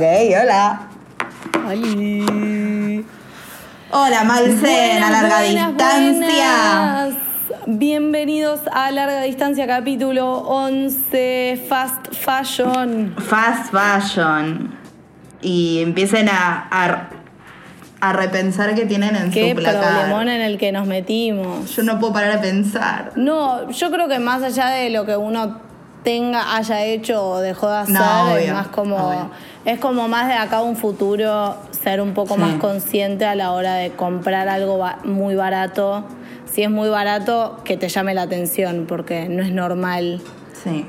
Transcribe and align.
Ok, 0.00 0.06
hola. 0.42 0.80
Hola. 1.66 3.02
Hola, 3.92 4.24
Malcen, 4.24 5.02
a 5.02 5.10
larga 5.10 5.40
Buenas, 5.40 5.68
distancia. 5.68 6.16
buenas. 6.24 7.14
Bienvenidos 7.66 8.60
a 8.72 8.90
Larga 8.92 9.20
Distancia, 9.24 9.66
capítulo 9.66 10.38
11, 10.38 11.62
Fast 11.68 12.14
Fashion. 12.14 13.14
Fast 13.18 13.70
fashion. 13.72 14.74
Y 15.42 15.82
empiecen 15.82 16.30
a, 16.30 16.66
a, 16.70 17.08
a 18.00 18.12
repensar 18.14 18.74
qué 18.74 18.86
tienen 18.86 19.14
en 19.16 19.30
Qué 19.30 19.50
su 19.50 19.56
placar. 19.56 19.82
problemón 19.98 20.30
en 20.30 20.40
el 20.40 20.56
que 20.56 20.72
nos 20.72 20.86
metimos. 20.86 21.76
Yo 21.76 21.82
no 21.82 22.00
puedo 22.00 22.14
parar 22.14 22.40
de 22.40 22.48
pensar. 22.48 23.12
No, 23.16 23.68
yo 23.70 23.90
creo 23.90 24.08
que 24.08 24.18
más 24.18 24.42
allá 24.42 24.68
de 24.68 24.88
lo 24.88 25.04
que 25.04 25.18
uno 25.18 25.68
tenga, 26.04 26.56
haya 26.56 26.82
hecho 26.86 27.22
o 27.22 27.40
dejó 27.40 27.68
de 27.68 27.76
hacer, 27.80 27.94
No, 27.94 28.34
es 28.38 28.50
más 28.54 28.68
como. 28.68 28.96
obvio. 28.96 29.30
Es 29.64 29.78
como 29.78 30.08
más 30.08 30.26
de 30.28 30.34
acá 30.34 30.58
a 30.58 30.62
un 30.62 30.76
futuro 30.76 31.54
ser 31.70 32.00
un 32.00 32.14
poco 32.14 32.34
Sí. 32.34 32.40
más 32.40 32.54
consciente 32.54 33.26
a 33.26 33.34
la 33.34 33.52
hora 33.52 33.74
de 33.74 33.90
comprar 33.90 34.48
algo 34.48 34.82
muy 35.04 35.34
barato. 35.34 36.04
Si 36.46 36.62
es 36.62 36.70
muy 36.70 36.88
barato, 36.88 37.60
que 37.64 37.76
te 37.76 37.88
llame 37.88 38.14
la 38.14 38.22
atención, 38.22 38.86
porque 38.88 39.28
no 39.28 39.42
es 39.42 39.52
normal. 39.52 40.20
Sí. 40.64 40.86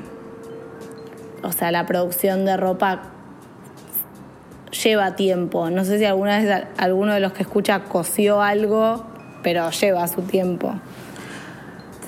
O 1.42 1.52
sea, 1.52 1.70
la 1.70 1.86
producción 1.86 2.44
de 2.44 2.56
ropa 2.56 3.02
lleva 4.82 5.16
tiempo. 5.16 5.68
No 5.70 5.84
sé 5.84 5.98
si 5.98 6.04
alguna 6.04 6.38
vez 6.38 6.64
alguno 6.78 7.12
de 7.12 7.20
los 7.20 7.32
que 7.32 7.42
escucha 7.42 7.80
cosió 7.84 8.40
algo, 8.42 9.04
pero 9.42 9.70
lleva 9.70 10.08
su 10.08 10.22
tiempo. 10.22 10.74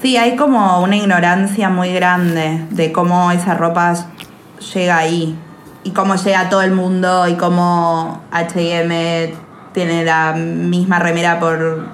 Sí, 0.01 0.17
hay 0.17 0.37
como 0.37 0.81
una 0.83 0.97
ignorancia 0.97 1.69
muy 1.69 1.93
grande 1.93 2.65
de 2.71 2.91
cómo 2.93 3.31
esa 3.31 3.55
ropa 3.55 3.95
llega 4.75 4.99
ahí 4.99 5.37
y 5.85 5.91
cómo 5.91 6.17
llega 6.17 6.41
a 6.41 6.49
todo 6.49 6.63
el 6.63 6.73
mundo 6.73 7.29
y 7.29 7.35
cómo 7.35 8.23
HM 8.33 9.35
tiene 9.73 10.05
la 10.05 10.33
misma 10.33 10.99
remera 10.99 11.39
por 11.41 11.87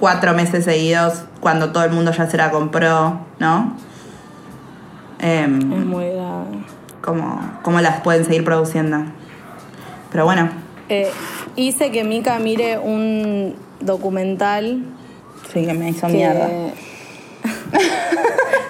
cuatro 0.00 0.32
meses 0.34 0.64
seguidos 0.64 1.24
cuando 1.40 1.70
todo 1.72 1.84
el 1.84 1.90
mundo 1.92 2.10
ya 2.12 2.28
se 2.28 2.36
la 2.36 2.50
compró, 2.50 3.20
¿no? 3.38 3.76
Em, 5.20 5.72
Es 5.72 5.86
muy 5.86 6.06
grave. 6.10 6.64
cómo, 7.02 7.40
cómo 7.62 7.80
las 7.80 8.00
pueden 8.00 8.24
seguir 8.24 8.44
produciendo. 8.44 9.04
Pero 10.10 10.24
bueno, 10.24 10.48
Eh, 10.88 11.10
hice 11.56 11.90
que 11.90 12.04
Mika 12.04 12.38
mire 12.38 12.78
un 12.78 13.54
documental 13.80 14.84
sí 15.52 15.64
que 15.66 15.72
me 15.74 15.90
hizo 15.90 16.06
que... 16.06 16.12
mierda. 16.12 16.48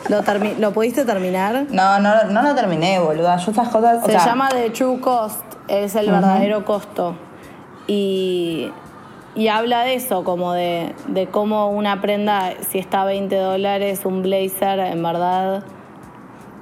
¿Lo, 0.08 0.22
¿Lo 0.58 0.72
pudiste 0.72 1.05
terminar? 1.05 1.66
No, 1.70 1.98
no, 1.98 2.24
no 2.24 2.42
lo 2.42 2.55
terminé, 2.55 2.98
boluda. 2.98 3.36
Yo 3.38 3.50
esas 3.50 3.69
cosas. 3.69 4.02
o 4.02 4.06
Se 4.06 4.12
sea, 4.12 4.24
llama 4.27 4.48
The 4.50 4.70
True 4.70 5.00
Cost, 5.00 5.42
es 5.69 5.94
el 5.94 6.10
verdadero 6.10 6.64
costo. 6.64 7.14
Y, 7.86 8.70
y 9.34 9.48
habla 9.48 9.82
de 9.82 9.94
eso, 9.94 10.25
como 10.25 10.52
de, 10.52 10.94
de 11.08 11.27
cómo 11.28 11.70
una 11.70 12.00
prenda, 12.00 12.52
si 12.69 12.78
está 12.78 13.02
a 13.02 13.05
20 13.06 13.34
dólares, 13.36 14.05
un 14.05 14.22
blazer, 14.22 14.78
en 14.80 15.02
verdad 15.02 15.64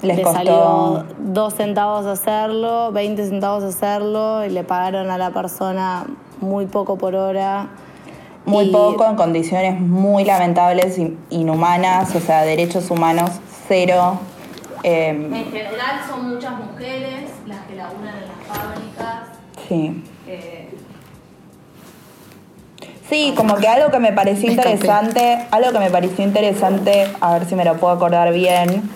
les 0.02 0.16
le 0.16 0.22
costó. 0.22 0.36
salió 0.38 1.04
2 1.18 1.54
centavos 1.54 2.06
hacerlo, 2.06 2.92
20 2.92 3.26
centavos 3.28 3.64
hacerlo, 3.64 4.44
y 4.44 4.50
le 4.50 4.64
pagaron 4.64 5.10
a 5.10 5.18
la 5.18 5.30
persona 5.30 6.06
muy 6.40 6.66
poco 6.66 6.96
por 6.96 7.14
hora. 7.14 7.68
Muy 8.44 8.64
Y- 8.64 8.72
poco, 8.72 9.06
en 9.08 9.14
condiciones 9.16 9.78
muy 9.80 10.24
lamentables, 10.24 10.98
in- 10.98 11.18
inhumanas, 11.30 12.14
o 12.14 12.20
sea, 12.20 12.42
derechos 12.42 12.90
humanos 12.90 13.30
cero. 13.68 14.18
eh, 14.84 15.10
En 15.10 15.32
general 15.52 16.00
son 16.08 16.28
muchas 16.34 16.54
mujeres 16.56 17.30
las 17.46 17.60
que 17.66 17.76
laburan 17.76 18.14
en 18.16 18.22
las 18.22 18.46
fábricas. 18.58 19.38
sí. 19.68 20.04
Sí, 23.08 23.34
como 23.36 23.56
que 23.56 23.68
algo 23.68 23.90
que 23.90 23.98
me 23.98 24.12
pareció 24.12 24.46
Me 24.46 24.54
escapé. 24.54 24.70
interesante, 24.70 25.46
algo 25.50 25.70
que 25.72 25.78
me 25.80 25.90
pareció 25.90 26.24
interesante, 26.24 27.06
a 27.20 27.34
ver 27.34 27.44
si 27.44 27.54
me 27.54 27.64
lo 27.64 27.76
puedo 27.76 27.92
acordar 27.92 28.32
bien, 28.32 28.88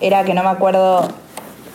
era 0.00 0.24
que 0.24 0.34
no 0.34 0.42
me 0.42 0.48
acuerdo 0.48 1.06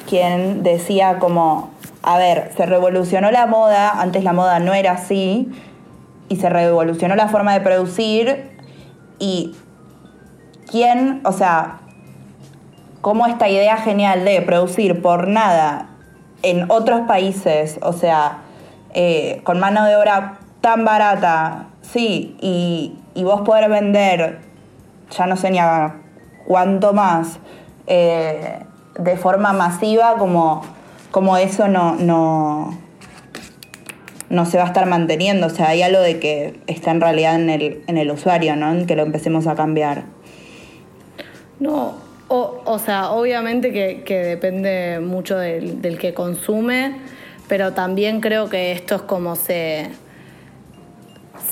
quién 0.10 0.62
decía 0.62 1.20
como, 1.20 1.70
a 2.04 2.18
ver, 2.18 2.52
se 2.58 2.66
revolucionó 2.66 3.32
la 3.32 3.46
moda, 3.46 3.92
antes 4.02 4.24
la 4.26 4.34
moda 4.34 4.60
no 4.60 4.74
era 4.74 4.92
así, 4.92 5.48
y 6.30 6.38
se 6.38 6.50
revolucionó 6.50 7.16
la 7.16 7.28
forma 7.28 7.54
de 7.54 7.62
producir, 7.62 8.52
y 9.20 9.56
quién, 10.70 11.22
o 11.26 11.32
sea, 11.32 11.80
cómo 13.02 13.28
esta 13.28 13.48
idea 13.48 13.78
genial 13.78 14.26
de 14.26 14.42
producir 14.42 15.02
por 15.02 15.28
nada 15.28 15.90
en 16.42 16.70
otros 16.70 17.02
países, 17.02 17.80
o 17.82 17.94
sea, 17.94 18.40
eh, 18.94 19.42
con 19.44 19.60
mano 19.60 19.86
de 19.86 19.96
obra 19.96 20.40
tan 20.62 20.86
barata, 20.86 21.68
sí, 21.82 22.36
y, 22.42 22.98
y 23.14 23.24
vos 23.24 23.42
poder 23.42 23.70
vender, 23.70 24.42
ya 25.12 25.28
no 25.28 25.38
sé 25.38 25.52
ni 25.52 25.60
a 25.60 25.96
cuánto 26.48 26.94
más, 26.94 27.40
eh, 27.88 28.60
de 28.98 29.18
forma 29.18 29.54
masiva, 29.54 30.16
como, 30.18 30.62
como 31.12 31.38
eso 31.38 31.68
no, 31.68 31.96
no, 31.96 32.78
no 34.30 34.46
se 34.46 34.58
va 34.58 34.64
a 34.64 34.68
estar 34.68 34.86
manteniendo. 34.88 35.48
O 35.48 35.50
sea, 35.50 35.70
hay 35.70 35.82
algo 35.82 36.00
de 36.02 36.20
que 36.20 36.60
está 36.68 36.92
en 36.92 37.02
realidad 37.02 37.36
en 37.36 37.50
el, 37.50 37.84
en 37.88 37.98
el 37.98 38.12
usuario, 38.12 38.56
¿no? 38.56 38.72
En 38.72 38.86
que 38.88 38.96
lo 38.96 39.04
empecemos 39.04 39.48
a 39.48 39.56
cambiar. 39.56 40.04
No, 41.60 41.96
o, 42.28 42.62
o 42.66 42.80
sea, 42.80 43.12
obviamente 43.12 43.72
que, 43.72 44.04
que 44.04 44.16
depende 44.18 45.00
mucho 45.00 45.38
del, 45.38 45.82
del 45.82 45.98
que 45.98 46.14
consume, 46.14 46.96
pero 47.48 47.74
también 47.74 48.20
creo 48.20 48.50
que 48.50 48.72
esto 48.72 48.96
es 48.96 49.02
como 49.04 49.36
se, 49.36 49.88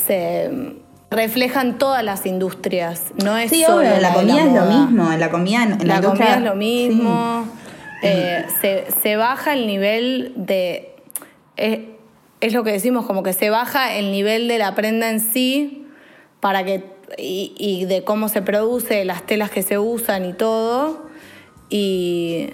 se 0.06 0.74
reflejan 1.12 1.78
todas 1.78 2.04
las 2.04 2.26
industrias, 2.26 3.04
no 3.24 3.38
es 3.38 3.52
Sí, 3.52 3.64
solo 3.64 3.78
obvio, 3.80 3.94
en 3.96 4.02
la 4.02 4.14
comida 4.14 4.44
es 4.44 4.52
lo 4.54 4.66
mismo, 4.66 5.12
en 5.12 5.20
la 5.20 5.30
comida, 5.30 5.64
en, 5.64 5.70
La, 5.88 5.96
industria- 5.96 6.02
comida 6.12 6.36
es 6.38 6.42
lo 6.42 6.56
mismo. 6.56 7.46
Sí. 8.02 8.08
eh, 8.10 8.46
se, 8.62 8.86
se 9.02 9.16
baja 9.16 9.54
el 9.54 9.68
nivel 9.68 10.34
de. 10.36 10.96
Es, 11.56 11.80
es 12.44 12.52
lo 12.54 12.66
que 12.66 12.74
decimos, 12.74 13.06
como 13.06 13.24
que 13.24 13.32
se 13.32 13.50
baja 13.50 13.96
el 13.96 14.12
nivel 14.12 14.50
de 14.50 14.58
la 14.58 14.76
prenda 14.76 15.10
en 15.10 15.22
sí 15.22 15.88
para 16.42 16.66
que. 16.66 16.92
Y, 17.18 17.86
de 17.86 18.04
cómo 18.04 18.28
se 18.28 18.42
produce, 18.42 19.06
las 19.06 19.26
telas 19.26 19.50
que 19.50 19.62
se 19.62 19.78
usan 19.78 20.26
y 20.26 20.34
todo. 20.34 21.06
Y 21.70 22.50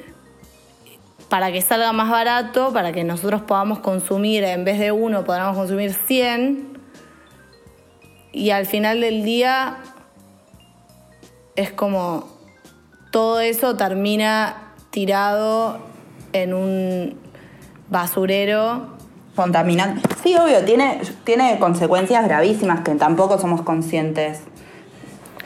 para 1.28 1.52
que 1.52 1.62
salga 1.62 1.92
más 1.92 2.10
barato, 2.10 2.72
para 2.72 2.92
que 2.92 3.04
nosotros 3.04 3.42
podamos 3.42 3.80
consumir, 3.80 4.44
en 4.44 4.64
vez 4.64 4.80
de 4.80 4.92
uno, 4.92 5.24
podamos 5.24 5.58
consumir 5.58 5.94
100. 5.94 6.78
Y 8.32 8.52
al 8.52 8.68
final 8.68 9.02
del 9.02 9.24
día 9.24 9.78
es 11.56 11.72
como 11.72 12.28
todo 13.12 13.40
eso 13.40 13.76
termina 13.76 14.74
tirado 14.92 15.80
en 16.34 16.54
un 16.54 17.20
basurero. 17.90 18.99
Contaminante. 19.40 20.02
Sí, 20.22 20.36
obvio, 20.36 20.66
tiene, 20.66 21.00
tiene 21.24 21.58
consecuencias 21.60 22.26
gravísimas 22.26 22.82
que 22.82 22.94
tampoco 22.96 23.40
somos 23.40 23.62
conscientes. 23.62 24.42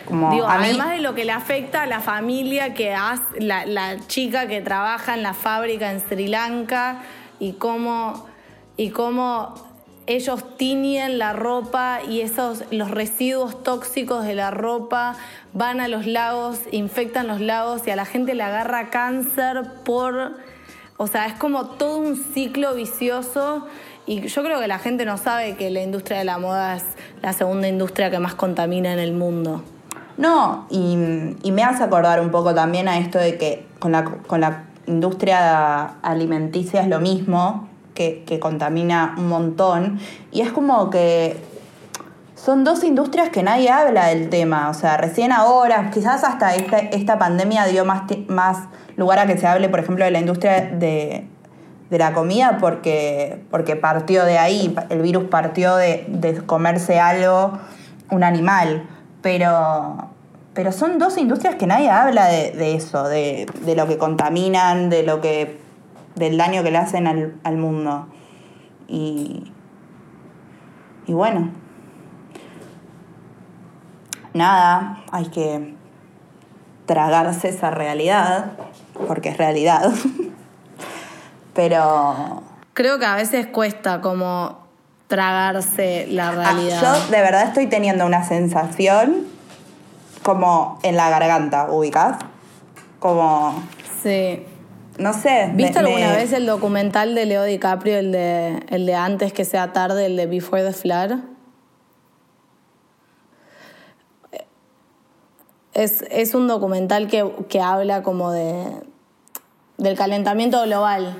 Como 0.05 0.31
Digo, 0.31 0.47
a 0.47 0.57
mí, 0.57 0.65
además 0.69 0.89
de 0.93 0.97
lo 0.97 1.13
que 1.13 1.25
le 1.25 1.31
afecta 1.31 1.83
a 1.83 1.85
la 1.85 1.99
familia 1.99 2.73
que 2.73 2.95
hace, 2.95 3.39
la, 3.39 3.67
la 3.67 3.99
chica 4.07 4.47
que 4.47 4.61
trabaja 4.61 5.13
en 5.13 5.21
la 5.21 5.35
fábrica 5.35 5.91
en 5.91 5.99
Sri 5.99 6.25
Lanka 6.25 7.03
y 7.39 7.53
cómo, 7.53 8.25
y 8.77 8.89
cómo 8.89 9.53
ellos 10.07 10.57
tiñen 10.57 11.19
la 11.19 11.33
ropa 11.33 11.99
y 12.09 12.21
esos, 12.21 12.63
los 12.71 12.89
residuos 12.89 13.61
tóxicos 13.61 14.25
de 14.25 14.33
la 14.33 14.49
ropa 14.49 15.17
van 15.53 15.79
a 15.79 15.87
los 15.87 16.07
lagos, 16.07 16.61
infectan 16.71 17.27
los 17.27 17.41
lagos 17.41 17.85
y 17.85 17.91
a 17.91 17.95
la 17.95 18.05
gente 18.05 18.33
le 18.33 18.41
agarra 18.41 18.89
cáncer 18.89 19.61
por... 19.85 20.33
O 20.97 21.07
sea, 21.07 21.25
es 21.25 21.33
como 21.33 21.65
todo 21.65 21.97
un 21.97 22.15
ciclo 22.15 22.73
vicioso 22.75 23.65
y 24.05 24.21
yo 24.21 24.43
creo 24.43 24.59
que 24.59 24.67
la 24.67 24.79
gente 24.79 25.05
no 25.05 25.17
sabe 25.17 25.55
que 25.55 25.69
la 25.69 25.81
industria 25.81 26.19
de 26.19 26.25
la 26.25 26.37
moda 26.37 26.75
es 26.75 26.83
la 27.21 27.33
segunda 27.33 27.67
industria 27.67 28.11
que 28.11 28.19
más 28.19 28.35
contamina 28.35 28.93
en 28.93 28.99
el 28.99 29.13
mundo. 29.13 29.63
No, 30.17 30.67
y, 30.69 30.95
me 30.95 31.63
hace 31.63 31.83
acordar 31.83 32.21
un 32.21 32.29
poco 32.29 32.53
también 32.53 32.87
a 32.87 32.99
esto 32.99 33.17
de 33.17 33.37
que 33.37 33.65
con 33.79 33.93
la, 33.93 34.03
con 34.03 34.41
la 34.41 34.65
industria 34.85 35.85
alimenticia 36.01 36.81
es 36.81 36.87
lo 36.87 36.99
mismo, 36.99 37.67
que, 37.95 38.23
que 38.27 38.39
contamina 38.39 39.15
un 39.17 39.27
montón. 39.27 39.99
Y 40.31 40.41
es 40.41 40.51
como 40.51 40.89
que 40.89 41.37
son 42.35 42.63
dos 42.63 42.83
industrias 42.83 43.29
que 43.29 43.41
nadie 43.41 43.69
habla 43.69 44.07
del 44.07 44.29
tema. 44.29 44.69
O 44.69 44.73
sea, 44.73 44.97
recién 44.97 45.31
ahora, 45.31 45.89
quizás 45.91 46.23
hasta 46.23 46.53
esta, 46.55 46.77
esta 46.77 47.17
pandemia 47.17 47.65
dio 47.65 47.85
más, 47.85 48.03
más 48.27 48.67
lugar 48.95 49.19
a 49.19 49.25
que 49.25 49.37
se 49.37 49.47
hable, 49.47 49.69
por 49.69 49.79
ejemplo, 49.79 50.05
de 50.05 50.11
la 50.11 50.19
industria 50.19 50.61
de, 50.61 51.25
de 51.89 51.97
la 51.97 52.13
comida 52.13 52.57
porque, 52.59 53.43
porque 53.49 53.75
partió 53.75 54.25
de 54.25 54.37
ahí, 54.37 54.75
el 54.89 55.01
virus 55.01 55.25
partió 55.25 55.75
de, 55.75 56.05
de 56.07 56.45
comerse 56.45 56.99
algo, 56.99 57.59
un 58.11 58.23
animal. 58.23 58.87
Pero, 59.21 60.09
pero 60.53 60.71
son 60.71 60.99
dos 60.99 61.17
industrias 61.17 61.55
que 61.55 61.65
nadie 61.65 61.89
habla 61.89 62.27
de, 62.27 62.75
eso, 62.75 63.07
de, 63.07 63.45
de 63.65 63.75
lo 63.75 63.87
que 63.87 63.97
contaminan, 63.97 64.89
de 64.89 65.03
lo 65.03 65.21
que 65.21 65.61
del 66.15 66.37
daño 66.37 66.63
que 66.63 66.71
le 66.71 66.77
hacen 66.77 67.07
al, 67.07 67.35
al 67.43 67.57
mundo. 67.57 68.07
Y, 68.87 69.51
y 71.07 71.13
bueno, 71.13 71.49
nada, 74.33 75.03
hay 75.11 75.25
que 75.27 75.73
tragarse 76.85 77.49
esa 77.49 77.71
realidad, 77.71 78.51
porque 79.07 79.29
es 79.29 79.37
realidad. 79.37 79.91
Pero... 81.53 82.43
Creo 82.73 82.97
que 82.99 83.05
a 83.05 83.15
veces 83.15 83.45
cuesta 83.47 84.01
como 84.01 84.63
tragarse 85.07 86.07
la 86.09 86.29
Ah, 86.29 86.31
realidad. 86.31 86.81
yo 86.81 87.11
de 87.11 87.21
verdad 87.21 87.43
estoy 87.43 87.67
teniendo 87.67 88.05
una 88.05 88.23
sensación 88.27 89.27
como 90.23 90.79
en 90.81 90.95
la 90.95 91.09
garganta, 91.09 91.67
ubicás. 91.69 92.17
Como, 92.99 93.61
Sí. 94.01 94.43
no 94.97 95.13
sé. 95.13 95.47
me- 95.47 95.53
¿Viste 95.65 95.79
alguna 95.79 96.07
me- 96.09 96.15
vez 96.15 96.33
el 96.33 96.45
documental 96.47 97.13
de 97.13 97.25
Leo 97.27 97.43
DiCaprio, 97.43 97.97
el 97.97 98.11
de, 98.11 98.63
el 98.69 98.85
de 98.87 98.95
Antes 98.95 99.33
que 99.33 99.45
sea 99.45 99.71
tarde, 99.73 100.07
el 100.07 100.15
de 100.15 100.25
Before 100.25 100.63
the 100.63 100.73
Flood? 100.73 101.19
Es, 105.73 106.03
es 106.11 106.35
un 106.35 106.47
documental 106.47 107.07
que, 107.07 107.29
que 107.49 107.61
habla 107.61 108.03
como 108.03 108.31
de 108.31 108.65
del 109.77 109.97
calentamiento 109.97 110.61
global. 110.63 111.15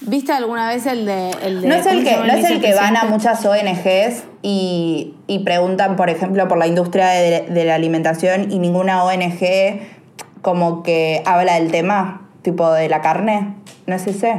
¿Viste 0.00 0.32
alguna 0.32 0.68
vez 0.68 0.86
el 0.86 1.06
de... 1.06 1.30
El 1.42 1.62
de 1.62 1.68
No 1.68 1.74
es 1.74 1.86
el 1.86 2.04
¿cómo 2.04 2.08
se 2.08 2.14
que, 2.22 2.26
no 2.26 2.32
es 2.34 2.50
el 2.50 2.60
que 2.60 2.74
van 2.74 2.96
a 2.96 3.04
muchas 3.04 3.44
ONGs 3.44 4.24
y, 4.42 5.14
y 5.26 5.40
preguntan, 5.40 5.96
por 5.96 6.10
ejemplo, 6.10 6.46
por 6.48 6.58
la 6.58 6.66
industria 6.66 7.08
de, 7.08 7.42
de 7.42 7.64
la 7.64 7.74
alimentación 7.74 8.52
y 8.52 8.58
ninguna 8.58 9.04
ONG 9.04 9.80
como 10.42 10.82
que 10.82 11.22
habla 11.24 11.54
del 11.54 11.70
tema, 11.70 12.28
tipo 12.42 12.70
de 12.70 12.88
la 12.88 13.00
carne. 13.00 13.54
¿No 13.86 13.96
es 13.96 14.06
ese? 14.06 14.34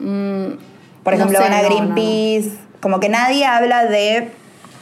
Mm, 0.00 0.56
Por 1.04 1.12
No 1.12 1.18
ejemplo, 1.18 1.38
sé, 1.38 1.44
van 1.44 1.52
a 1.52 1.62
no, 1.62 1.68
no, 1.68 1.68
no. 1.68 1.94
Greenpeace. 1.94 2.52
Como 2.80 2.98
que 2.98 3.08
nadie 3.10 3.44
habla 3.44 3.84
de, 3.84 4.32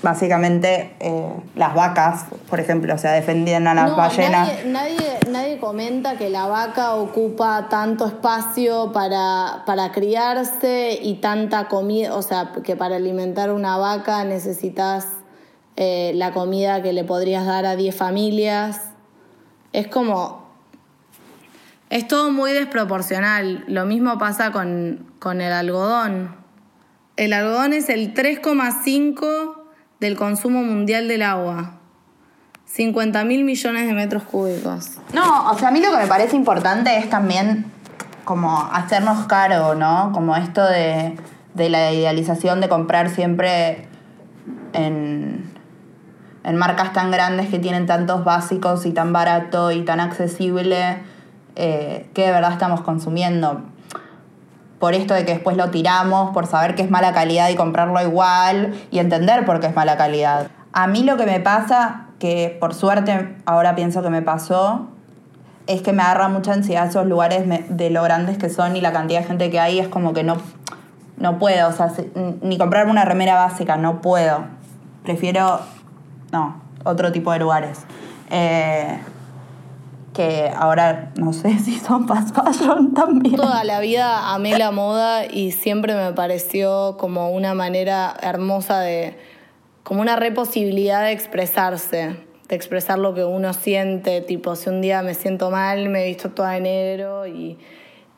básicamente, 0.02 0.94
eh, 1.00 1.32
las 1.54 1.74
vacas, 1.74 2.26
por 2.48 2.60
ejemplo. 2.60 2.94
O 2.94 2.98
sea, 2.98 3.12
defendían 3.12 3.66
a 3.66 3.74
las 3.74 3.90
No, 3.90 3.96
ballenas. 3.96 4.48
Nadie, 4.48 4.64
nadie, 4.66 5.18
nadie 5.30 5.58
comenta 5.58 6.16
que 6.16 6.30
la 6.30 6.46
vaca 6.46 6.94
ocupa 6.94 7.68
tanto 7.68 8.06
espacio 8.06 8.92
para, 8.92 9.62
para 9.66 9.92
criarse 9.92 10.98
y 11.02 11.14
tanta 11.14 11.68
comida, 11.68 12.14
o 12.14 12.22
sea, 12.22 12.52
que 12.62 12.76
para 12.76 12.96
alimentar 12.96 13.50
una 13.50 13.76
vaca 13.76 14.24
necesitas 14.24 15.06
eh, 15.76 16.12
la 16.14 16.32
comida 16.32 16.82
que 16.82 16.92
le 16.92 17.04
podrías 17.04 17.46
dar 17.46 17.66
a 17.66 17.76
10 17.76 17.94
familias. 17.94 18.80
Es 19.72 19.88
como... 19.88 20.48
Es 21.90 22.06
todo 22.06 22.30
muy 22.30 22.52
desproporcional. 22.52 23.64
Lo 23.66 23.86
mismo 23.86 24.18
pasa 24.18 24.52
con, 24.52 25.06
con 25.18 25.40
el 25.40 25.52
algodón. 25.52 26.36
El 27.16 27.32
algodón 27.32 27.72
es 27.72 27.88
el 27.88 28.12
3,5 28.12 29.57
del 30.00 30.16
consumo 30.16 30.62
mundial 30.62 31.08
del 31.08 31.22
agua. 31.22 31.74
50 32.66 33.24
mil 33.24 33.44
millones 33.44 33.86
de 33.86 33.94
metros 33.94 34.24
cúbicos. 34.24 34.98
No, 35.14 35.50
o 35.50 35.58
sea, 35.58 35.68
a 35.68 35.70
mí 35.70 35.80
lo 35.80 35.90
que 35.90 35.96
me 35.96 36.06
parece 36.06 36.36
importante 36.36 36.98
es 36.98 37.08
también 37.08 37.64
como 38.24 38.68
hacernos 38.72 39.26
cargo, 39.26 39.74
¿no? 39.74 40.12
Como 40.12 40.36
esto 40.36 40.62
de, 40.64 41.16
de 41.54 41.70
la 41.70 41.92
idealización 41.92 42.60
de 42.60 42.68
comprar 42.68 43.08
siempre 43.08 43.88
en, 44.74 45.50
en 46.44 46.56
marcas 46.56 46.92
tan 46.92 47.10
grandes 47.10 47.48
que 47.48 47.58
tienen 47.58 47.86
tantos 47.86 48.24
básicos 48.24 48.86
y 48.86 48.92
tan 48.92 49.12
barato 49.12 49.70
y 49.70 49.82
tan 49.82 50.00
accesible 50.00 50.98
eh, 51.56 52.08
que 52.14 52.26
de 52.26 52.32
verdad 52.32 52.52
estamos 52.52 52.82
consumiendo. 52.82 53.62
Por 54.78 54.94
esto 54.94 55.14
de 55.14 55.24
que 55.24 55.32
después 55.32 55.56
lo 55.56 55.70
tiramos, 55.70 56.30
por 56.30 56.46
saber 56.46 56.74
que 56.74 56.82
es 56.82 56.90
mala 56.90 57.12
calidad 57.12 57.48
y 57.48 57.56
comprarlo 57.56 58.00
igual 58.00 58.74
y 58.90 58.98
entender 58.98 59.44
por 59.44 59.60
qué 59.60 59.66
es 59.68 59.74
mala 59.74 59.96
calidad. 59.96 60.48
A 60.72 60.86
mí 60.86 61.02
lo 61.02 61.16
que 61.16 61.26
me 61.26 61.40
pasa, 61.40 62.06
que 62.18 62.56
por 62.60 62.74
suerte 62.74 63.36
ahora 63.44 63.74
pienso 63.74 64.02
que 64.02 64.10
me 64.10 64.22
pasó, 64.22 64.88
es 65.66 65.82
que 65.82 65.92
me 65.92 66.02
agarra 66.02 66.28
mucha 66.28 66.52
ansiedad 66.52 66.86
esos 66.86 67.06
lugares 67.06 67.44
de 67.68 67.90
lo 67.90 68.02
grandes 68.02 68.38
que 68.38 68.48
son 68.48 68.76
y 68.76 68.80
la 68.80 68.92
cantidad 68.92 69.20
de 69.20 69.26
gente 69.26 69.50
que 69.50 69.60
hay, 69.60 69.78
es 69.78 69.88
como 69.88 70.12
que 70.14 70.22
no, 70.22 70.36
no 71.18 71.38
puedo, 71.38 71.68
o 71.68 71.72
sea, 71.72 71.92
ni 72.42 72.56
comprarme 72.56 72.90
una 72.90 73.04
remera 73.04 73.34
básica, 73.34 73.76
no 73.76 74.00
puedo. 74.00 74.44
Prefiero, 75.02 75.60
no, 76.32 76.60
otro 76.84 77.12
tipo 77.12 77.32
de 77.32 77.38
lugares. 77.40 77.80
Eh, 78.30 78.98
que 80.18 80.50
ahora 80.52 81.12
no 81.14 81.32
sé 81.32 81.56
si 81.64 81.78
son 81.78 82.08
fast 82.08 82.34
fashion 82.34 82.92
también. 82.92 83.36
Toda 83.36 83.62
la 83.62 83.78
vida 83.78 84.34
amé 84.34 84.58
la 84.58 84.72
moda 84.72 85.24
y 85.26 85.52
siempre 85.52 85.94
me 85.94 86.12
pareció 86.12 86.96
como 86.98 87.30
una 87.30 87.54
manera 87.54 88.16
hermosa 88.20 88.80
de, 88.80 89.16
como 89.84 90.00
una 90.00 90.16
reposibilidad 90.16 91.04
de 91.04 91.12
expresarse, 91.12 92.16
de 92.48 92.56
expresar 92.56 92.98
lo 92.98 93.14
que 93.14 93.22
uno 93.22 93.52
siente, 93.52 94.20
tipo 94.20 94.56
si 94.56 94.70
un 94.70 94.80
día 94.80 95.02
me 95.02 95.14
siento 95.14 95.52
mal, 95.52 95.88
me 95.88 96.02
he 96.02 96.06
visto 96.08 96.30
toda 96.30 96.50
de 96.54 96.62
negro 96.62 97.28
y, 97.28 97.56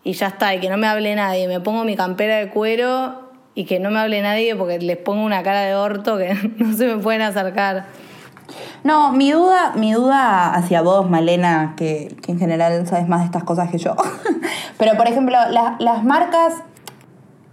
y 0.03 0.15
ya 0.15 0.29
está, 0.29 0.55
y 0.55 0.61
que 0.61 0.71
no 0.71 0.79
me 0.79 0.87
hable 0.87 1.15
nadie, 1.15 1.49
me 1.49 1.61
pongo 1.61 1.85
mi 1.85 1.97
campera 1.97 2.39
de 2.39 2.49
cuero 2.49 3.29
y 3.55 3.67
que 3.67 3.79
no 3.79 3.91
me 3.91 3.99
hable 3.99 4.23
nadie 4.23 4.57
porque 4.57 4.79
les 4.79 4.97
pongo 4.97 5.23
una 5.23 5.43
cara 5.43 5.67
de 5.67 5.75
orto 5.75 6.17
que 6.17 6.33
no 6.57 6.75
se 6.75 6.87
me 6.87 6.97
pueden 6.97 7.21
acercar. 7.21 7.89
No, 8.85 9.13
mi 9.13 9.31
duda, 9.33 9.73
mi 9.77 9.93
duda 9.93 10.55
hacia 10.55 10.83
vos, 10.83 11.09
Malena, 11.09 11.75
que, 11.77 12.17
que 12.23 12.33
en 12.33 12.39
general 12.39 12.87
sabes 12.87 13.09
más 13.09 13.21
de 13.21 13.27
estas 13.27 13.45
cosas 13.45 13.71
que 13.71 13.79
yo. 13.79 13.95
Pero, 14.79 14.97
por 14.97 15.07
ejemplo, 15.09 15.37
la- 15.51 15.77
las 15.79 16.05
marcas 16.05 16.55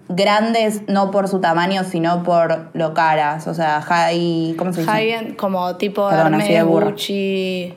grandes, 0.09 0.87
no 0.87 1.11
por 1.11 1.27
su 1.27 1.39
tamaño, 1.41 1.83
sino 1.83 2.23
por 2.23 2.69
lo 2.73 2.93
caras. 2.93 3.47
O 3.47 3.53
sea, 3.53 3.81
high. 3.81 4.55
¿Cómo 4.57 4.71
se 4.73 4.81
dice? 4.81 5.35
Como 5.37 5.75
tipo 5.75 6.07
Perdón, 6.09 6.35
Hermes. 6.41 6.63
Gucci. 6.65 7.73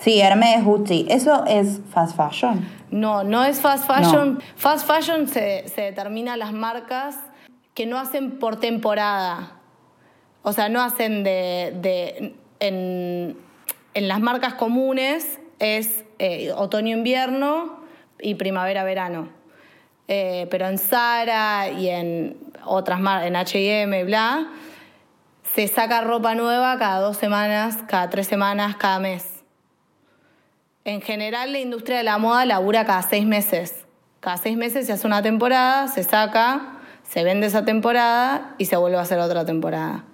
Sí, 0.00 0.20
Hermes, 0.20 0.64
Gucci. 0.64 1.06
Eso 1.08 1.44
es 1.46 1.80
fast 1.92 2.16
fashion. 2.16 2.68
No, 2.90 3.24
no 3.24 3.44
es 3.44 3.60
fast 3.60 3.86
fashion. 3.86 4.40
Fast 4.56 4.86
fashion 4.86 5.28
se, 5.28 5.68
se 5.68 5.82
determina 5.82 6.36
las 6.36 6.52
marcas 6.52 7.16
que 7.74 7.86
no 7.86 7.98
hacen 7.98 8.38
por 8.38 8.56
temporada. 8.56 9.52
O 10.48 10.52
sea, 10.52 10.68
no 10.68 10.80
hacen 10.80 11.24
de. 11.24 12.36
en 12.60 13.36
las 13.94 14.20
marcas 14.20 14.54
comunes 14.54 15.40
es 15.58 16.04
eh, 16.20 16.52
otoño-invierno 16.52 17.80
y 18.20 18.36
primavera-verano. 18.36 19.28
Eh, 20.06 20.46
pero 20.48 20.68
en 20.68 20.78
Zara 20.78 21.68
y 21.70 21.88
en 21.88 22.36
otras 22.64 23.00
marcas, 23.00 23.26
en 23.26 23.34
HM, 23.34 24.06
bla, 24.06 24.52
se 25.52 25.66
saca 25.66 26.02
ropa 26.02 26.36
nueva 26.36 26.78
cada 26.78 27.00
dos 27.00 27.16
semanas, 27.16 27.78
cada 27.88 28.08
tres 28.08 28.28
semanas, 28.28 28.76
cada 28.76 29.00
mes. 29.00 29.42
En 30.84 31.00
general, 31.00 31.50
la 31.50 31.58
industria 31.58 31.96
de 31.96 32.04
la 32.04 32.18
moda 32.18 32.46
labura 32.46 32.84
cada 32.84 33.02
seis 33.02 33.26
meses. 33.26 33.84
Cada 34.20 34.36
seis 34.36 34.56
meses 34.56 34.86
se 34.86 34.92
hace 34.92 35.08
una 35.08 35.22
temporada, 35.22 35.88
se 35.88 36.04
saca, 36.04 36.78
se 37.02 37.24
vende 37.24 37.48
esa 37.48 37.64
temporada 37.64 38.54
y 38.58 38.66
se 38.66 38.76
vuelve 38.76 38.98
a 38.98 39.00
hacer 39.00 39.18
otra 39.18 39.44
temporada. 39.44 40.04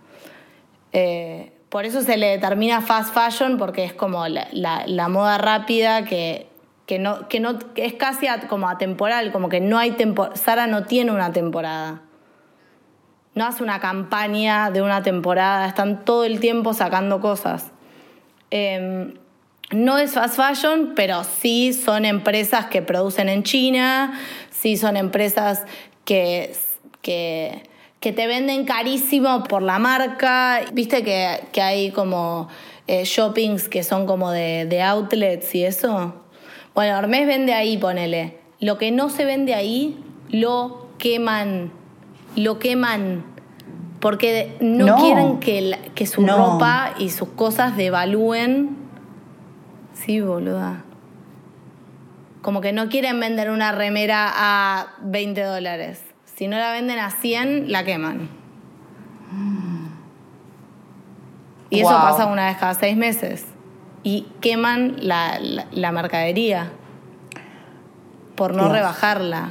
Eh, 0.92 1.52
por 1.68 1.86
eso 1.86 2.02
se 2.02 2.16
le 2.16 2.26
determina 2.28 2.80
fast 2.82 3.14
fashion, 3.14 3.56
porque 3.56 3.84
es 3.84 3.94
como 3.94 4.28
la, 4.28 4.46
la- 4.52 5.08
moda 5.08 5.38
rápida 5.38 6.04
que, 6.04 6.48
que, 6.86 6.98
no, 6.98 7.28
que, 7.28 7.40
no, 7.40 7.58
es 7.76 7.94
casi 7.94 8.26
como 8.48 8.68
atemporal, 8.68 9.32
como 9.32 9.48
que 9.48 9.60
no 9.60 9.78
hay 9.78 9.92
temporada. 9.92 10.36
Sara 10.36 10.66
no 10.66 10.84
tiene 10.84 11.10
una 11.12 11.32
temporada. 11.32 12.02
No 13.34 13.46
hace 13.46 13.62
una 13.62 13.80
campaña 13.80 14.70
de 14.70 14.82
una 14.82 15.02
temporada, 15.02 15.66
están 15.66 16.04
todo 16.04 16.24
el 16.24 16.38
tiempo 16.40 16.74
sacando 16.74 17.20
cosas. 17.20 17.72
Eh, 18.50 19.14
no 19.70 19.96
es 19.96 20.12
fast 20.12 20.36
fashion, 20.36 20.92
pero 20.94 21.24
sí 21.24 21.72
son 21.72 22.04
empresas 22.04 22.66
que 22.66 22.82
producen 22.82 23.30
en 23.30 23.42
China, 23.42 24.12
sí 24.50 24.76
son 24.76 24.98
empresas 24.98 25.64
que, 26.04 26.54
que, 27.00 27.62
que 28.02 28.12
te 28.12 28.26
venden 28.26 28.66
carísimo 28.66 29.44
por 29.44 29.62
la 29.62 29.78
marca. 29.78 30.60
Viste 30.74 31.02
que, 31.02 31.40
que 31.52 31.62
hay 31.62 31.90
como 31.92 32.48
eh, 32.86 33.04
shoppings 33.04 33.68
que 33.68 33.82
son 33.84 34.06
como 34.06 34.30
de, 34.30 34.66
de 34.66 34.82
outlets 34.82 35.54
y 35.54 35.64
eso. 35.64 36.14
Bueno, 36.74 36.98
Hermes 36.98 37.26
vende 37.26 37.54
ahí, 37.54 37.78
ponele. 37.78 38.38
Lo 38.60 38.76
que 38.76 38.90
no 38.90 39.08
se 39.08 39.24
vende 39.24 39.54
ahí, 39.54 40.02
lo 40.28 40.88
queman. 40.98 41.72
Lo 42.36 42.58
queman. 42.58 43.24
Porque 44.00 44.56
no, 44.60 44.86
No. 44.86 44.96
quieren 44.96 45.38
que, 45.38 45.60
la- 45.62 45.78
que 45.94 46.06
su 46.06 46.22
No. 46.22 46.36
ropa 46.54 46.94
y 46.98 47.10
sus 47.10 47.28
cosas 47.28 47.76
devalúen. 47.76 48.76
Sí, 49.94 50.20
boluda. 50.20 50.82
Como 52.42 52.60
que 52.60 52.72
no 52.72 52.88
quieren 52.88 53.20
vender 53.20 53.50
una 53.50 53.70
remera 53.70 54.28
a 54.34 54.94
20 55.02 55.42
dólares. 55.44 56.00
Si 56.42 56.48
no 56.48 56.56
la 56.58 56.72
venden 56.72 56.98
a 56.98 57.08
100, 57.12 57.70
la 57.70 57.84
queman. 57.84 58.28
Y 61.70 61.78
eso 61.78 61.90
pasa 61.90 62.26
una 62.26 62.46
vez 62.46 62.56
cada 62.56 62.74
seis 62.74 62.96
meses. 62.96 63.44
Y 64.02 64.22
queman 64.40 64.96
la, 64.98 65.38
la- 65.38 65.66
la 65.70 65.92
mercadería 65.92 66.72
por 68.34 68.54
no 68.56 68.64
Dios. 68.64 68.72
rebajarla. 68.72 69.50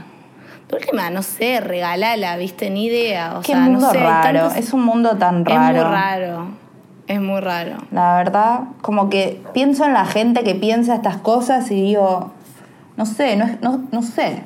De 0.68 0.76
última, 0.76 1.10
no 1.12 1.22
sé, 1.24 1.62
regalala, 1.62 2.36
¿viste? 2.36 2.70
Ni 2.70 2.88
idea. 2.88 3.38
O 3.38 3.42
Qué 3.42 3.54
sea, 3.54 3.62
mundo 3.62 3.80
no 3.88 3.92
sé. 3.92 3.98
hay 4.00 4.04
raro. 4.04 4.40
tantos- 4.50 4.58
Es 4.58 4.74
un 4.74 4.84
mundo 4.84 5.16
tan 5.16 5.40
Es 5.40 5.46
raro. 5.48 5.74
muy 5.86 5.94
raro. 5.96 6.48
Es 7.08 7.22
muy 7.22 7.40
raro. 7.40 7.78
La 7.92 8.18
verdad, 8.18 8.64
como 8.82 9.10
que 9.10 9.42
pienso 9.54 9.86
en 9.86 9.94
la 9.94 10.04
gente 10.06 10.44
que 10.44 10.56
piensa 10.56 10.96
estas 10.96 11.16
cosas 11.16 11.72
y 11.72 11.76
digo, 11.82 12.34
no 12.98 13.06
sé, 13.06 13.38
no, 13.38 13.46
es- 13.46 13.62
no, 13.62 13.82
no 13.94 14.02
sé. 14.02 14.44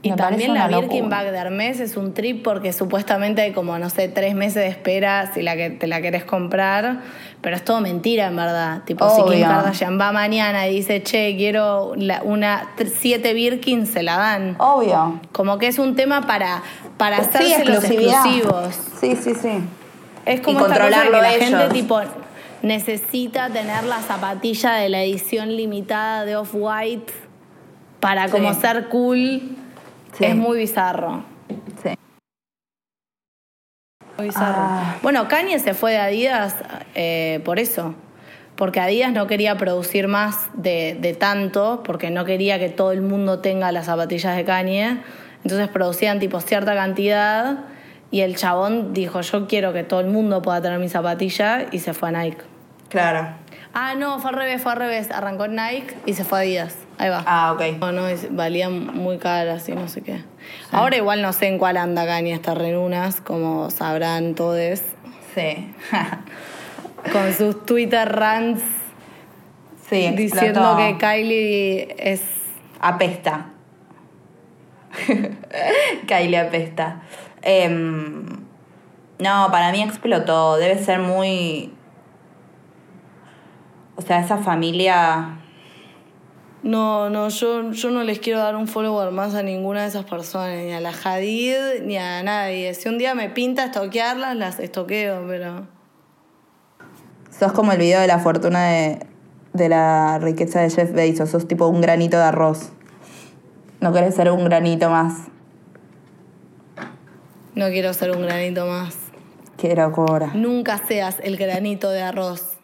Y 0.00 0.10
Me 0.10 0.16
también 0.16 0.54
la 0.54 0.68
Birkin. 0.68 1.08
Bag 1.10 1.32
de 1.32 1.36
Hermes 1.36 1.80
es 1.80 1.96
un 1.96 2.14
trip 2.14 2.44
porque 2.44 2.72
supuestamente 2.72 3.42
hay 3.42 3.52
como, 3.52 3.76
no 3.80 3.90
sé, 3.90 4.08
tres 4.08 4.34
meses 4.36 4.54
de 4.62 4.68
espera 4.68 5.30
si 5.34 5.42
la 5.42 5.56
que 5.56 5.70
te 5.70 5.88
la 5.88 6.00
querés 6.00 6.22
comprar. 6.24 7.00
Pero 7.40 7.56
es 7.56 7.64
todo 7.64 7.80
mentira, 7.80 8.26
en 8.28 8.36
verdad. 8.36 8.82
Tipo, 8.84 9.08
si 9.10 9.16
Kim 9.16 9.24
Obvio. 9.24 9.46
Kardashian 9.46 9.98
va 10.00 10.12
mañana 10.12 10.68
y 10.68 10.74
dice, 10.76 11.02
che, 11.02 11.34
quiero 11.36 11.94
la- 11.96 12.22
una 12.22 12.68
siete 13.00 13.32
Birkin, 13.34 13.86
se 13.86 14.04
la 14.04 14.16
dan. 14.18 14.54
Obvio. 14.58 15.20
Como 15.32 15.58
que 15.58 15.66
es 15.66 15.80
un 15.80 15.96
tema 15.96 16.22
para, 16.28 16.62
para 16.96 17.18
Sí, 17.24 17.30
hacerse 17.52 17.64
los 17.64 17.84
exclusivos. 17.84 18.74
Sí, 19.00 19.16
sí, 19.16 19.34
sí. 19.34 19.50
Es 20.26 20.40
como 20.42 20.60
Y 20.60 20.62
esta 20.62 20.78
cosa 20.88 21.02
que 21.02 21.10
la 21.10 21.34
ellos. 21.34 21.48
gente 21.48 21.68
tipo 21.74 22.00
necesita 22.62 23.48
tener 23.50 23.84
la 23.84 24.00
zapatilla 24.00 24.74
de 24.74 24.88
la 24.88 25.02
edición 25.02 25.56
limitada 25.56 26.24
de 26.24 26.36
Off-White 26.36 27.12
para 28.00 28.28
como 28.28 28.52
Sí. 28.54 28.60
ser 28.60 28.88
cool. 28.88 29.56
Sí. 30.18 30.24
Es 30.24 30.36
muy 30.36 30.58
bizarro. 30.58 31.22
Sí. 31.82 31.90
Muy 34.16 34.26
bizarro. 34.26 34.58
Ah. 34.58 34.96
Bueno, 35.02 35.28
Kanye 35.28 35.60
se 35.60 35.74
fue 35.74 35.92
de 35.92 35.98
Adidas 35.98 36.56
eh, 36.94 37.40
por 37.44 37.60
eso. 37.60 37.94
Porque 38.56 38.80
Adidas 38.80 39.12
no 39.12 39.28
quería 39.28 39.56
producir 39.56 40.08
más 40.08 40.50
de, 40.54 40.98
de 41.00 41.14
tanto, 41.14 41.82
porque 41.84 42.10
no 42.10 42.24
quería 42.24 42.58
que 42.58 42.68
todo 42.68 42.90
el 42.90 43.00
mundo 43.00 43.38
tenga 43.38 43.70
las 43.70 43.86
zapatillas 43.86 44.36
de 44.36 44.44
Kanye. 44.44 44.98
Entonces 45.44 45.68
producían 45.68 46.18
tipo 46.18 46.40
cierta 46.40 46.74
cantidad 46.74 47.60
y 48.10 48.22
el 48.22 48.36
chabón 48.36 48.92
dijo, 48.92 49.20
yo 49.20 49.46
quiero 49.46 49.72
que 49.72 49.84
todo 49.84 50.00
el 50.00 50.08
mundo 50.08 50.42
pueda 50.42 50.60
tener 50.60 50.80
mi 50.80 50.88
zapatilla 50.88 51.66
y 51.70 51.78
se 51.78 51.94
fue 51.94 52.08
a 52.08 52.12
Nike. 52.12 52.42
Claro. 52.88 53.28
Ah, 53.74 53.94
no, 53.94 54.18
fue 54.18 54.30
al 54.30 54.36
revés, 54.36 54.62
fue 54.62 54.72
al 54.72 54.78
revés. 54.78 55.10
Arrancó 55.10 55.44
en 55.44 55.56
Nike 55.56 55.94
y 56.06 56.14
se 56.14 56.24
fue 56.24 56.38
a 56.38 56.40
Adidas. 56.42 56.74
Ahí 56.98 57.10
va. 57.10 57.22
Ah, 57.26 57.52
ok. 57.52 57.78
No, 57.78 57.92
no, 57.92 58.02
valían 58.30 58.86
muy 58.96 59.18
caras 59.18 59.68
y 59.68 59.72
no 59.72 59.88
sé 59.88 60.02
qué. 60.02 60.22
Ahora 60.72 60.96
igual 60.96 61.22
no 61.22 61.32
sé 61.32 61.46
en 61.48 61.58
cuál 61.58 61.76
anda 61.76 62.06
Kanye 62.06 62.32
estas 62.32 62.56
renunas, 62.58 63.20
como 63.20 63.70
sabrán 63.70 64.34
todos, 64.34 64.82
Sí. 65.34 65.72
con 67.12 67.32
sus 67.32 67.64
Twitter 67.64 68.08
rants 68.08 68.62
sí, 69.88 70.06
explotó. 70.06 70.16
diciendo 70.16 70.76
que 70.76 70.98
Kylie 70.98 71.94
es... 71.98 72.22
Apesta. 72.80 73.46
Kylie 76.06 76.38
apesta. 76.38 77.02
Em, 77.42 78.24
no, 79.18 79.48
para 79.50 79.70
mí 79.72 79.82
explotó. 79.82 80.56
Debe 80.56 80.78
ser 80.82 81.00
muy. 81.00 81.72
O 83.98 84.02
sea, 84.02 84.20
esa 84.20 84.38
familia. 84.38 85.40
No, 86.62 87.10
no, 87.10 87.28
yo, 87.30 87.72
yo 87.72 87.90
no 87.90 88.04
les 88.04 88.20
quiero 88.20 88.38
dar 88.38 88.54
un 88.54 88.68
follower 88.68 89.10
más 89.10 89.34
a 89.34 89.42
ninguna 89.42 89.82
de 89.82 89.88
esas 89.88 90.04
personas, 90.04 90.56
ni 90.56 90.72
a 90.72 90.80
la 90.80 90.92
Hadid, 90.92 91.82
ni 91.82 91.98
a 91.98 92.22
nadie. 92.22 92.74
Si 92.74 92.88
un 92.88 92.96
día 92.96 93.16
me 93.16 93.28
pinta 93.28 93.64
estoquearlas, 93.64 94.36
las 94.36 94.60
estoqueo, 94.60 95.24
pero... 95.26 95.66
Sos 97.36 97.50
como 97.50 97.72
el 97.72 97.78
video 97.78 98.00
de 98.00 98.06
la 98.06 98.20
fortuna 98.20 98.68
de, 98.68 99.06
de 99.52 99.68
la 99.68 100.20
riqueza 100.20 100.60
de 100.60 100.70
Jeff 100.70 100.92
Bezos. 100.92 101.30
Sos 101.30 101.48
tipo 101.48 101.66
un 101.66 101.80
granito 101.80 102.18
de 102.18 102.24
arroz. 102.24 102.70
No 103.80 103.92
querés 103.92 104.14
ser 104.14 104.30
un 104.30 104.44
granito 104.44 104.90
más. 104.90 105.14
No 107.56 107.66
quiero 107.66 107.92
ser 107.94 108.12
un 108.12 108.22
granito 108.22 108.64
más. 108.66 108.96
Qué 109.56 109.74
locura. 109.74 110.30
Nunca 110.34 110.78
seas 110.86 111.16
el 111.20 111.36
granito 111.36 111.90
de 111.90 112.02
arroz. 112.02 112.57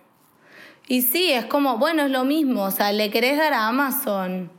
Y 0.87 1.03
sí, 1.03 1.33
es 1.33 1.47
como, 1.47 1.79
bueno, 1.79 2.03
es 2.03 2.11
lo 2.11 2.25
mismo. 2.25 2.63
O 2.65 2.71
sea, 2.71 2.93
le 2.93 3.11
querés 3.11 3.39
dar 3.39 3.55
a 3.55 3.69
Amazon. 3.69 4.51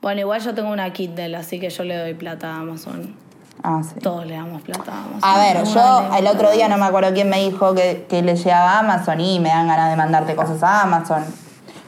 Bueno, 0.00 0.20
igual 0.20 0.40
yo 0.40 0.54
tengo 0.54 0.70
una 0.70 0.92
Kindle, 0.92 1.36
así 1.36 1.58
que 1.58 1.70
yo 1.70 1.82
le 1.82 1.96
doy 1.96 2.14
plata 2.14 2.52
a 2.52 2.58
Amazon. 2.58 3.16
Ah, 3.62 3.80
sí. 3.82 3.98
Todos 4.00 4.26
le 4.26 4.34
damos 4.34 4.62
plata 4.62 4.92
a 4.92 5.04
Amazon. 5.04 5.20
A 5.22 5.38
ver, 5.38 5.64
yo 5.64 6.16
el 6.18 6.26
otro 6.26 6.50
día 6.52 6.68
no 6.68 6.76
me 6.76 6.84
acuerdo 6.84 7.12
quién 7.14 7.30
me 7.30 7.40
dijo 7.40 7.74
que, 7.74 8.06
que 8.08 8.22
le 8.22 8.36
llegaba 8.36 8.72
a 8.72 8.78
Amazon 8.80 9.20
y 9.20 9.40
me 9.40 9.48
dan 9.48 9.66
ganas 9.66 9.90
de 9.90 9.96
mandarte 9.96 10.36
cosas 10.36 10.62
a 10.62 10.82
Amazon. 10.82 11.24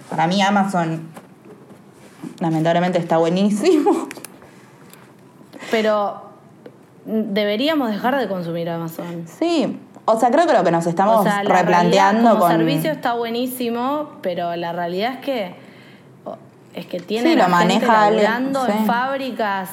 Para 0.09 0.27
mí 0.27 0.41
Amazon 0.41 1.09
lamentablemente 2.41 2.99
está 2.99 3.19
buenísimo. 3.19 4.09
Pero 5.71 6.23
deberíamos 7.05 7.91
dejar 7.91 8.19
de 8.19 8.29
consumir 8.29 8.69
Amazon. 8.71 9.27
Sí, 9.27 9.79
o 10.07 10.19
sea, 10.19 10.31
creo 10.31 10.47
que 10.47 10.53
lo 10.53 10.65
que 10.65 10.71
nos 10.71 10.87
estamos 10.87 11.21
o 11.21 11.23
sea, 11.23 11.43
la 11.45 11.55
replanteando 11.55 12.31
como 12.31 12.41
con... 12.41 12.51
servicio 12.53 12.91
está 12.93 13.13
buenísimo, 13.15 14.13
pero 14.23 14.57
la 14.57 14.73
realidad 14.73 15.15
es 15.15 15.19
que 15.19 15.67
es 16.77 16.87
que 16.87 17.01
tienen 17.01 17.33
Sí, 17.33 17.37
lo 17.37 17.45
gente 17.45 17.57
maneja 17.57 18.11
laburando 18.11 18.67
en 18.67 18.79
sí. 18.79 18.85
fábricas 18.87 19.71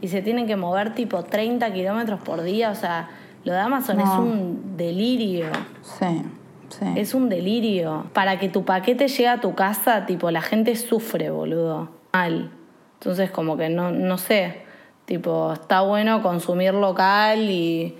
y 0.00 0.08
se 0.08 0.22
tienen 0.22 0.46
que 0.46 0.56
mover 0.56 0.94
tipo 0.94 1.24
30 1.24 1.72
kilómetros 1.72 2.20
por 2.20 2.42
día. 2.42 2.70
O 2.70 2.74
sea, 2.74 3.10
lo 3.44 3.52
de 3.52 3.58
Amazon 3.58 4.00
es 4.00 4.08
un 4.08 4.76
delirio. 4.76 5.46
Sí, 5.82 6.22
sí. 6.68 6.86
Es 6.94 7.14
un 7.14 7.28
delirio. 7.28 8.06
Para 8.12 8.38
que 8.38 8.48
tu 8.48 8.64
paquete 8.64 9.08
llegue 9.08 9.28
a 9.28 9.40
tu 9.40 9.56
casa, 9.56 10.06
tipo, 10.06 10.30
la 10.30 10.40
gente 10.40 10.76
sufre, 10.76 11.30
boludo. 11.30 11.88
Mal. 12.12 12.52
Entonces, 13.00 13.30
como 13.32 13.56
que 13.56 13.68
no, 13.68 13.90
no 13.90 14.16
sé. 14.16 14.62
Tipo, 15.04 15.52
está 15.52 15.80
bueno 15.80 16.22
consumir 16.22 16.74
local 16.74 17.50
y. 17.50 17.96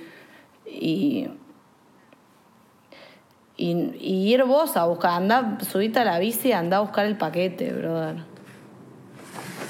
y. 0.66 1.28
y, 3.56 3.72
y 3.98 4.32
ir 4.32 4.44
vos 4.44 4.76
a 4.76 4.84
buscar. 4.86 5.12
Anda, 5.12 5.58
subite 5.60 6.00
a 6.00 6.04
la 6.04 6.18
bici 6.18 6.48
y 6.48 6.52
anda 6.52 6.78
a 6.78 6.80
buscar 6.80 7.06
el 7.06 7.16
paquete, 7.16 7.72
brother. 7.72 8.16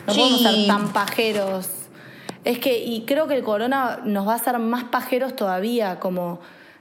No 0.07 0.15
podemos 0.15 0.43
ser 0.43 0.67
tan 0.67 0.89
pajeros. 0.93 1.71
Es 2.45 2.59
que, 2.59 2.79
y 2.79 3.05
creo 3.07 3.27
que 3.27 3.35
el 3.35 3.43
corona 3.43 4.01
nos 4.05 4.27
va 4.27 4.33
a 4.33 4.37
hacer 4.37 4.59
más 4.59 4.85
pajeros 4.85 5.35
todavía, 5.35 5.99
como 5.99 6.39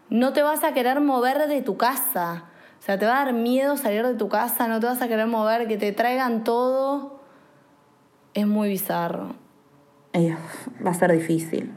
no 0.10 0.32
te 0.34 0.44
vas 0.44 0.64
a 0.64 0.74
querer 0.74 1.02
mover 1.02 1.48
de 1.48 1.62
tu 1.62 1.78
casa. 1.78 2.46
O 2.80 2.84
sea, 2.86 3.00
te 3.00 3.08
va 3.08 3.22
a 3.22 3.26
dar 3.26 3.34
miedo 3.34 3.76
salir 3.78 4.06
de 4.06 4.14
tu 4.14 4.30
casa, 4.30 4.68
no 4.68 4.80
te 4.80 4.86
vas 4.86 5.02
a 5.02 5.08
querer 5.08 5.26
mover, 5.26 5.68
que 5.68 5.78
te 5.78 5.92
traigan 5.92 6.44
todo. 6.44 7.20
Es 8.36 8.46
muy 8.46 8.70
bizarro. 8.70 9.36
Eh, 10.14 10.38
va 10.86 10.92
a 10.92 10.94
ser 10.94 11.12
difícil. 11.12 11.72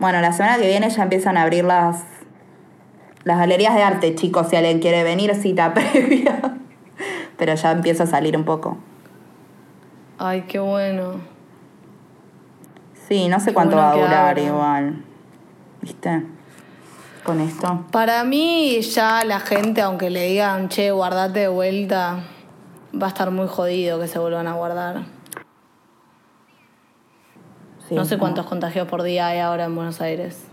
Bueno, 0.00 0.20
la 0.20 0.32
semana 0.32 0.56
que 0.56 0.66
viene 0.66 0.90
ya 0.90 1.04
empiezan 1.04 1.36
a 1.36 1.42
abrir 1.42 1.64
las, 1.64 2.02
las 3.24 3.38
galerías 3.38 3.74
de 3.74 3.82
arte, 3.82 4.14
chicos. 4.14 4.48
Si 4.48 4.56
alguien 4.56 4.80
quiere 4.80 5.02
venir, 5.04 5.34
cita 5.34 5.74
previa. 5.74 6.56
Pero 7.36 7.54
ya 7.54 7.72
empieza 7.72 8.04
a 8.04 8.06
salir 8.06 8.36
un 8.36 8.44
poco. 8.44 8.76
Ay, 10.18 10.42
qué 10.42 10.58
bueno. 10.58 11.14
Sí, 13.08 13.28
no 13.28 13.40
sé 13.40 13.46
Qué 13.46 13.54
cuánto 13.54 13.76
bueno 13.76 13.88
va 13.88 13.92
a 13.92 13.96
durar 13.96 14.38
igual. 14.38 15.04
¿Viste? 15.80 16.24
Con 17.24 17.40
esto. 17.40 17.84
Para 17.90 18.24
mí, 18.24 18.80
ya 18.80 19.24
la 19.24 19.40
gente, 19.40 19.80
aunque 19.80 20.10
le 20.10 20.26
digan, 20.26 20.68
che, 20.68 20.90
guardate 20.90 21.40
de 21.40 21.48
vuelta, 21.48 22.20
va 23.00 23.06
a 23.06 23.08
estar 23.08 23.30
muy 23.30 23.46
jodido 23.46 24.00
que 24.00 24.08
se 24.08 24.18
vuelvan 24.18 24.46
a 24.46 24.54
guardar. 24.54 25.04
Sí, 27.88 27.94
no 27.94 28.04
sé 28.04 28.18
cuántos 28.18 28.46
contagios 28.46 28.88
por 28.88 29.02
día 29.02 29.28
hay 29.28 29.40
ahora 29.40 29.64
en 29.64 29.74
Buenos 29.74 30.00
Aires. 30.00 30.44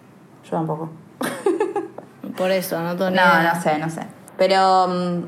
Yo 0.44 0.52
tampoco. 0.52 0.90
Por 2.40 2.50
eso, 2.52 2.80
no 2.82 2.96
tengo 2.96 3.12
No, 3.12 3.18
idea. 3.18 3.52
no 3.54 3.62
sé, 3.62 3.78
no 3.78 3.90
sé. 3.90 4.02
Pero 4.38 4.88
mm, 4.88 5.24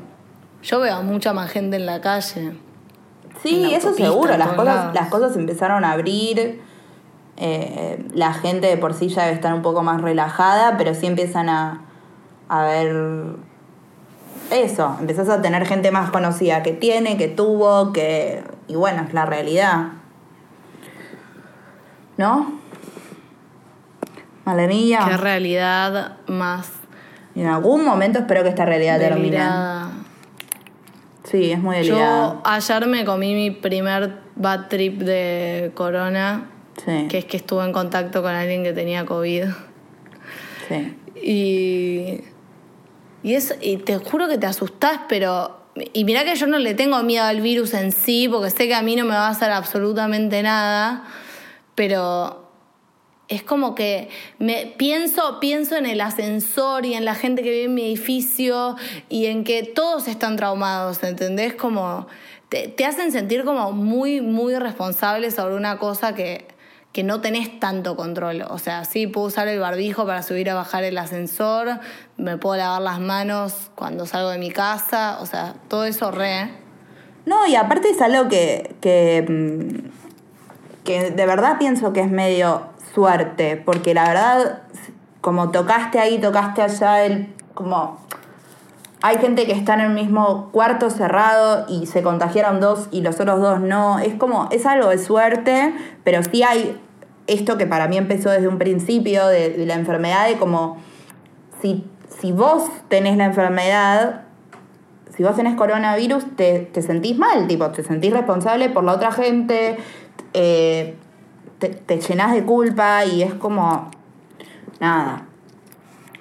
Yo 0.64 0.80
veo 0.80 0.96
a 0.96 1.02
mucha 1.02 1.32
más 1.32 1.48
gente 1.50 1.76
en 1.76 1.86
la 1.86 2.00
calle. 2.00 2.56
Sí, 3.42 3.66
la 3.70 3.76
eso 3.76 3.92
seguro. 3.94 4.36
Las 4.36 4.48
cosas, 4.54 4.64
lados. 4.76 4.94
las 4.94 5.08
cosas 5.08 5.36
empezaron 5.36 5.84
a 5.84 5.92
abrir. 5.92 6.60
Eh, 7.36 8.04
la 8.14 8.32
gente 8.34 8.66
de 8.66 8.76
por 8.78 8.94
sí 8.94 9.08
ya 9.08 9.22
debe 9.22 9.34
estar 9.34 9.52
un 9.54 9.62
poco 9.62 9.82
más 9.82 10.00
relajada, 10.00 10.76
pero 10.78 10.94
sí 10.94 11.06
empiezan 11.06 11.48
a, 11.48 11.82
a 12.48 12.62
ver 12.64 12.94
eso. 14.50 14.96
Empezás 15.00 15.28
a 15.28 15.42
tener 15.42 15.66
gente 15.66 15.90
más 15.90 16.10
conocida 16.10 16.62
que 16.62 16.72
tiene, 16.72 17.16
que 17.18 17.28
tuvo, 17.28 17.92
que. 17.92 18.42
Y 18.68 18.74
bueno, 18.76 19.02
es 19.06 19.12
la 19.12 19.26
realidad. 19.26 19.88
¿No? 22.16 22.52
Malenilla. 24.44 25.06
Qué 25.08 25.16
realidad 25.16 26.16
más 26.26 26.70
Y 27.34 27.40
en 27.40 27.46
algún 27.48 27.84
momento 27.84 28.18
espero 28.20 28.42
que 28.42 28.50
esta 28.50 28.64
realidad 28.64 28.98
termine. 28.98 29.26
delirada. 29.36 29.90
Sí, 31.24 31.52
es 31.52 31.58
muy 31.58 31.76
delicado. 31.76 32.34
Yo 32.34 32.42
ayer 32.44 32.86
me 32.88 33.04
comí 33.04 33.34
mi 33.34 33.50
primer 33.50 34.18
bad 34.36 34.68
trip 34.68 35.00
de 35.02 35.70
corona, 35.74 36.48
Sí, 36.84 37.06
que 37.08 37.18
es 37.18 37.24
que 37.26 37.36
estuve 37.36 37.64
en 37.64 37.72
contacto 37.72 38.22
con 38.22 38.32
alguien 38.32 38.62
que 38.64 38.72
tenía 38.72 39.04
COVID. 39.06 39.44
sí. 40.68 40.96
Y, 41.24 42.20
y, 43.22 43.34
es, 43.34 43.54
y 43.60 43.76
te 43.76 43.98
juro 43.98 44.26
que 44.26 44.36
te 44.38 44.46
asustás, 44.46 45.02
pero... 45.08 45.58
Y 45.92 46.04
mirá 46.04 46.24
que 46.24 46.34
yo 46.34 46.46
no 46.48 46.58
le 46.58 46.74
tengo 46.74 47.00
miedo 47.04 47.24
al 47.24 47.40
virus 47.40 47.72
en 47.74 47.92
sí, 47.92 48.28
porque 48.28 48.50
sé 48.50 48.66
que 48.66 48.74
a 48.74 48.82
mí 48.82 48.96
no 48.96 49.04
me 49.04 49.10
va 49.14 49.28
a 49.28 49.30
hacer 49.30 49.52
absolutamente 49.52 50.42
nada. 50.42 51.04
pero 51.76 52.41
es 53.32 53.42
como 53.42 53.74
que 53.74 54.10
me 54.38 54.74
pienso, 54.76 55.40
pienso 55.40 55.76
en 55.76 55.86
el 55.86 56.02
ascensor 56.02 56.84
y 56.84 56.94
en 56.94 57.04
la 57.06 57.14
gente 57.14 57.42
que 57.42 57.50
vive 57.50 57.64
en 57.64 57.74
mi 57.74 57.84
edificio 57.86 58.76
y 59.08 59.26
en 59.26 59.42
que 59.42 59.62
todos 59.62 60.06
están 60.06 60.36
traumados, 60.36 61.02
¿entendés? 61.02 61.54
Como 61.54 62.06
te, 62.50 62.68
te 62.68 62.84
hacen 62.84 63.10
sentir 63.10 63.44
como 63.44 63.72
muy, 63.72 64.20
muy 64.20 64.54
responsable 64.56 65.30
sobre 65.30 65.54
una 65.54 65.78
cosa 65.78 66.14
que, 66.14 66.46
que 66.92 67.02
no 67.04 67.22
tenés 67.22 67.58
tanto 67.58 67.96
control. 67.96 68.44
O 68.50 68.58
sea, 68.58 68.84
sí 68.84 69.06
puedo 69.06 69.28
usar 69.28 69.48
el 69.48 69.58
barbijo 69.58 70.04
para 70.04 70.22
subir 70.22 70.50
a 70.50 70.54
bajar 70.54 70.84
el 70.84 70.98
ascensor, 70.98 71.80
me 72.18 72.36
puedo 72.36 72.56
lavar 72.56 72.82
las 72.82 73.00
manos 73.00 73.70
cuando 73.74 74.04
salgo 74.04 74.28
de 74.28 74.38
mi 74.38 74.50
casa, 74.50 75.18
o 75.22 75.26
sea, 75.26 75.54
todo 75.68 75.86
eso 75.86 76.10
re. 76.10 76.50
No, 77.24 77.46
y 77.46 77.54
aparte 77.54 77.88
es 77.88 78.00
algo 78.02 78.28
que, 78.28 78.74
que, 78.82 79.24
mm, 79.26 80.84
que 80.84 81.10
de 81.12 81.26
verdad 81.26 81.56
pienso 81.58 81.94
que 81.94 82.00
es 82.00 82.10
medio 82.10 82.71
suerte, 82.94 83.56
porque 83.56 83.94
la 83.94 84.08
verdad, 84.08 84.62
como 85.20 85.50
tocaste 85.50 85.98
ahí, 85.98 86.20
tocaste 86.20 86.62
allá, 86.62 87.04
el, 87.04 87.34
como 87.54 87.98
hay 89.02 89.18
gente 89.18 89.46
que 89.46 89.52
está 89.52 89.74
en 89.74 89.80
el 89.80 89.90
mismo 89.90 90.50
cuarto 90.52 90.88
cerrado 90.88 91.66
y 91.68 91.86
se 91.86 92.02
contagiaron 92.02 92.60
dos 92.60 92.88
y 92.92 93.00
los 93.00 93.18
otros 93.18 93.40
dos 93.40 93.60
no. 93.60 93.98
Es 93.98 94.14
como, 94.14 94.48
es 94.52 94.64
algo 94.64 94.90
de 94.90 94.98
suerte, 94.98 95.74
pero 96.04 96.22
sí 96.22 96.44
hay 96.44 96.80
esto 97.26 97.58
que 97.58 97.66
para 97.66 97.88
mí 97.88 97.96
empezó 97.96 98.30
desde 98.30 98.46
un 98.46 98.58
principio 98.58 99.26
de, 99.26 99.64
la 99.66 99.74
enfermedad, 99.74 100.28
de 100.28 100.36
como, 100.36 100.78
si, 101.60 101.84
si 102.20 102.30
vos 102.30 102.64
tenés 102.88 103.16
la 103.16 103.24
enfermedad, 103.24 104.22
si 105.16 105.24
vos 105.24 105.34
tenés 105.34 105.56
coronavirus, 105.56 106.24
te, 106.36 106.60
te 106.60 106.80
sentís 106.80 107.18
mal, 107.18 107.48
tipo, 107.48 107.68
te 107.70 107.82
sentís 107.82 108.12
responsable 108.12 108.70
por 108.70 108.84
la 108.84 108.92
otra 108.92 109.10
gente, 109.10 109.78
eh, 110.32 110.96
te, 111.62 111.68
te 111.68 112.00
llenás 112.00 112.32
de 112.32 112.42
culpa 112.42 113.04
y 113.04 113.22
es 113.22 113.34
como, 113.34 113.88
nada. 114.80 115.26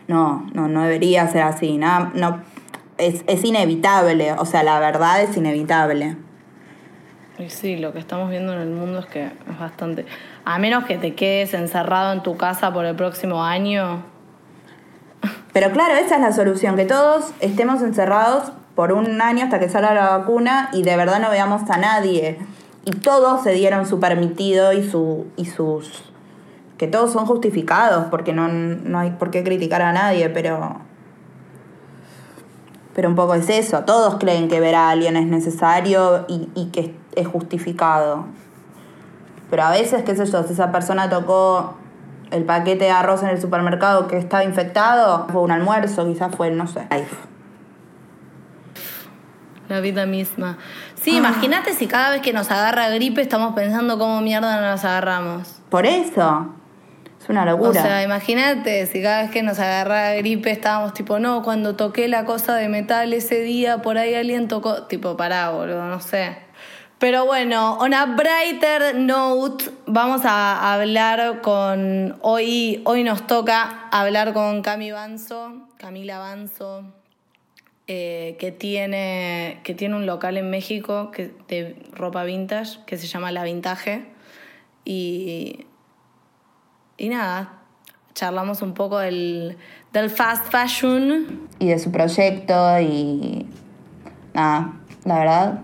No, 0.07 0.47
no, 0.53 0.67
no 0.67 0.83
debería 0.83 1.27
ser 1.27 1.41
así. 1.41 1.77
Nada, 1.77 2.11
no, 2.13 2.41
es, 2.99 3.43
inevitable, 3.43 4.33
o 4.33 4.45
sea, 4.45 4.61
la 4.61 4.79
verdad 4.79 5.21
es 5.21 5.35
inevitable. 5.35 6.15
Y 7.39 7.49
sí, 7.49 7.77
lo 7.77 7.91
que 7.91 7.97
estamos 7.97 8.29
viendo 8.29 8.53
en 8.53 8.59
el 8.59 8.69
mundo 8.69 8.99
es 8.99 9.07
que 9.07 9.25
es 9.25 9.59
bastante... 9.59 10.05
A 10.45 10.59
menos 10.59 10.85
que 10.85 10.97
te 10.97 11.15
quedes 11.15 11.55
encerrado 11.55 12.13
en 12.13 12.21
tu 12.21 12.37
casa 12.37 12.71
por 12.71 12.85
el 12.85 12.95
próximo 12.95 13.43
año. 13.43 14.03
Pero 15.53 15.71
claro, 15.71 15.95
esa 15.95 16.15
es 16.15 16.21
la 16.21 16.33
solución, 16.33 16.75
que 16.75 16.85
todos 16.85 17.31
estemos 17.39 17.81
encerrados 17.81 18.51
por 18.75 18.91
un 18.91 19.21
año 19.21 19.43
hasta 19.43 19.59
que 19.59 19.69
salga 19.69 19.93
la 19.93 20.17
vacuna 20.17 20.69
y 20.71 20.83
de 20.83 20.95
verdad 20.95 21.19
no 21.19 21.31
veamos 21.31 21.67
a 21.69 21.77
nadie. 21.77 22.37
Y 22.85 22.91
todos 22.91 23.43
se 23.43 23.51
dieron 23.51 23.85
su 23.85 23.99
permitido 23.99 24.73
y, 24.73 24.87
su, 24.87 25.27
y 25.37 25.45
sus... 25.45 26.03
que 26.77 26.87
todos 26.87 27.11
son 27.11 27.25
justificados, 27.25 28.07
porque 28.09 28.33
no, 28.33 28.47
no 28.47 28.99
hay 28.99 29.11
por 29.11 29.29
qué 29.31 29.43
criticar 29.43 29.81
a 29.81 29.93
nadie, 29.93 30.29
pero 30.29 30.81
pero 32.93 33.07
un 33.07 33.15
poco 33.15 33.35
es 33.35 33.49
eso, 33.49 33.83
todos 33.85 34.15
creen 34.19 34.49
que 34.49 34.59
ver 34.59 34.75
a 34.75 34.89
alguien 34.89 35.15
es 35.15 35.25
necesario 35.25 36.25
y, 36.27 36.65
que 36.71 36.95
es 37.15 37.27
justificado. 37.27 38.25
Pero 39.49 39.63
a 39.63 39.71
veces, 39.71 40.03
qué 40.03 40.15
sé 40.15 40.25
yo, 40.25 40.43
si 40.43 40.53
esa 40.53 40.71
persona 40.71 41.09
tocó 41.09 41.75
el 42.31 42.43
paquete 42.43 42.85
de 42.85 42.91
arroz 42.91 43.23
en 43.23 43.29
el 43.29 43.39
supermercado 43.39 44.07
que 44.07 44.17
estaba 44.17 44.43
infectado, 44.43 45.27
fue 45.29 45.41
un 45.41 45.51
almuerzo, 45.51 46.05
quizás 46.05 46.35
fue, 46.35 46.51
no 46.51 46.67
sé. 46.67 46.87
La 49.69 49.79
vida 49.79 50.05
misma. 50.05 50.57
Sí, 51.01 51.15
ah. 51.15 51.17
imagínate 51.17 51.73
si 51.73 51.87
cada 51.87 52.11
vez 52.11 52.21
que 52.21 52.31
nos 52.31 52.51
agarra 52.51 52.89
gripe 52.89 53.21
estamos 53.21 53.53
pensando 53.53 53.97
cómo 53.97 54.21
mierda 54.21 54.71
nos 54.71 54.85
agarramos. 54.85 55.61
Por 55.69 55.85
eso. 55.85 56.53
Es 57.19 57.29
una 57.29 57.45
locura. 57.45 57.69
O 57.69 57.73
sea, 57.73 58.03
imagínate, 58.03 58.85
si 58.87 59.01
cada 59.01 59.23
vez 59.23 59.31
que 59.31 59.43
nos 59.43 59.59
agarra 59.59 60.13
gripe 60.13 60.51
estábamos 60.51 60.93
tipo, 60.93 61.19
no, 61.19 61.43
cuando 61.43 61.75
toqué 61.75 62.07
la 62.07 62.25
cosa 62.25 62.55
de 62.55 62.67
metal 62.67 63.13
ese 63.13 63.41
día, 63.41 63.81
por 63.81 63.97
ahí 63.97 64.15
alguien 64.15 64.47
tocó, 64.47 64.83
tipo, 64.83 65.17
pará, 65.17 65.49
boludo, 65.51 65.85
no 65.85 65.99
sé. 65.99 66.37
Pero 67.01 67.25
bueno, 67.25 67.77
on 67.79 67.95
a 67.95 68.05
brighter 68.05 68.95
note, 68.95 69.71
vamos 69.87 70.21
a 70.23 70.73
hablar 70.73 71.41
con. 71.41 72.15
Hoy, 72.21 72.83
hoy 72.85 73.03
nos 73.03 73.25
toca 73.25 73.87
hablar 73.91 74.33
con 74.33 74.61
Cami 74.61 74.91
Banzo, 74.91 75.67
Camila 75.77 76.19
Banzo, 76.19 76.83
eh, 77.93 78.35
que, 78.39 78.51
tiene, 78.51 79.59
que 79.63 79.73
tiene 79.73 79.95
un 79.95 80.05
local 80.05 80.37
en 80.37 80.49
México 80.49 81.11
que, 81.11 81.31
de 81.47 81.75
ropa 81.93 82.23
vintage 82.23 82.79
que 82.85 82.97
se 82.97 83.07
llama 83.07 83.31
La 83.31 83.43
Vintage. 83.43 84.05
Y 84.85 85.65
y 87.01 87.09
nada, 87.09 87.53
charlamos 88.13 88.61
un 88.61 88.75
poco 88.75 88.99
del, 88.99 89.57
fast 90.15 90.51
fashion. 90.51 91.49
Y 91.57 91.69
de 91.69 91.79
su 91.79 91.91
proyecto 91.91 92.79
y 92.79 93.47
nada, 94.35 94.73
la 95.05 95.17
verdad, 95.17 95.59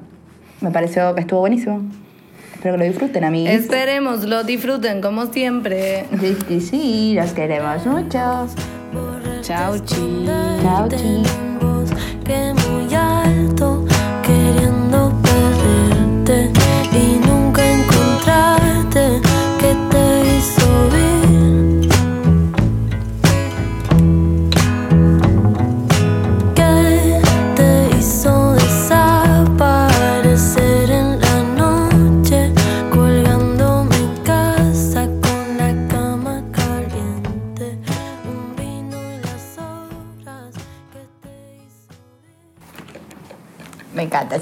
me 0.61 0.71
pareció 0.71 1.13
que 1.13 1.21
estuvo 1.21 1.41
buenísimo. 1.41 1.83
Espero 2.55 2.73
que 2.73 2.79
lo 2.79 2.85
disfruten, 2.85 3.23
amigos. 3.23 3.53
Esperemos, 3.53 4.23
lo 4.23 4.43
disfruten 4.43 4.99
como 4.99 5.27
siempre. 5.27 6.07
Sí, 6.19 6.35
sí, 6.47 6.61
sí, 6.61 7.13
los 7.13 7.33
queremos 7.33 7.85
mucho. 7.85 8.47
Chao, 9.43 9.77
chi. 9.85 10.25
Chao, 10.63 10.89
chi. 10.89 11.56
Que 12.27 12.53
muy 12.53 12.93
alto, 12.93 13.76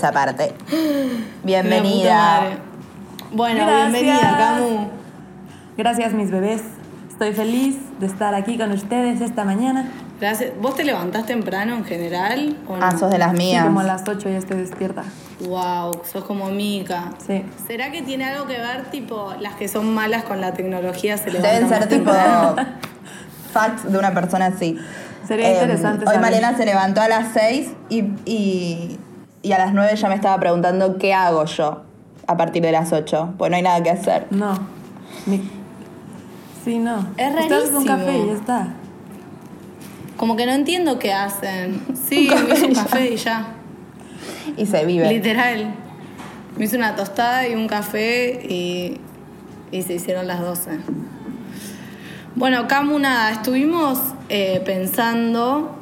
esa 0.06 0.13
parte. 0.13 0.54
Bienvenida. 1.44 2.60
Bueno, 3.32 3.65
bienvenida, 3.65 4.38
Camu. 4.38 4.88
Gracias, 5.78 6.13
mis 6.13 6.30
bebés. 6.30 6.62
Estoy 7.10 7.34
feliz 7.34 7.78
de 8.00 8.06
estar 8.06 8.36
aquí 8.36 8.56
con 8.58 8.72
ustedes 8.72 9.20
esta 9.22 9.44
mañana. 9.46 9.89
Gracias. 10.20 10.52
¿Vos 10.62 10.76
te 10.76 10.84
levantás 10.84 11.26
temprano 11.26 11.76
en 11.76 11.86
general? 11.86 12.56
Ah, 12.80 12.96
sos 12.96 13.10
de 13.10 13.18
las 13.18 13.34
mías. 13.34 13.63
Sí, 13.63 13.68
como 13.68 13.80
a 13.80 13.84
las 13.84 14.08
8 14.08 14.30
ya 14.30 14.38
estoy 14.38 14.58
despierta. 14.58 15.04
Wow, 15.48 16.02
sos 16.10 16.24
como 16.26 16.52
Mica. 16.52 17.12
Sí. 17.26 17.44
¿Será 17.65 17.91
que 17.91 18.04
tiene 18.04 18.26
algo 18.26 18.46
que 18.46 18.60
ver, 18.60 18.84
tipo, 18.91 19.34
las 19.39 19.56
que 19.56 19.68
son 19.68 19.91
malas 19.91 20.24
con 20.24 20.39
la 20.39 20.54
tecnología 20.54 21.18
se 21.18 21.32
levantan 21.32 21.68
Deben 21.68 21.70
ser 21.70 21.89
tipo 21.89 22.12
facts 23.54 23.91
de 23.91 23.98
una 23.98 24.13
persona 24.13 24.48
así. 24.48 24.78
Sería 25.28 25.54
interesante. 25.54 26.06
Em, 26.06 26.12
hoy 26.12 26.20
Malena 26.20 26.56
se 26.56 26.65
levantó 26.65 27.02
a 27.02 27.08
las 27.08 27.34
6 27.34 27.70
y 27.89 28.04
y 28.26 29.00
a 29.51 29.58
las 29.58 29.73
9 29.73 29.95
ya 29.95 30.10
me 30.10 30.15
estaba 30.15 30.39
preguntando 30.39 30.97
qué 30.97 31.13
hago 31.13 31.45
yo 31.45 31.84
a 32.27 32.38
partir 32.38 32.62
de 32.63 32.71
las 32.71 32.91
8, 32.91 33.36
pues 33.38 33.51
no 33.51 33.58
hay 33.58 33.63
nada 33.63 33.81
que 33.84 33.91
hacer. 33.91 34.27
No. 34.31 34.58
Sí, 36.63 36.79
no. 36.79 37.08
Es 37.17 37.34
rarísimo. 37.34 37.60
Estás 37.60 37.73
un 37.73 37.86
café 37.86 38.17
y 38.17 38.25
ya 38.25 38.34
está. 38.34 38.67
Como 40.17 40.36
que 40.36 40.45
no 40.45 40.53
entiendo 40.53 40.97
qué 40.97 41.13
hacen. 41.13 41.86
Sí, 42.08 42.29
me 42.47 42.55
hice 42.55 42.65
un 42.65 42.73
café 42.73 43.12
y 43.12 43.17
ya. 43.17 43.47
Y 44.58 44.65
se 44.65 44.86
vive. 44.86 45.08
Literal. 45.12 45.75
Me 46.58 46.65
hice 46.65 46.77
una 46.77 46.95
tostada 46.95 47.47
y 47.47 47.53
un 47.53 47.67
café 47.67 48.41
y, 48.49 48.99
y 49.71 49.81
se 49.84 49.93
hicieron 49.93 50.25
las 50.27 50.41
12. 50.41 50.79
Bueno, 52.36 52.67
Camu, 52.67 52.97
nada, 52.99 53.31
estuvimos 53.31 53.99
eh, 54.29 54.62
pensando 54.65 55.75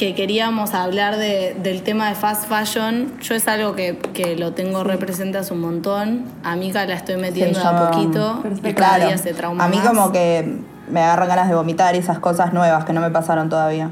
que 0.00 0.14
queríamos 0.14 0.72
hablar 0.72 1.18
del 1.18 1.82
tema 1.82 2.08
de 2.08 2.14
fast 2.14 2.48
fashion. 2.48 3.20
Yo 3.20 3.34
es 3.34 3.46
algo 3.46 3.76
que, 3.76 4.34
lo 4.38 4.54
tengo 4.54 4.82
representas 4.82 5.50
un 5.50 5.60
montón. 5.60 6.24
A 6.42 6.56
Mika 6.56 6.86
la 6.86 6.94
estoy 6.94 7.18
metiendo 7.18 7.60
a 7.60 7.90
poquito 7.90 8.42
y 8.64 8.72
cada 8.72 9.04
día 9.04 9.18
se 9.18 9.34
trauma 9.34 9.62
A 9.62 9.68
mí 9.68 9.76
como 9.86 10.10
que 10.10 10.56
me 10.88 11.02
agarran 11.02 11.28
ganas 11.28 11.48
de 11.50 11.54
vomitar 11.54 11.94
esas 11.96 12.18
cosas 12.18 12.54
nuevas 12.54 12.86
que 12.86 12.94
no 12.94 13.02
me 13.02 13.10
pasaron 13.10 13.50
todavía 13.50 13.90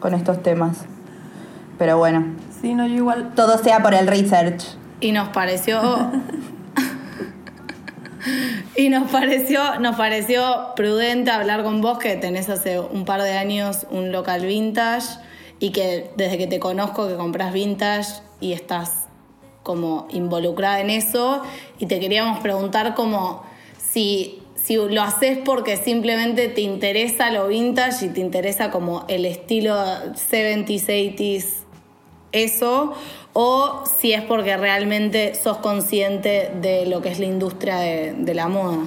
con 0.00 0.14
estos 0.14 0.42
temas. 0.42 0.78
Pero 1.78 1.96
bueno. 1.96 2.26
Sí, 2.60 2.74
no, 2.74 2.88
yo 2.88 2.94
igual. 2.94 3.30
Todo 3.36 3.56
sea 3.58 3.84
por 3.84 3.94
el 3.94 4.08
research. 4.08 4.64
Y 5.00 5.12
nos 5.12 5.28
pareció. 5.28 5.80
y 8.76 8.88
nos 8.88 9.08
pareció, 9.12 9.78
nos 9.78 9.94
pareció 9.94 10.72
prudente 10.74 11.30
hablar 11.30 11.62
con 11.62 11.82
vos, 11.82 11.98
que 11.98 12.16
tenés 12.16 12.48
hace 12.48 12.80
un 12.80 13.04
par 13.04 13.22
de 13.22 13.38
años 13.38 13.86
un 13.92 14.10
local 14.10 14.44
vintage 14.44 15.24
y 15.58 15.70
que 15.70 16.10
desde 16.16 16.38
que 16.38 16.46
te 16.46 16.60
conozco 16.60 17.08
que 17.08 17.14
compras 17.14 17.52
vintage 17.52 18.20
y 18.40 18.52
estás 18.52 19.06
como 19.62 20.06
involucrada 20.10 20.80
en 20.80 20.90
eso 20.90 21.42
y 21.78 21.86
te 21.86 21.98
queríamos 21.98 22.38
preguntar 22.40 22.94
como 22.94 23.42
si, 23.78 24.42
si 24.54 24.76
lo 24.76 25.02
haces 25.02 25.38
porque 25.44 25.76
simplemente 25.76 26.48
te 26.48 26.60
interesa 26.60 27.30
lo 27.30 27.48
vintage 27.48 28.06
y 28.06 28.08
te 28.10 28.20
interesa 28.20 28.70
como 28.70 29.04
el 29.08 29.24
estilo 29.24 29.74
70s, 29.74 30.86
80s, 30.86 31.46
eso, 32.32 32.92
o 33.32 33.84
si 33.98 34.12
es 34.12 34.22
porque 34.22 34.56
realmente 34.56 35.34
sos 35.34 35.58
consciente 35.58 36.52
de 36.60 36.86
lo 36.86 37.00
que 37.00 37.08
es 37.08 37.18
la 37.18 37.26
industria 37.26 37.78
de, 37.78 38.12
de 38.12 38.34
la 38.34 38.48
moda. 38.48 38.84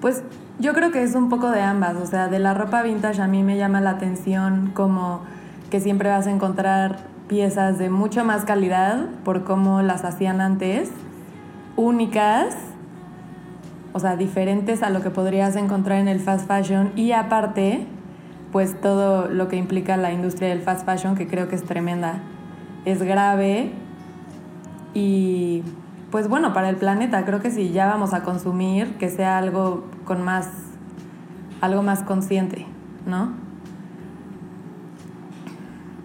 Pues 0.00 0.22
yo 0.58 0.72
creo 0.72 0.92
que 0.92 1.02
es 1.02 1.14
un 1.14 1.28
poco 1.28 1.50
de 1.50 1.60
ambas, 1.60 1.96
o 1.96 2.06
sea, 2.06 2.28
de 2.28 2.38
la 2.38 2.54
ropa 2.54 2.82
vintage 2.82 3.20
a 3.20 3.26
mí 3.26 3.42
me 3.42 3.56
llama 3.56 3.80
la 3.80 3.90
atención 3.90 4.70
como 4.74 5.22
que 5.70 5.80
siempre 5.80 6.08
vas 6.08 6.26
a 6.26 6.30
encontrar 6.30 6.98
piezas 7.28 7.78
de 7.78 7.90
mucho 7.90 8.24
más 8.24 8.44
calidad 8.44 9.06
por 9.24 9.44
cómo 9.44 9.82
las 9.82 10.04
hacían 10.04 10.40
antes, 10.40 10.90
únicas, 11.76 12.54
o 13.92 13.98
sea, 13.98 14.16
diferentes 14.16 14.82
a 14.82 14.90
lo 14.90 15.02
que 15.02 15.10
podrías 15.10 15.56
encontrar 15.56 15.98
en 15.98 16.08
el 16.08 16.20
fast 16.20 16.46
fashion 16.46 16.92
y 16.94 17.12
aparte, 17.12 17.86
pues 18.52 18.80
todo 18.80 19.28
lo 19.28 19.48
que 19.48 19.56
implica 19.56 19.96
la 19.96 20.12
industria 20.12 20.50
del 20.50 20.60
fast 20.60 20.84
fashion, 20.86 21.16
que 21.16 21.26
creo 21.26 21.48
que 21.48 21.56
es 21.56 21.64
tremenda, 21.64 22.20
es 22.84 23.02
grave 23.02 23.72
y 24.92 25.64
pues 26.12 26.28
bueno, 26.28 26.52
para 26.52 26.68
el 26.68 26.76
planeta, 26.76 27.24
creo 27.24 27.40
que 27.40 27.50
si 27.50 27.70
ya 27.70 27.86
vamos 27.86 28.14
a 28.14 28.22
consumir, 28.22 28.96
que 28.98 29.10
sea 29.10 29.38
algo 29.38 29.82
con 30.04 30.22
más, 30.22 30.46
algo 31.60 31.82
más 31.82 32.02
consciente, 32.02 32.66
¿no? 33.06 33.32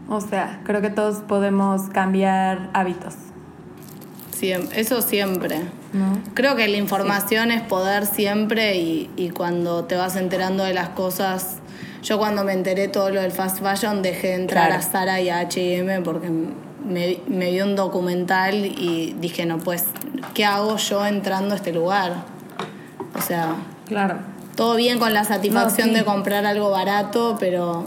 O 0.07 0.21
sea, 0.21 0.61
creo 0.63 0.81
que 0.81 0.89
todos 0.89 1.17
podemos 1.17 1.89
cambiar 1.89 2.69
hábitos. 2.73 3.13
Siempre, 4.31 4.79
eso 4.79 5.01
siempre. 5.01 5.59
¿no? 5.93 6.17
Creo 6.33 6.55
que 6.55 6.67
la 6.67 6.77
información 6.77 7.51
es 7.51 7.61
poder 7.61 8.05
siempre 8.05 8.77
y, 8.77 9.09
y 9.17 9.29
cuando 9.29 9.85
te 9.85 9.95
vas 9.95 10.15
enterando 10.15 10.63
de 10.63 10.73
las 10.73 10.89
cosas. 10.89 11.57
Yo 12.01 12.17
cuando 12.17 12.43
me 12.45 12.53
enteré 12.53 12.87
todo 12.87 13.09
lo 13.09 13.21
del 13.21 13.31
fast 13.31 13.59
fashion 13.61 14.01
dejé 14.01 14.27
de 14.29 14.35
entrar 14.35 14.67
Claro. 14.67 14.79
a 14.81 14.83
Zara 14.83 15.21
y 15.21 15.29
a 15.29 15.41
HM 15.41 16.03
porque 16.03 16.29
me, 16.29 17.19
me 17.27 17.51
vi 17.51 17.61
un 17.61 17.75
documental 17.75 18.65
y 18.65 19.15
dije, 19.19 19.45
no, 19.45 19.57
pues, 19.57 19.85
¿qué 20.33 20.45
hago 20.45 20.77
yo 20.77 21.05
entrando 21.05 21.53
a 21.53 21.57
este 21.57 21.73
lugar? 21.73 22.13
O 23.15 23.21
sea, 23.21 23.55
Claro. 23.89 24.15
todo 24.55 24.75
bien 24.77 24.97
con 24.99 25.13
la 25.13 25.25
satisfacción 25.25 25.87
No, 25.89 25.93
sí. 25.93 25.99
de 25.99 26.05
comprar 26.05 26.45
algo 26.45 26.69
barato, 26.71 27.35
pero 27.39 27.85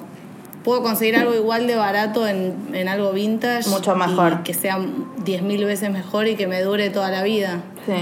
puedo 0.64 0.82
conseguir 0.82 1.16
algo 1.16 1.34
igual 1.34 1.66
de 1.66 1.76
barato 1.76 2.26
en, 2.28 2.54
en 2.74 2.88
algo 2.88 3.12
vintage. 3.12 3.68
Mucho 3.70 3.96
mejor. 3.96 4.32
Y 4.40 4.42
que 4.42 4.52
sea 4.54 4.78
10.000 4.78 5.64
veces 5.66 5.90
mejor 5.90 6.26
y 6.28 6.34
que 6.36 6.46
me 6.46 6.60
dure 6.62 6.90
toda 6.90 7.10
la 7.10 7.22
vida. 7.22 7.60
Sí. 7.86 7.94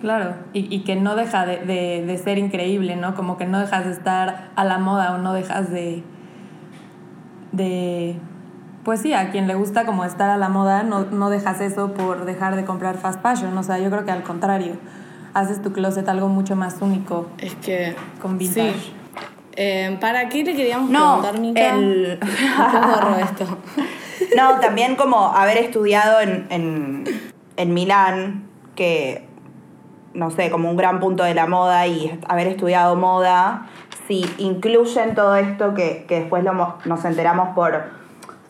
Claro, 0.00 0.34
y, 0.52 0.72
y 0.74 0.80
que 0.84 0.94
no 0.96 1.16
deja 1.16 1.46
de, 1.46 1.56
de- 1.58 2.04
de 2.06 2.18
ser 2.18 2.36
increíble, 2.38 2.96
¿no? 2.96 3.14
Como 3.14 3.36
que 3.38 3.46
no 3.46 3.58
dejas 3.58 3.86
de 3.86 3.92
estar 3.92 4.50
a 4.54 4.64
la 4.64 4.78
moda 4.78 5.12
o 5.14 5.18
no 5.18 5.32
dejas 5.32 5.70
de, 5.70 6.02
de... 7.52 8.18
Pues 8.84 9.00
sí, 9.00 9.14
a 9.14 9.30
quien 9.30 9.48
le 9.48 9.54
gusta 9.54 9.84
como 9.84 10.04
estar 10.04 10.30
a 10.30 10.36
la 10.36 10.48
moda, 10.48 10.82
no, 10.84 11.06
no 11.06 11.28
dejas 11.30 11.60
eso 11.60 11.92
por 11.94 12.24
dejar 12.24 12.54
de 12.54 12.64
comprar 12.64 12.98
fast 12.98 13.20
fashion. 13.20 13.56
O 13.58 13.62
sea, 13.64 13.78
yo 13.78 13.90
creo 13.90 14.04
que 14.04 14.12
al 14.12 14.22
contrario, 14.22 14.74
haces 15.36 15.60
tu 15.62 15.72
closet 15.72 16.08
algo 16.08 16.28
mucho 16.28 16.56
más 16.56 16.76
único. 16.80 17.26
Es 17.38 17.54
que. 17.56 17.94
Con 18.20 18.38
vintage. 18.38 18.72
Sí. 18.72 18.92
Eh, 19.58 19.96
¿Para 20.00 20.28
qué 20.28 20.44
le 20.44 20.54
queríamos 20.54 20.90
No, 20.90 21.20
preguntar, 21.22 21.38
Mica? 21.40 21.74
el- 21.76 22.18
¿Cómo 23.00 23.16
esto? 23.16 23.58
No, 24.34 24.60
también 24.60 24.96
como 24.96 25.26
haber 25.34 25.58
estudiado 25.58 26.20
en, 26.22 26.46
en, 26.48 27.04
en 27.58 27.74
Milán, 27.74 28.44
que 28.74 29.26
no 30.14 30.30
sé, 30.30 30.50
como 30.50 30.70
un 30.70 30.76
gran 30.78 31.00
punto 31.00 31.22
de 31.22 31.34
la 31.34 31.46
moda 31.46 31.86
y 31.86 32.18
haber 32.26 32.46
estudiado 32.46 32.96
moda, 32.96 33.66
si 34.08 34.24
incluyen 34.38 35.14
todo 35.14 35.36
esto 35.36 35.74
que, 35.74 36.06
que 36.08 36.20
después 36.20 36.42
lo 36.44 36.76
nos 36.86 37.04
enteramos 37.04 37.50
por, 37.54 37.84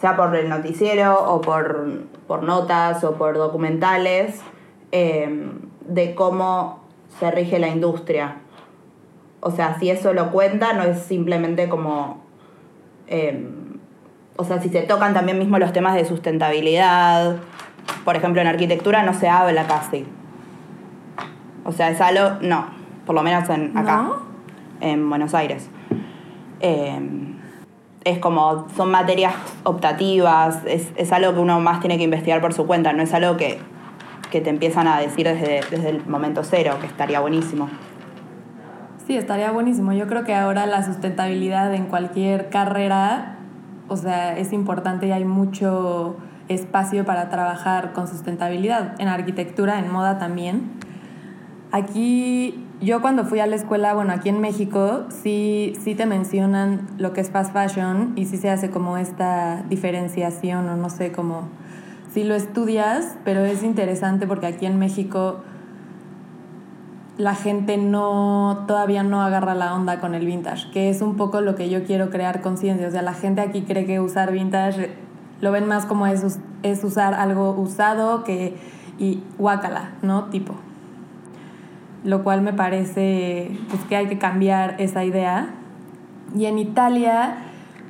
sea 0.00 0.16
por 0.16 0.36
el 0.36 0.48
noticiero 0.48 1.18
o 1.34 1.40
por, 1.40 2.04
por 2.28 2.44
notas 2.44 3.02
o 3.02 3.14
por 3.16 3.36
documentales, 3.36 4.40
eh, 4.92 5.50
de 5.86 6.14
cómo 6.14 6.80
se 7.18 7.30
rige 7.30 7.58
la 7.58 7.68
industria. 7.68 8.36
O 9.40 9.50
sea, 9.50 9.78
si 9.78 9.90
eso 9.90 10.12
lo 10.12 10.30
cuenta, 10.30 10.72
no 10.72 10.82
es 10.82 11.00
simplemente 11.00 11.68
como... 11.68 12.22
eh, 13.06 13.48
o 14.36 14.44
sea, 14.44 14.60
si 14.60 14.68
se 14.68 14.82
tocan 14.82 15.14
también 15.14 15.38
mismo 15.38 15.58
los 15.58 15.72
temas 15.72 15.94
de 15.94 16.04
sustentabilidad, 16.04 17.36
por 18.04 18.16
ejemplo, 18.16 18.42
en 18.42 18.48
arquitectura 18.48 19.02
no 19.02 19.14
se 19.14 19.28
habla 19.28 19.66
casi. 19.66 20.06
O 21.64 21.72
sea, 21.72 21.90
es 21.90 22.00
algo, 22.00 22.38
no, 22.42 22.66
por 23.06 23.14
lo 23.14 23.22
menos 23.22 23.48
en, 23.48 23.76
acá, 23.76 24.02
¿No? 24.02 24.16
en 24.80 25.08
Buenos 25.08 25.34
Aires. 25.34 25.68
Eh, 26.60 27.00
es 28.04 28.18
como, 28.18 28.68
son 28.76 28.90
materias 28.90 29.34
optativas, 29.64 30.60
es, 30.66 30.92
es 30.96 31.12
algo 31.12 31.32
que 31.32 31.40
uno 31.40 31.58
más 31.58 31.80
tiene 31.80 31.98
que 31.98 32.04
investigar 32.04 32.40
por 32.40 32.52
su 32.52 32.66
cuenta, 32.66 32.92
no 32.92 33.02
es 33.02 33.12
algo 33.14 33.36
que, 33.36 33.58
que 34.36 34.42
te 34.42 34.50
empiezan 34.50 34.86
a 34.86 35.00
decir 35.00 35.26
desde, 35.26 35.62
desde 35.70 35.88
el 35.88 36.06
momento 36.06 36.44
cero, 36.44 36.76
que 36.78 36.86
estaría 36.86 37.20
buenísimo. 37.20 37.70
Sí, 39.06 39.16
estaría 39.16 39.50
buenísimo. 39.50 39.94
Yo 39.94 40.06
creo 40.08 40.24
que 40.24 40.34
ahora 40.34 40.66
la 40.66 40.84
sustentabilidad 40.84 41.72
en 41.72 41.86
cualquier 41.86 42.50
carrera, 42.50 43.38
o 43.88 43.96
sea, 43.96 44.36
es 44.36 44.52
importante 44.52 45.06
y 45.06 45.12
hay 45.12 45.24
mucho 45.24 46.16
espacio 46.48 47.06
para 47.06 47.30
trabajar 47.30 47.94
con 47.94 48.08
sustentabilidad. 48.08 48.94
En 48.98 49.08
arquitectura, 49.08 49.78
en 49.78 49.90
moda 49.90 50.18
también. 50.18 50.70
Aquí, 51.72 52.62
yo 52.82 53.00
cuando 53.00 53.24
fui 53.24 53.40
a 53.40 53.46
la 53.46 53.56
escuela, 53.56 53.94
bueno, 53.94 54.12
aquí 54.12 54.28
en 54.28 54.42
México, 54.42 55.06
sí, 55.08 55.72
sí 55.82 55.94
te 55.94 56.04
mencionan 56.04 56.86
lo 56.98 57.14
que 57.14 57.22
es 57.22 57.30
fast 57.30 57.54
fashion 57.54 58.12
y 58.16 58.26
sí 58.26 58.36
se 58.36 58.50
hace 58.50 58.68
como 58.68 58.98
esta 58.98 59.62
diferenciación 59.70 60.68
o 60.68 60.76
no 60.76 60.90
sé, 60.90 61.10
como 61.10 61.48
si 62.16 62.24
lo 62.24 62.34
estudias, 62.34 63.18
pero 63.26 63.44
es 63.44 63.62
interesante 63.62 64.26
porque 64.26 64.46
aquí 64.46 64.64
en 64.64 64.78
México 64.78 65.42
la 67.18 67.34
gente 67.34 67.76
no 67.76 68.64
todavía 68.66 69.02
no 69.02 69.20
agarra 69.20 69.54
la 69.54 69.74
onda 69.74 70.00
con 70.00 70.14
el 70.14 70.24
vintage, 70.24 70.70
que 70.70 70.88
es 70.88 71.02
un 71.02 71.18
poco 71.18 71.42
lo 71.42 71.56
que 71.56 71.68
yo 71.68 71.84
quiero 71.84 72.08
crear 72.08 72.40
conciencia. 72.40 72.88
O 72.88 72.90
sea, 72.90 73.02
la 73.02 73.12
gente 73.12 73.42
aquí 73.42 73.64
cree 73.64 73.84
que 73.84 74.00
usar 74.00 74.32
vintage 74.32 74.96
lo 75.42 75.52
ven 75.52 75.68
más 75.68 75.84
como 75.84 76.06
es, 76.06 76.38
es 76.62 76.84
usar 76.84 77.12
algo 77.12 77.50
usado 77.50 78.24
que 78.24 78.56
y 78.98 79.22
guácala, 79.36 79.90
¿no? 80.00 80.24
Tipo. 80.30 80.54
Lo 82.02 82.24
cual 82.24 82.40
me 82.40 82.54
parece 82.54 83.50
pues, 83.68 83.82
que 83.84 83.96
hay 83.96 84.06
que 84.06 84.16
cambiar 84.16 84.76
esa 84.78 85.04
idea. 85.04 85.50
Y 86.34 86.46
en 86.46 86.58
Italia, 86.58 87.36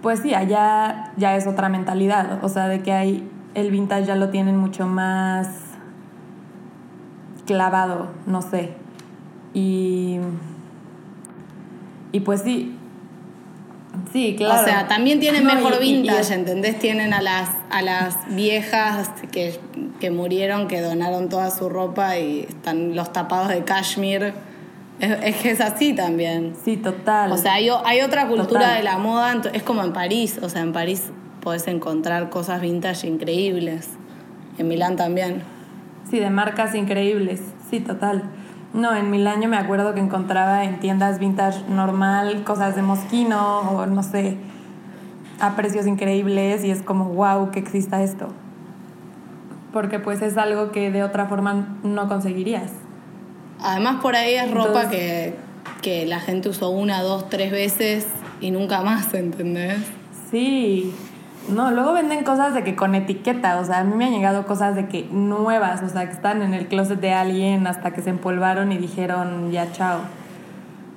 pues 0.03 0.19
sí, 0.19 0.35
allá 0.35 1.13
ya 1.17 1.37
es 1.37 1.47
otra 1.47 1.69
mentalidad. 1.69 2.43
O 2.43 2.49
sea, 2.49 2.67
de 2.67 2.81
que 2.81 2.91
hay 2.91 3.31
el 3.57 3.71
vintage 3.71 4.05
ya 4.07 4.15
lo 4.17 4.29
tienen 4.29 4.57
mucho 4.57 4.87
más 4.87 5.49
clavado, 7.47 8.09
no 8.27 8.43
sé. 8.43 8.73
Y, 9.55 10.19
y 12.13 12.21
pues 12.21 12.43
sí. 12.43 12.77
Sí, 14.13 14.35
claro. 14.37 14.61
O 14.61 14.65
sea, 14.65 14.89
también 14.89 15.21
tienen 15.21 15.45
No, 15.45 15.55
mejor 15.55 15.77
y- 15.81 15.87
y- 15.87 15.89
y 15.89 15.97
vintage, 16.03 16.21
es- 16.21 16.31
¿entendés? 16.31 16.79
Tienen 16.79 17.15
a 17.15 17.23
las, 17.23 17.51
a 17.71 17.81
las 17.83 18.17
viejas 18.35 19.11
que, 19.33 19.59
que 20.01 20.11
murieron, 20.11 20.69
que 20.69 20.81
donaron 20.83 21.29
toda 21.29 21.51
su 21.51 21.69
ropa 21.69 22.19
y 22.19 22.41
están 22.41 22.95
los 22.95 23.13
tapados 23.13 23.49
de 23.49 23.65
cashmere. 23.65 24.35
Es, 25.01 25.17
es 25.23 25.37
que 25.37 25.51
es 25.53 25.61
así 25.61 25.95
también. 25.95 26.55
Sí, 26.65 26.77
total. 26.77 27.33
O 27.33 27.37
sea, 27.39 27.55
hay, 27.55 27.69
hay 27.85 28.01
otra 28.03 28.27
cultura 28.29 28.61
Total. 28.61 28.77
de 28.79 28.83
la 28.83 28.99
moda, 28.99 29.41
es 29.53 29.63
como 29.63 29.83
en 29.83 29.93
París. 29.93 30.39
O 30.43 30.49
sea, 30.51 30.61
en 30.63 30.73
París 30.73 31.11
podés 31.47 31.69
encontrar 31.69 32.29
cosas 32.29 32.61
vintage 32.61 33.07
increíbles. 33.07 33.91
En 34.59 34.67
Milán 34.67 34.97
también. 34.97 35.45
Sí, 36.11 36.19
de 36.19 36.29
marcas 36.29 36.75
increíbles. 36.75 37.41
Sí, 37.71 37.79
total. 37.79 38.25
No, 38.75 38.93
en 38.97 39.13
Milán 39.13 39.41
yo 39.43 39.49
me 39.49 39.57
acuerdo 39.57 39.95
que 39.95 40.01
encontraba 40.01 40.65
en 40.65 40.81
tiendas 40.81 41.21
vintage 41.21 41.61
normal 41.69 42.43
cosas 42.43 42.75
de 42.75 42.83
Moschino 42.83 43.61
o 43.61 43.87
no 43.87 44.03
sé, 44.03 44.39
a 45.39 45.55
precios 45.55 45.87
increíbles 45.87 46.65
y 46.65 46.73
es 46.73 46.83
como, 46.83 47.11
wow, 47.11 47.53
que 47.53 47.61
exista 47.61 48.03
esto. 48.03 48.27
Porque 49.73 50.01
pues 50.01 50.23
es 50.23 50.37
algo 50.39 50.73
que 50.73 50.91
de 50.91 51.05
otra 51.05 51.27
forma 51.27 51.79
no 51.85 52.09
conseguirías. 52.09 52.73
Además, 53.61 54.01
por 54.03 54.17
ahí 54.17 54.35
es 54.35 54.51
ropa 54.51 54.83
Entonces- 54.83 54.91
que, 54.91 55.35
que 55.81 56.07
la 56.07 56.19
gente 56.19 56.49
usó 56.49 56.71
una, 56.71 57.03
dos, 57.03 57.29
tres 57.29 57.53
veces 57.53 58.09
y 58.41 58.51
nunca 58.51 58.83
más, 58.83 59.15
¿entendés? 59.15 59.79
Sí. 60.29 60.93
No, 61.49 61.71
luego 61.71 61.93
venden 61.93 62.25
cosas 62.25 62.55
de 62.55 62.65
que 62.65 62.75
con 62.75 62.95
etiqueta, 62.95 63.59
o 63.61 63.65
sea, 63.65 63.79
a 63.79 63.85
mí 63.85 63.95
me 63.95 64.07
han 64.07 64.13
llegado 64.13 64.47
cosas 64.47 64.75
de 64.75 64.89
que 64.89 65.09
nuevas, 65.11 65.83
o 65.83 65.89
sea, 65.89 66.07
que 66.07 66.13
están 66.13 66.43
en 66.43 66.55
el 66.55 66.67
closet 66.67 67.01
de 67.01 67.13
alguien 67.13 67.67
hasta 67.67 67.93
que 67.93 68.03
se 68.03 68.11
empolvaron 68.11 68.73
y 68.73 68.79
dijeron 68.79 69.53
ya 69.53 69.71
chao. 69.73 70.01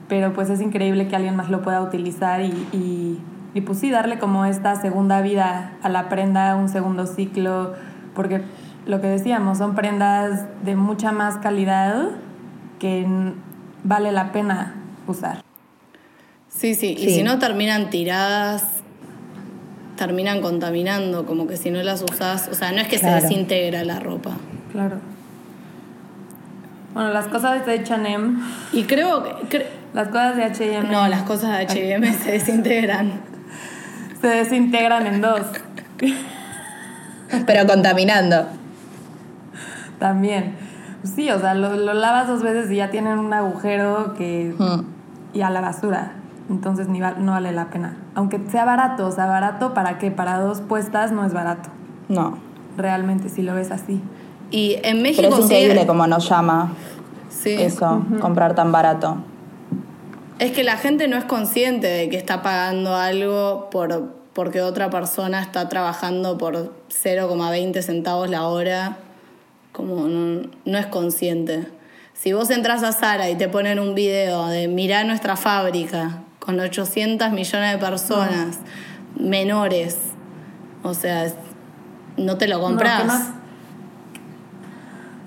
Pero 0.07 0.33
pues 0.33 0.49
es 0.49 0.59
increíble 0.61 1.07
que 1.07 1.15
alguien 1.15 1.35
más 1.35 1.49
lo 1.49 1.61
pueda 1.61 1.81
utilizar 1.81 2.41
y, 2.41 2.51
y, 2.73 3.19
y 3.53 3.61
pues 3.61 3.77
sí, 3.79 3.91
darle 3.91 4.17
como 4.17 4.45
esta 4.45 4.75
segunda 4.75 5.21
vida 5.21 5.73
a 5.83 5.89
la 5.89 6.09
prenda, 6.09 6.55
un 6.55 6.69
segundo 6.69 7.05
ciclo, 7.05 7.75
porque 8.15 8.41
lo 8.87 9.01
que 9.01 9.07
decíamos, 9.07 9.59
son 9.59 9.75
prendas 9.75 10.45
de 10.63 10.75
mucha 10.75 11.11
más 11.11 11.37
calidad 11.37 12.09
que 12.79 13.05
vale 13.83 14.11
la 14.11 14.31
pena 14.31 14.75
usar. 15.05 15.43
Sí, 16.47 16.73
sí, 16.73 16.95
y 16.97 17.11
si 17.11 17.21
no 17.21 17.37
terminan 17.37 17.91
tiradas, 17.91 18.63
terminan 19.99 20.41
contaminando, 20.41 21.25
como 21.25 21.45
que 21.45 21.57
si 21.57 21.69
no 21.71 21.83
las 21.83 22.01
usás, 22.01 22.47
o 22.49 22.53
sea, 22.55 22.71
no 22.71 22.79
es 22.79 22.87
que 22.87 22.97
Claro. 22.99 23.19
se 23.19 23.27
desintegra 23.27 23.83
la 23.83 23.99
ropa. 23.99 24.31
Claro. 24.71 24.97
Bueno, 26.93 27.11
las 27.13 27.27
cosas 27.27 27.65
de 27.65 27.73
H&M, 27.79 28.39
Y 28.71 28.83
creo 28.85 29.23
que... 29.23 29.31
cre- 29.59 29.65
las 29.93 30.07
cosas 30.07 30.35
de 30.37 30.43
H&M 30.45 30.87
no, 30.89 31.07
las 31.07 31.23
cosas 31.23 31.57
de 31.57 31.63
H&M 31.65 32.13
se 32.13 32.31
desintegran. 32.31 33.11
se 34.21 34.27
desintegran 34.27 35.05
en 35.07 35.21
dos 35.21 35.41
Pero 37.45 37.67
contaminando. 37.67 38.47
también. 39.99 40.55
Sí, 41.03 41.29
o 41.29 41.39
sea, 41.39 41.53
lo, 41.55 41.75
lo 41.75 41.93
lavas 41.93 42.27
dos 42.27 42.41
veces 42.41 42.71
y 42.71 42.77
ya 42.77 42.89
tienen 42.89 43.19
un 43.19 43.33
agujero 43.33 44.13
que 44.17 44.53
Mm. 44.57 44.81
y 45.37 45.41
a 45.41 45.49
la 45.49 45.61
basura. 45.61 46.13
Entonces 46.49 46.87
ni 46.87 46.99
va- 46.99 47.13
no 47.17 47.33
vale 47.33 47.51
la 47.51 47.69
pena. 47.69 47.97
Aunque 48.15 48.39
sea 48.49 48.65
barato, 48.65 49.07
o 49.07 49.11
sea, 49.11 49.25
barato 49.27 49.73
para 49.73 49.97
qué? 49.99 50.09
Para 50.11 50.39
dos 50.39 50.61
puestas 50.61 51.11
no 51.11 51.25
es 51.25 51.33
barato. 51.33 51.69
No. 52.07 52.37
Realmente, 52.77 53.29
si 53.29 53.41
lo 53.43 53.53
ves 53.53 53.71
así. 53.71 54.01
Y 54.51 54.77
en 54.83 55.01
México 55.03 55.21
Pero 55.29 55.35
es 55.37 55.45
increíble 55.45 55.81
sí- 55.81 55.87
como 55.87 56.07
nos 56.07 56.27
llama 56.27 56.71
sí. 57.29 57.51
eso, 57.53 58.03
comprar 58.19 58.55
tan 58.55 58.71
barato. 58.71 59.17
Es 60.39 60.51
que 60.53 60.63
la 60.63 60.77
gente 60.77 61.07
no 61.07 61.17
es 61.17 61.25
consciente 61.25 61.85
de 61.87 62.09
que 62.09 62.17
está 62.17 62.41
pagando 62.41 62.95
algo 62.95 63.69
por, 63.69 64.15
porque 64.33 64.61
otra 64.61 64.89
persona 64.89 65.41
está 65.41 65.69
trabajando 65.69 66.37
por 66.37 66.73
0,20 66.89 67.81
centavos 67.83 68.29
la 68.29 68.47
hora. 68.47 68.97
Como 69.71 70.07
no, 70.07 70.49
no 70.65 70.77
es 70.77 70.87
consciente. 70.87 71.67
Si 72.13 72.33
vos 72.33 72.49
entras 72.49 72.81
a 72.83 72.91
Sara 72.91 73.29
y 73.29 73.35
te 73.35 73.47
ponen 73.49 73.79
un 73.79 73.93
video 73.95 74.47
de 74.47 74.67
mirá 74.67 75.03
nuestra 75.03 75.35
fábrica 75.35 76.19
con 76.39 76.59
800 76.59 77.31
millones 77.31 77.71
de 77.73 77.77
personas, 77.77 78.59
menores, 79.19 79.97
o 80.83 80.93
sea, 80.93 81.25
no 82.17 82.37
te 82.37 82.47
lo 82.47 82.57
No, 82.57 82.63
compras. 82.63 83.01
¿qué 83.01 83.07
más? 83.07 83.29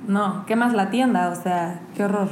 No, 0.09 0.45
¿qué 0.47 0.57
más 0.57 0.73
la 0.73 0.91
tienda? 0.91 1.29
O 1.29 1.35
sea, 1.41 1.81
qué 1.95 2.05
horror. 2.05 2.29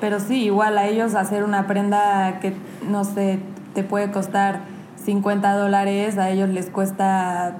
Pero 0.00 0.20
sí, 0.20 0.44
igual 0.44 0.78
a 0.78 0.86
ellos 0.86 1.14
hacer 1.14 1.44
una 1.44 1.66
prenda 1.66 2.40
que, 2.40 2.54
no 2.88 3.04
sé, 3.04 3.40
te 3.74 3.82
puede 3.82 4.10
costar 4.10 4.60
50 5.04 5.52
dólares, 5.54 6.18
a 6.18 6.30
ellos 6.30 6.48
les 6.48 6.70
cuesta 6.70 7.56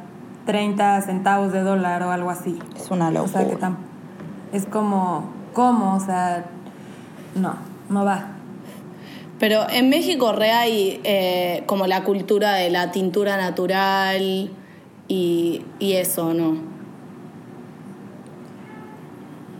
30 0.46 1.00
centavos 1.02 1.52
de 1.52 1.62
dólar 1.62 2.02
o 2.04 2.10
algo 2.12 2.30
así. 2.30 2.58
Es 2.76 2.90
una 2.90 3.08
O 3.08 3.28
sea, 3.28 3.40
que 3.44 3.52
locura. 3.52 3.68
tam- 3.68 3.76
es 4.52 4.66
como, 4.66 5.30
¿cómo? 5.52 5.94
O 5.96 6.00
sea, 6.00 6.44
no, 7.34 7.54
no 7.90 8.04
va. 8.04 8.28
Pero 9.38 9.68
en 9.70 9.88
México 9.88 10.32
re 10.32 10.50
hay 10.50 11.00
eh, 11.04 11.62
como 11.66 11.86
la 11.86 12.02
cultura 12.02 12.54
de 12.54 12.70
la 12.70 12.90
tintura 12.90 13.36
natural 13.36 14.50
y, 15.08 15.62
y 15.78 15.92
eso, 15.92 16.34
¿no? 16.34 16.56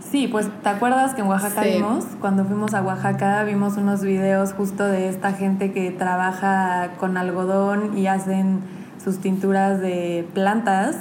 Sí, 0.01 0.27
pues 0.27 0.49
¿te 0.63 0.69
acuerdas 0.71 1.15
que 1.15 1.21
en 1.21 1.29
Oaxaca 1.29 1.63
Sí. 1.63 1.75
vimos? 1.75 2.05
Cuando 2.21 2.45
fuimos 2.45 2.73
a 2.73 2.83
Oaxaca 2.83 3.45
vimos 3.45 3.77
unos 3.77 4.03
videos 4.03 4.55
justo 4.55 4.85
de 4.87 5.09
esta 5.09 5.33
gente 5.33 5.73
que 5.73 5.91
trabaja 5.91 6.93
con 6.99 7.17
algodón 7.19 7.97
y 7.97 8.07
hacen 8.07 8.61
sus 9.03 9.19
tinturas 9.19 9.81
de 9.81 10.27
plantas, 10.33 10.97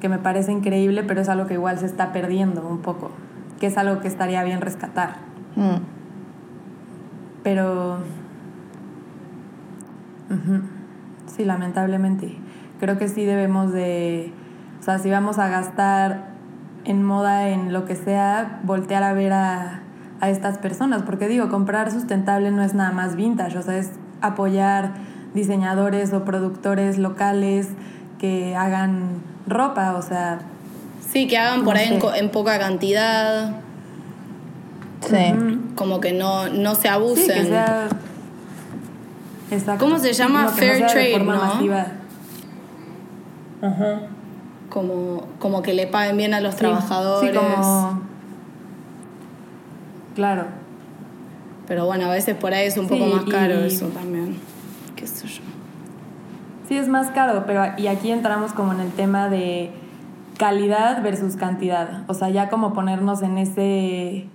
que 0.00 0.08
me 0.08 0.18
parece 0.18 0.52
increíble, 0.52 1.02
pero 1.02 1.20
es 1.22 1.28
algo 1.28 1.46
que 1.48 1.54
igual 1.54 1.78
se 1.78 1.86
está 1.86 2.12
perdiendo 2.12 2.66
un 2.66 2.78
poco, 2.82 3.10
que 3.58 3.66
es 3.66 3.76
algo 3.76 4.00
que 4.00 4.06
estaría 4.08 4.42
bien 4.44 4.60
rescatar. 4.60 5.16
Mm. 5.56 5.95
Pero... 7.46 7.98
Ujú. 10.28 10.62
Sí, 11.28 11.44
lamentablemente. 11.44 12.36
Creo 12.80 12.98
que 12.98 13.06
sí 13.06 13.24
debemos 13.24 13.72
de... 13.72 14.32
O 14.80 14.82
sea, 14.82 14.98
si 14.98 15.12
vamos 15.12 15.38
a 15.38 15.46
gastar 15.46 16.24
en 16.84 17.04
moda, 17.04 17.48
en 17.50 17.72
lo 17.72 17.84
que 17.84 17.94
sea, 17.94 18.58
voltear 18.64 19.04
a 19.04 19.12
ver 19.12 19.32
a, 19.32 19.82
a 20.20 20.28
estas 20.28 20.58
personas. 20.58 21.04
Porque 21.04 21.28
digo, 21.28 21.48
comprar 21.48 21.92
sustentable 21.92 22.50
no 22.50 22.64
es 22.64 22.74
nada 22.74 22.90
más 22.90 23.14
vintage, 23.14 23.56
o 23.58 23.62
sea, 23.62 23.76
es 23.78 23.92
apoyar 24.22 24.94
diseñadores 25.32 26.12
o 26.14 26.24
productores 26.24 26.98
locales 26.98 27.68
que 28.18 28.56
hagan 28.56 29.22
ropa, 29.46 29.94
o 29.94 30.02
sea... 30.02 30.40
Sí, 31.08 31.28
que 31.28 31.38
hagan 31.38 31.62
por 31.62 31.76
ahí 31.76 31.94
en, 31.94 32.24
en 32.24 32.30
poca 32.32 32.58
cantidad, 32.58 33.60
Sí. 35.08 35.58
como 35.74 36.00
que 36.00 36.12
no, 36.12 36.48
no 36.48 36.74
se 36.74 36.82
Sí, 36.82 36.88
abusen. 36.88 37.42
que 37.42 37.44
sea... 37.48 37.88
Exacto. 39.50 39.84
¿Cómo 39.84 39.98
se 39.98 40.12
llama? 40.12 40.44
No, 40.44 40.54
que 40.54 40.66
no 40.66 40.72
Fair 40.72 40.86
trade, 40.86 41.12
forma 41.12 41.34
¿no? 41.36 41.44
masiva. 41.44 41.86
como, 44.70 45.26
como 45.38 45.62
que 45.62 45.72
le 45.74 45.86
paguen 45.86 46.16
bien 46.16 46.34
a 46.34 46.40
los 46.40 46.54
Sí, 46.54 46.60
trabajadores. 46.60 47.30
Sí, 47.30 47.36
como... 47.36 48.02
Claro. 50.14 50.44
Pero 51.66 51.86
bueno, 51.86 52.06
a 52.06 52.10
veces 52.10 52.36
por 52.36 52.54
ahí 52.54 52.66
es 52.66 52.76
un 52.76 52.88
poco 52.88 53.04
Sí, 53.04 53.12
más 53.14 53.24
caro 53.24 53.60
y- 53.60 53.66
eso 53.66 53.86
también. 53.88 54.36
¿Qué 54.96 55.06
sé 55.06 55.26
yo? 55.26 55.42
Sí, 56.68 56.76
es 56.76 56.88
más 56.88 57.10
caro, 57.12 57.44
pero 57.46 57.64
y 57.76 57.86
aquí 57.86 58.10
entramos 58.10 58.52
como 58.52 58.72
en 58.72 58.80
el 58.80 58.90
tema 58.90 59.28
de 59.28 59.70
calidad 60.38 61.02
versus 61.02 61.36
cantidad. 61.36 62.02
O 62.08 62.14
sea, 62.14 62.28
ya 62.30 62.48
como 62.48 62.72
ponernos 62.72 63.22
en 63.22 63.38
ese, 63.38 64.26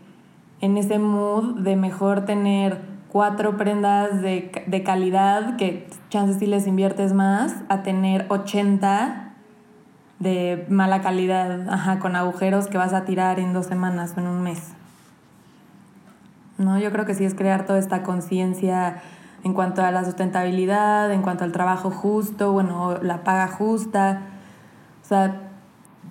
en 0.61 0.77
ese 0.77 0.99
mood 0.99 1.59
de 1.59 1.75
mejor 1.75 2.25
tener 2.25 2.79
cuatro 3.11 3.57
prendas 3.57 4.21
de, 4.21 4.63
de 4.67 4.83
calidad, 4.83 5.57
que 5.57 5.87
chances 6.09 6.37
sí 6.37 6.45
les 6.45 6.67
inviertes 6.67 7.13
más, 7.13 7.55
a 7.67 7.83
tener 7.83 8.25
80 8.29 9.33
de 10.19 10.65
mala 10.69 11.01
calidad, 11.01 11.67
ajá, 11.69 11.99
con 11.99 12.15
agujeros 12.15 12.67
que 12.67 12.77
vas 12.77 12.93
a 12.93 13.05
tirar 13.05 13.39
en 13.39 13.53
dos 13.53 13.65
semanas 13.65 14.13
o 14.15 14.19
en 14.19 14.27
un 14.27 14.43
mes. 14.43 14.73
¿no? 16.61 16.79
Yo 16.79 16.91
creo 16.91 17.05
que 17.05 17.15
sí 17.15 17.25
es 17.25 17.33
crear 17.33 17.65
toda 17.65 17.79
esta 17.79 18.03
conciencia 18.03 19.01
en 19.43 19.53
cuanto 19.53 19.83
a 19.83 19.91
la 19.91 20.05
sustentabilidad, 20.05 21.11
en 21.11 21.23
cuanto 21.23 21.43
al 21.43 21.51
trabajo 21.51 21.89
justo, 21.89 22.51
bueno, 22.51 22.99
la 23.01 23.23
paga 23.23 23.47
justa. 23.47 24.21
O 25.03 25.07
sea, 25.07 25.50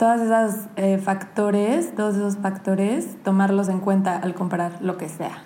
todos 0.01 0.21
esos 0.23 0.65
eh, 0.77 0.99
factores, 0.99 1.95
todos 1.95 2.17
esos 2.17 2.39
factores, 2.39 3.23
tomarlos 3.23 3.69
en 3.69 3.79
cuenta 3.81 4.17
al 4.17 4.35
comprar 4.35 4.79
lo 4.81 4.97
que 4.97 5.09
sea. 5.09 5.45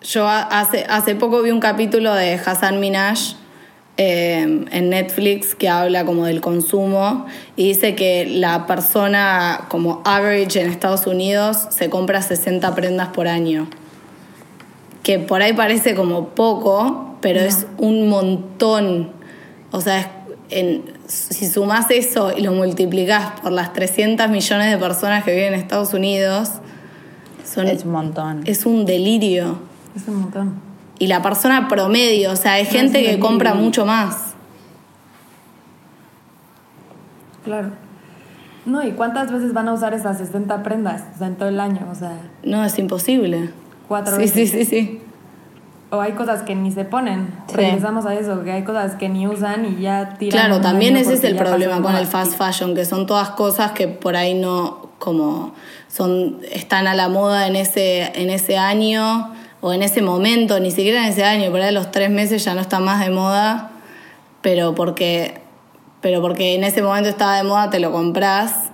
Yo 0.00 0.26
ha- 0.28 0.42
hace, 0.42 0.86
hace 0.88 1.14
poco 1.16 1.42
vi 1.42 1.50
un 1.50 1.60
capítulo 1.60 2.14
de 2.14 2.34
Hassan 2.34 2.78
Minaj 2.80 3.18
eh, 3.98 4.66
en 4.70 4.90
Netflix 4.90 5.54
que 5.56 5.68
habla 5.68 6.04
como 6.04 6.26
del 6.26 6.40
consumo 6.40 7.26
y 7.56 7.68
dice 7.68 7.94
que 7.96 8.26
la 8.26 8.66
persona 8.66 9.64
como 9.68 10.02
average 10.04 10.60
en 10.62 10.70
Estados 10.70 11.06
Unidos 11.06 11.66
se 11.70 11.90
compra 11.90 12.22
60 12.22 12.74
prendas 12.74 13.08
por 13.08 13.26
año. 13.26 13.68
Que 15.02 15.18
por 15.18 15.42
ahí 15.42 15.52
parece 15.52 15.94
como 15.94 16.28
poco, 16.28 17.16
pero 17.20 17.40
es 17.40 17.66
un 17.78 18.08
montón. 18.08 19.10
O 19.72 19.80
sea, 19.80 19.98
es- 20.00 20.08
en- 20.50 20.95
si 21.06 21.46
sumás 21.48 21.86
eso 21.90 22.32
y 22.36 22.42
lo 22.42 22.52
multiplicás 22.52 23.40
por 23.40 23.52
las 23.52 23.72
300 23.72 24.28
millones 24.28 24.70
de 24.70 24.78
personas 24.78 25.24
que 25.24 25.32
viven 25.34 25.54
en 25.54 25.60
Estados 25.60 25.94
Unidos, 25.94 26.50
son, 27.44 27.68
Es 27.68 27.84
un 27.84 27.92
montón. 27.92 28.42
es 28.46 28.66
un 28.66 28.84
delirio. 28.86 29.58
Es 29.94 30.06
un 30.08 30.16
montón. 30.22 30.54
Y 30.98 31.06
la 31.06 31.22
persona 31.22 31.68
promedio, 31.68 32.32
o 32.32 32.36
sea, 32.36 32.54
hay 32.54 32.64
No, 32.64 32.70
gente 32.70 33.02
que 33.04 33.18
compra 33.18 33.54
mucho 33.54 33.84
más. 33.86 34.34
Claro. 37.44 37.70
No, 38.64 38.82
¿y 38.84 38.92
cuántas 38.92 39.30
veces 39.30 39.52
van 39.52 39.68
a 39.68 39.74
usar 39.74 39.94
esas 39.94 40.18
60 40.18 40.62
prendas? 40.62 41.02
O 41.14 41.18
sea, 41.18 41.28
en 41.28 41.36
todo 41.36 41.48
el 41.48 41.60
año, 41.60 41.86
o 41.90 41.94
sea, 41.94 42.18
No, 42.42 42.64
es 42.64 42.78
imposible. 42.78 43.50
cuatro 43.86 44.16
Sí, 44.16 44.22
veces. 44.22 44.50
sí, 44.50 44.64
sí, 44.64 44.64
sí. 44.64 45.00
O 45.96 46.00
hay 46.00 46.12
cosas 46.12 46.42
que 46.42 46.54
ni 46.54 46.70
se 46.70 46.84
ponen. 46.84 47.28
Sí. 47.48 47.56
Regresamos 47.56 48.06
a 48.06 48.14
eso, 48.14 48.44
que 48.44 48.52
hay 48.52 48.64
cosas 48.64 48.96
que 48.96 49.08
ni 49.08 49.26
usan 49.26 49.64
y 49.64 49.82
ya 49.82 50.16
tiran. 50.18 50.46
Claro, 50.46 50.60
también 50.60 50.96
ese 50.96 51.14
es 51.14 51.24
el 51.24 51.36
problema 51.36 51.80
con 51.80 51.94
el 51.94 52.06
fast 52.06 52.36
fashion, 52.36 52.74
que 52.74 52.84
son 52.84 53.06
todas 53.06 53.30
cosas 53.30 53.72
que 53.72 53.88
por 53.88 54.16
ahí 54.16 54.34
no, 54.34 54.90
como, 54.98 55.54
son, 55.88 56.38
están 56.50 56.86
a 56.86 56.94
la 56.94 57.08
moda 57.08 57.46
en 57.46 57.56
ese, 57.56 58.12
en 58.20 58.30
ese 58.30 58.58
año 58.58 59.32
o 59.60 59.72
en 59.72 59.82
ese 59.82 60.02
momento, 60.02 60.60
ni 60.60 60.70
siquiera 60.70 61.02
en 61.02 61.12
ese 61.12 61.24
año, 61.24 61.50
por 61.50 61.60
ahí 61.60 61.68
a 61.68 61.72
los 61.72 61.90
tres 61.90 62.10
meses 62.10 62.44
ya 62.44 62.54
no 62.54 62.60
está 62.60 62.80
más 62.80 63.04
de 63.04 63.10
moda, 63.10 63.70
pero 64.42 64.74
porque, 64.74 65.40
pero 66.00 66.20
porque 66.20 66.54
en 66.54 66.64
ese 66.64 66.82
momento 66.82 67.08
estaba 67.08 67.36
de 67.36 67.44
moda 67.44 67.70
te 67.70 67.80
lo 67.80 67.90
compras 67.90 68.70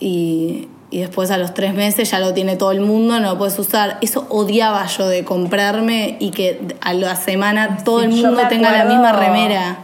y, 0.00 0.68
y 0.96 1.00
después 1.00 1.30
a 1.30 1.36
los 1.36 1.52
tres 1.52 1.74
meses 1.74 2.10
ya 2.10 2.18
lo 2.20 2.32
tiene 2.32 2.56
todo 2.56 2.72
el 2.72 2.80
mundo, 2.80 3.20
no 3.20 3.32
lo 3.32 3.36
puedes 3.36 3.58
usar. 3.58 3.98
Eso 4.00 4.26
odiaba 4.30 4.86
yo 4.86 5.06
de 5.06 5.26
comprarme 5.26 6.16
y 6.20 6.30
que 6.30 6.58
a 6.80 6.94
la 6.94 7.14
semana 7.16 7.76
todo 7.84 8.00
el 8.02 8.14
Sí, 8.14 8.22
mundo 8.24 8.40
tenga 8.48 8.72
la 8.72 8.86
misma 8.86 9.12
remera. 9.12 9.76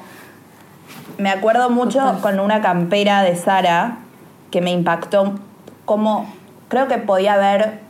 Me 1.18 1.29
acuerdo 1.29 1.68
mucho 1.68 2.01
con 2.22 2.40
una 2.40 2.62
campera 2.62 3.22
de 3.22 3.37
Sara 3.37 3.98
que 4.51 4.62
me 4.62 4.70
impactó 4.72 5.35
como 5.85 6.33
creo 6.68 6.88
que 6.88 6.96
podía 6.96 7.35
haber 7.35 7.81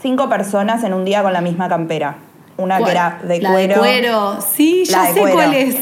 cinco 0.00 0.30
personas 0.30 0.82
en 0.82 0.94
un 0.94 1.04
día 1.04 1.22
con 1.22 1.34
la 1.34 1.42
misma 1.42 1.68
campera. 1.68 2.16
Una 2.56 2.78
que 2.82 2.90
era 2.90 3.18
de 3.22 3.42
La 3.42 3.50
cuero. 3.50 3.74
de 3.74 3.78
cuero. 3.80 4.38
Sí, 4.40 4.86
ya 4.86 5.12
sé 5.12 5.20
cuero. 5.20 5.34
cuál 5.36 5.52
es. 5.52 5.76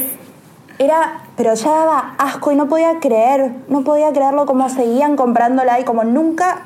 Era, 0.81 1.21
pero 1.37 1.55
ya 1.55 1.71
daba 1.71 2.15
asco 2.19 2.53
y 2.53 2.57
no 2.57 2.69
podía 2.69 3.01
creer, 3.01 3.53
no 3.69 3.83
podía 3.83 4.13
creerlo 4.13 4.47
como 4.47 4.69
seguían 4.69 5.17
comprándola 5.17 5.81
y 5.81 5.85
como 5.85 6.05
nunca, 6.05 6.63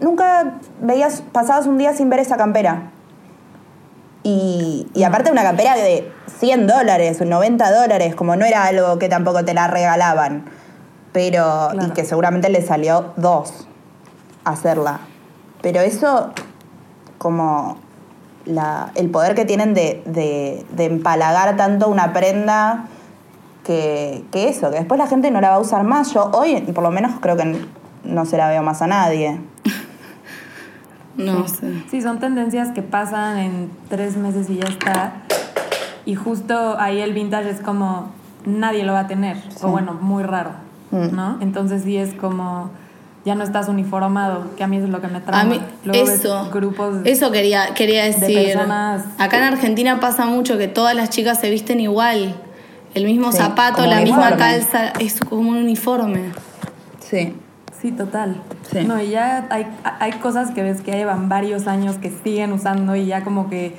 nunca 0.00 0.54
veías, 0.80 1.22
pasabas 1.32 1.66
un 1.66 1.78
día 1.78 1.92
sin 1.94 2.08
ver 2.10 2.20
esa 2.20 2.36
campera. 2.36 2.90
Y, 4.22 4.88
y 4.94 5.04
aparte 5.04 5.30
una 5.30 5.42
campera 5.44 5.76
de 5.76 6.10
100 6.40 6.66
dólares, 6.66 7.20
90 7.20 7.70
dólares, 7.80 8.14
como 8.16 8.34
no 8.36 8.44
era 8.44 8.64
algo 8.64 8.98
que 8.98 9.08
tampoco 9.08 9.44
te 9.44 9.54
la 9.54 9.68
regalaban, 9.68 10.44
pero, 11.12 11.68
y 11.74 11.90
que 11.92 12.04
seguramente 12.04 12.48
le 12.48 12.60
salió 12.62 13.12
dos 13.16 13.66
hacerla. 14.44 15.00
Pero 15.62 15.80
eso, 15.80 16.32
como 17.18 17.78
la- 18.44 18.90
el 18.96 19.10
poder 19.10 19.34
que 19.34 19.44
tienen 19.44 19.74
de, 19.74 20.02
de- 20.06 20.64
de 20.70 20.84
empalagar 20.84 21.56
tanto 21.56 21.88
una 21.88 22.12
prenda 22.12 22.86
que, 23.66 24.24
que 24.30 24.48
eso, 24.48 24.70
que 24.70 24.76
después 24.78 24.98
la 24.98 25.06
gente 25.08 25.30
no 25.30 25.40
la 25.40 25.50
va 25.50 25.56
a 25.56 25.60
usar 25.60 25.82
más. 25.84 26.12
Yo 26.14 26.30
hoy, 26.32 26.60
por 26.60 26.84
lo 26.84 26.90
menos, 26.90 27.12
creo 27.20 27.36
que 27.36 27.56
no 28.04 28.24
se 28.24 28.36
la 28.36 28.48
veo 28.48 28.62
más 28.62 28.80
a 28.82 28.86
nadie. 28.86 29.38
No 31.16 31.48
sé. 31.48 31.82
Sí, 31.90 32.02
son 32.02 32.18
tendencias 32.20 32.72
que 32.72 32.82
pasan 32.82 33.38
en 33.38 33.70
tres 33.88 34.18
meses 34.18 34.50
y 34.50 34.56
ya 34.56 34.66
está. 34.68 35.14
Y 36.04 36.14
justo 36.14 36.78
ahí 36.78 37.00
el 37.00 37.14
vintage 37.14 37.48
es 37.48 37.60
como 37.60 38.10
nadie 38.44 38.84
lo 38.84 38.92
va 38.92 39.00
a 39.00 39.06
tener. 39.06 39.38
O 39.62 39.68
bueno, 39.68 39.94
muy 39.94 40.22
raro. 40.24 40.50
Mm. 40.90 41.16
¿No? 41.16 41.38
Entonces 41.40 41.82
sí 41.84 41.96
es 41.96 42.12
como 42.12 42.70
ya 43.24 43.34
no 43.34 43.42
estás 43.42 43.68
uniformado, 43.68 44.54
que 44.56 44.62
a 44.62 44.68
mí 44.68 44.76
eso 44.76 44.84
es 44.86 44.92
lo 44.92 45.00
que 45.00 45.08
me 45.08 45.20
trauma. 45.20 45.40
A 45.40 45.44
mí, 45.46 45.60
Luego 45.84 46.08
eso, 46.10 46.48
grupos 46.52 46.98
eso 47.04 47.32
quería, 47.32 47.72
quería 47.74 48.04
decir. 48.04 48.52
personas- 48.52 49.04
Acá 49.18 49.38
en 49.38 49.44
Argentina 49.44 49.98
pasa 49.98 50.26
mucho 50.26 50.58
que 50.58 50.68
todas 50.68 50.94
las 50.94 51.08
chicas 51.10 51.40
se 51.40 51.48
visten 51.50 51.80
igual. 51.80 52.36
El 52.96 53.04
mismo 53.04 53.30
Sí, 53.30 53.38
zapato, 53.38 53.76
como 53.76 53.88
la 53.90 54.00
misma 54.00 54.36
calza, 54.36 54.88
es 54.98 55.20
como 55.20 55.50
un 55.50 55.58
uniforme. 55.58 56.32
Sí. 56.98 57.34
Sí, 57.80 57.92
total. 57.92 58.40
Sí. 58.72 58.84
No, 58.86 59.00
y 59.02 59.10
ya 59.10 59.46
hay, 59.50 59.66
hay 60.00 60.12
cosas 60.12 60.50
que 60.52 60.62
ves 60.62 60.80
que 60.80 60.92
ya 60.92 60.96
llevan 60.96 61.28
varios 61.28 61.66
años 61.66 61.96
que 61.96 62.10
siguen 62.24 62.52
usando 62.52 62.96
y 62.96 63.04
ya 63.04 63.22
como 63.22 63.50
que... 63.50 63.76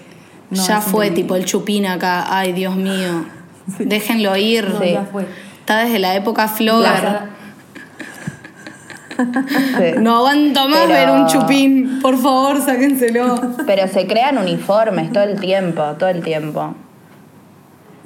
no, 0.51 0.63
ya 0.63 0.81
fue 0.81 1.09
tipo 1.09 1.35
el 1.35 1.45
chupín 1.45 1.87
acá. 1.87 2.27
Ay, 2.29 2.53
Dios 2.53 2.75
mío. 2.75 3.25
Déjenlo 3.79 4.37
ir. 4.37 4.69
No, 4.69 4.83
ya 4.83 5.07
fue. 5.11 5.25
Está 5.61 5.79
desde 5.79 5.97
la 5.97 6.13
época 6.15 6.47
Sí. 6.47 6.69
No 9.99 10.17
aguanto 10.17 10.69
más 10.69 10.81
Pero- 10.85 10.93
ver 10.93 11.09
un 11.09 11.25
chupín. 11.25 11.99
Por 12.03 12.17
favor, 12.17 12.61
sáquenselo. 12.63 13.41
Pero 13.65 13.87
se 13.87 14.05
crean 14.05 14.37
uniformes 14.37 15.11
todo 15.11 15.23
el 15.23 15.39
tiempo, 15.39 15.81
todo 15.97 16.09
el 16.09 16.21
tiempo. 16.21 16.75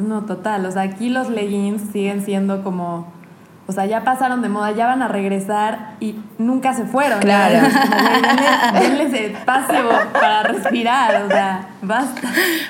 No, 0.01 0.23
total. 0.23 0.65
O 0.65 0.71
sea, 0.71 0.83
aquí 0.83 1.09
los 1.09 1.29
leggings 1.29 1.81
siguen 1.91 2.23
siendo 2.23 2.63
como. 2.63 3.11
O 3.67 3.73
sea, 3.73 3.85
ya 3.85 4.03
pasaron 4.03 4.41
de 4.41 4.49
moda, 4.49 4.71
ya 4.71 4.87
van 4.87 5.01
a 5.01 5.07
regresar 5.07 5.95
y 5.99 6.19
nunca 6.37 6.73
se 6.73 6.85
fueron. 6.85 7.19
Claro. 7.19 7.67
Denles 8.79 9.13
espacio 9.13 9.87
para 10.11 10.43
respirar. 10.43 11.23
O 11.23 11.27
sea, 11.29 11.69
basta. 11.81 12.27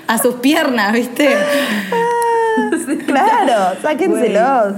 A 0.07 0.17
sus 0.17 0.35
piernas, 0.35 0.93
¿viste? 0.93 1.29
Claro, 3.07 3.77
sáquenselos. 3.81 4.75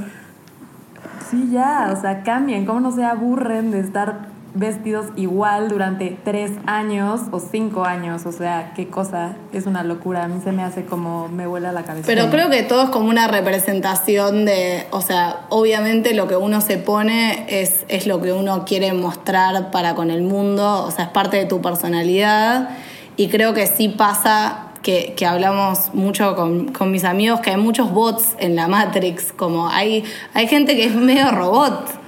Sí, 1.29 1.49
ya. 1.51 1.89
O 1.91 1.99
sea, 1.99 2.21
cambien. 2.21 2.65
¿Cómo 2.65 2.79
no 2.79 2.91
se 2.91 3.03
aburren 3.03 3.71
de 3.71 3.79
estar 3.79 4.32
vestidos 4.55 5.07
igual 5.15 5.69
durante 5.69 6.17
tres 6.23 6.51
años 6.65 7.21
o 7.31 7.39
cinco 7.39 7.85
años? 7.85 8.25
O 8.25 8.31
sea, 8.31 8.73
qué 8.75 8.87
cosa. 8.87 9.35
Es 9.51 9.65
una 9.65 9.83
locura. 9.83 10.23
A 10.23 10.27
mí 10.27 10.39
se 10.43 10.51
me 10.51 10.63
hace 10.63 10.85
como. 10.85 11.27
Me 11.27 11.47
vuela 11.47 11.71
la 11.71 11.83
cabeza. 11.83 12.05
Pero 12.07 12.29
creo 12.29 12.49
que 12.49 12.63
todo 12.63 12.83
es 12.83 12.89
como 12.89 13.09
una 13.09 13.27
representación 13.27 14.45
de, 14.45 14.87
o 14.91 15.01
sea, 15.01 15.41
obviamente 15.49 16.13
lo 16.13 16.27
que 16.27 16.35
uno 16.35 16.61
se 16.61 16.77
pone 16.77 17.45
es, 17.47 17.85
es 17.87 18.07
lo 18.07 18.21
que 18.21 18.33
uno 18.33 18.65
quiere 18.65 18.93
mostrar 18.93 19.71
para 19.71 19.95
con 19.95 20.11
el 20.11 20.21
mundo, 20.21 20.85
o 20.85 20.91
sea, 20.91 21.05
es 21.05 21.11
parte 21.11 21.37
de 21.37 21.45
tu 21.45 21.61
personalidad 21.61 22.69
y 23.17 23.29
creo 23.29 23.53
que 23.53 23.67
sí 23.67 23.89
pasa 23.89 24.67
que, 24.81 25.13
que 25.15 25.25
hablamos 25.25 25.93
mucho 25.93 26.35
con, 26.35 26.71
con 26.73 26.91
mis 26.91 27.03
amigos 27.03 27.39
que 27.39 27.51
hay 27.51 27.57
muchos 27.57 27.91
bots 27.91 28.35
en 28.39 28.55
la 28.55 28.67
Matrix, 28.67 29.31
como 29.31 29.69
hay, 29.69 30.03
hay 30.33 30.47
gente 30.47 30.75
que 30.75 30.85
es 30.85 30.95
medio 30.95 31.31
robot 31.31 32.02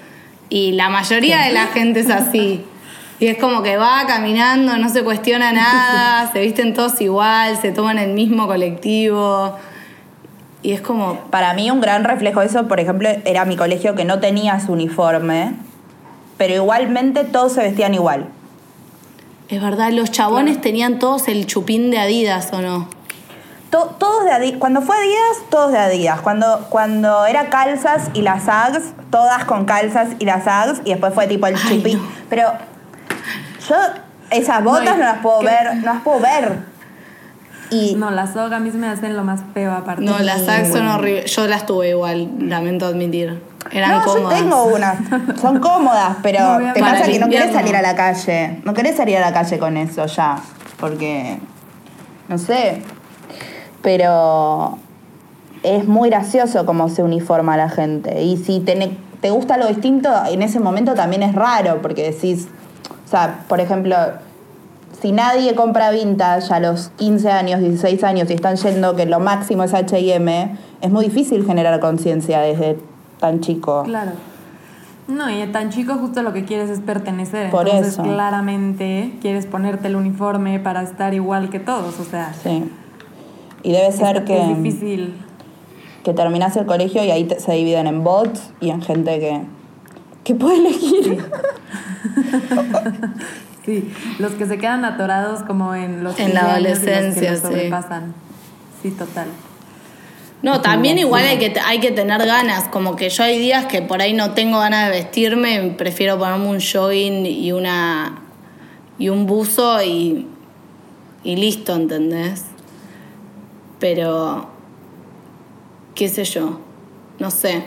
y 0.49 0.73
la 0.73 0.89
mayoría 0.89 1.41
de 1.41 1.53
la 1.53 1.67
gente 1.67 2.01
es 2.01 2.09
así. 2.09 2.63
Y 3.19 3.27
es 3.27 3.37
como 3.37 3.63
que 3.63 3.77
va 3.77 4.05
caminando, 4.07 4.77
no 4.77 4.89
se 4.89 5.03
cuestiona 5.03 5.53
nada, 5.53 6.29
se 6.33 6.41
visten 6.41 6.73
todos 6.73 6.99
igual, 7.01 7.57
se 7.61 7.71
toman 7.71 7.97
el 7.97 8.13
mismo 8.13 8.47
colectivo. 8.47 9.55
Y 10.61 10.71
es 10.71 10.81
como, 10.81 11.19
Para 11.29 11.53
mí 11.53 11.69
un 11.69 11.79
gran 11.79 12.03
reflejo 12.03 12.41
de 12.41 12.47
eso, 12.47 12.67
por 12.67 12.79
ejemplo, 12.79 13.09
era 13.25 13.45
mi 13.45 13.55
colegio 13.55 13.95
que 13.95 14.03
no 14.03 14.19
tenía 14.19 14.59
su 14.59 14.73
uniforme, 14.73 15.53
pero 16.37 16.55
igualmente 16.55 17.23
todos 17.23 17.53
se 17.53 17.61
vestían 17.61 17.93
igual. 17.93 18.27
es 19.47 19.61
verdad, 19.61 19.91
los 19.91 20.11
chabones 20.11 20.59
tenían 20.59 20.99
todos 20.99 21.27
el 21.27 21.45
chupín 21.45 21.91
de 21.91 21.99
Adidas, 21.99 22.51
¿o 22.51 22.61
no? 22.61 22.94
To- 23.75 23.95
todos 23.99 24.23
de 24.23 24.31
Adidas. 24.31 24.59
Cuando 24.59 24.81
fue 24.81 24.95
Adidas, 24.95 25.49
todos 25.49 25.71
de 25.73 25.79
Adidas. 25.79 26.21
Cuando, 26.21 26.65
cuando 26.69 27.25
era 27.25 27.49
calzas 27.49 28.09
y 28.13 28.21
las 28.21 28.47
Ags, 28.47 28.93
todas 29.09 29.43
con 29.43 29.65
calzas 29.65 30.09
y 30.19 30.23
las 30.25 30.47
Ags, 30.47 30.81
y 30.85 30.91
después 30.91 31.13
fue 31.13 31.27
tipo 31.27 31.45
el 31.47 31.55
no. 31.55 31.59
Pero 32.29 32.53
yo 33.67 33.75
esas 34.29 34.63
botas 34.63 34.97
no, 34.97 35.03
las 35.03 35.17
puedo 35.17 35.39
que- 35.39 35.45
ver, 35.47 35.75
no 35.75 35.93
las 35.93 36.01
puedo 36.03 36.19
ver. 36.21 36.59
Y 37.71 37.95
No, 37.95 38.11
las 38.11 38.31
soga 38.31 38.57
a 38.57 38.59
mí 38.59 38.71
se 38.71 38.77
me 38.77 38.87
hacen 38.87 39.17
lo 39.17 39.23
más 39.25 39.41
feo 39.53 39.73
aparte. 39.73 40.03
No, 40.03 40.19
las 40.19 40.45
sags 40.45 40.71
son 40.71 40.87
horribles. 40.87 41.35
Yo 41.35 41.45
las 41.47 41.65
tuve 41.65 41.89
igual, 41.89 42.29
lamento 42.47 42.85
admitir. 42.85 43.41
Eran 43.71 43.89
no, 43.91 44.03
cómodas. 44.05 44.37
yo 44.39 44.43
tengo 44.45 44.63
unas. 44.65 44.97
Son 45.41 45.59
cómodas, 45.59 46.15
pero 46.21 46.59
No, 46.59 46.71
te 46.73 46.79
pasa 46.79 47.03
que 47.03 47.19
no 47.19 47.27
querés 47.27 47.51
salir 47.51 47.75
a 47.75 47.81
la 47.81 47.95
calle. 47.95 48.61
No 48.63 48.73
querés 48.73 48.95
salir 48.95 49.17
a 49.17 49.21
la 49.21 49.33
calle 49.33 49.57
con 49.59 49.75
eso 49.75 50.05
ya. 50.05 50.37
Porque, 50.79 51.39
no 52.29 52.37
sé. 52.37 52.81
Pero 53.85 54.79
es 55.61 55.87
muy 55.87 56.09
gracioso 56.09 56.65
cómo 56.65 56.89
se 56.89 57.03
uniforma 57.03 57.55
la 57.55 57.69
gente. 57.69 58.23
Y 58.23 58.37
si 58.37 58.59
te, 58.59 58.97
te 59.21 59.29
gusta 59.29 59.57
lo 59.57 59.67
distinto, 59.67 60.09
en 60.27 60.41
ese 60.41 60.59
momento 60.59 60.95
también 60.95 61.21
es 61.21 61.35
raro, 61.35 61.83
porque 61.83 62.11
decís, 62.11 62.47
o 63.05 63.07
sea, 63.07 63.45
por 63.47 63.59
ejemplo, 63.59 63.95
si 64.99 65.11
nadie 65.11 65.53
compra 65.53 65.91
vintage 65.91 66.51
a 66.51 66.59
los 66.59 66.89
15 66.97 67.29
años, 67.29 67.59
16 67.59 68.03
años 68.03 68.29
y 68.31 68.33
están 68.33 68.55
yendo 68.55 68.95
que 68.95 69.05
lo 69.05 69.19
máximo 69.19 69.63
es 69.63 69.71
HM, 69.71 70.57
es 70.81 70.89
muy 70.89 71.05
difícil 71.05 71.45
generar 71.45 71.79
conciencia 71.79 72.39
desde 72.41 72.79
tan 73.19 73.39
chico. 73.39 73.83
Claro. 73.83 74.13
No, 75.07 75.29
y 75.29 75.45
tan 75.51 75.69
chico 75.69 75.93
justo 75.99 76.23
lo 76.23 76.33
que 76.33 76.45
quieres 76.45 76.71
es 76.71 76.79
pertenecer. 76.79 77.51
Por 77.51 77.67
Entonces, 77.67 77.93
eso. 77.93 78.01
claramente 78.01 79.13
quieres 79.21 79.45
ponerte 79.45 79.89
el 79.89 79.95
uniforme 79.95 80.59
para 80.59 80.81
estar 80.81 81.13
igual 81.13 81.51
que 81.51 81.59
todos. 81.59 81.99
O 81.99 82.03
sea, 82.03 82.33
Sí. 82.33 82.63
Y 83.65 83.71
debe 83.71 83.91
ser 83.91 84.17
es, 84.17 84.23
que, 84.23 84.41
es 84.41 84.63
difícil. 84.63 85.13
que 86.03 86.13
terminás 86.13 86.55
el 86.55 86.65
colegio 86.65 87.03
y 87.03 87.11
ahí 87.11 87.23
te- 87.25 87.39
se 87.39 87.51
dividen 87.53 87.87
en 87.87 88.03
bots 88.03 88.51
y 88.61 88.69
en 88.69 88.81
gente 88.81 89.19
que, 89.19 89.41
que 90.23 90.35
puede 90.35 90.57
elegir. 90.57 91.17
Sí, 93.65 93.91
los 94.19 94.33
que 94.33 94.45
se 94.45 94.57
quedan 94.57 94.85
atorados 94.85 95.41
como 95.43 95.73
en 95.75 96.03
los 96.03 96.19
En 96.19 96.33
la 96.33 96.41
15 96.41 96.51
años 96.51 96.59
y 96.59 96.69
los 96.69 96.79
que 96.79 96.91
adolescencia, 96.93 97.35
sí. 97.35 97.41
sobrepasan. 97.41 98.13
Sí, 98.81 98.91
total. 98.91 99.27
No, 100.43 100.61
también 100.61 100.99
igual 100.99 101.25
hay 101.25 101.39
que, 101.39 101.59
hay 101.65 101.79
que 101.79 101.89
tener 101.91 102.23
ganas. 102.23 102.67
Como 102.67 102.95
que 102.95 103.09
yo 103.09 103.23
hay 103.23 103.39
días 103.39 103.65
que 103.65 103.81
por 103.81 104.01
ahí 104.01 104.13
no 104.13 104.31
tengo 104.31 104.59
ganas 104.59 104.85
de 104.91 104.97
vestirme, 104.97 105.73
prefiero 105.75 106.19
ponerme 106.19 106.47
un 106.49 106.59
jogging 106.61 107.25
y 107.25 107.51
una 107.51 108.19
y 108.99 109.09
un 109.09 109.25
buzo 109.25 109.81
y, 109.83 110.27
y 111.23 111.35
listo, 111.35 111.73
¿entendés? 111.75 112.43
Pero, 113.79 114.47
qué 115.93 116.07
sé 116.09 116.23
yo, 116.25 116.59
no 117.19 117.31
sé. 117.31 117.63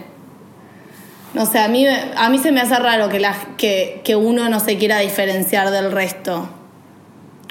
No 1.34 1.44
sé, 1.44 1.58
a 1.58 1.68
mí, 1.68 1.86
a 1.86 2.28
mí 2.30 2.38
se 2.38 2.52
me 2.52 2.60
hace 2.60 2.76
raro 2.76 3.08
que, 3.08 3.20
la, 3.20 3.36
que, 3.58 4.00
que 4.02 4.16
uno 4.16 4.48
no 4.48 4.60
se 4.60 4.78
quiera 4.78 4.98
diferenciar 5.00 5.70
del 5.70 5.92
resto. 5.92 6.48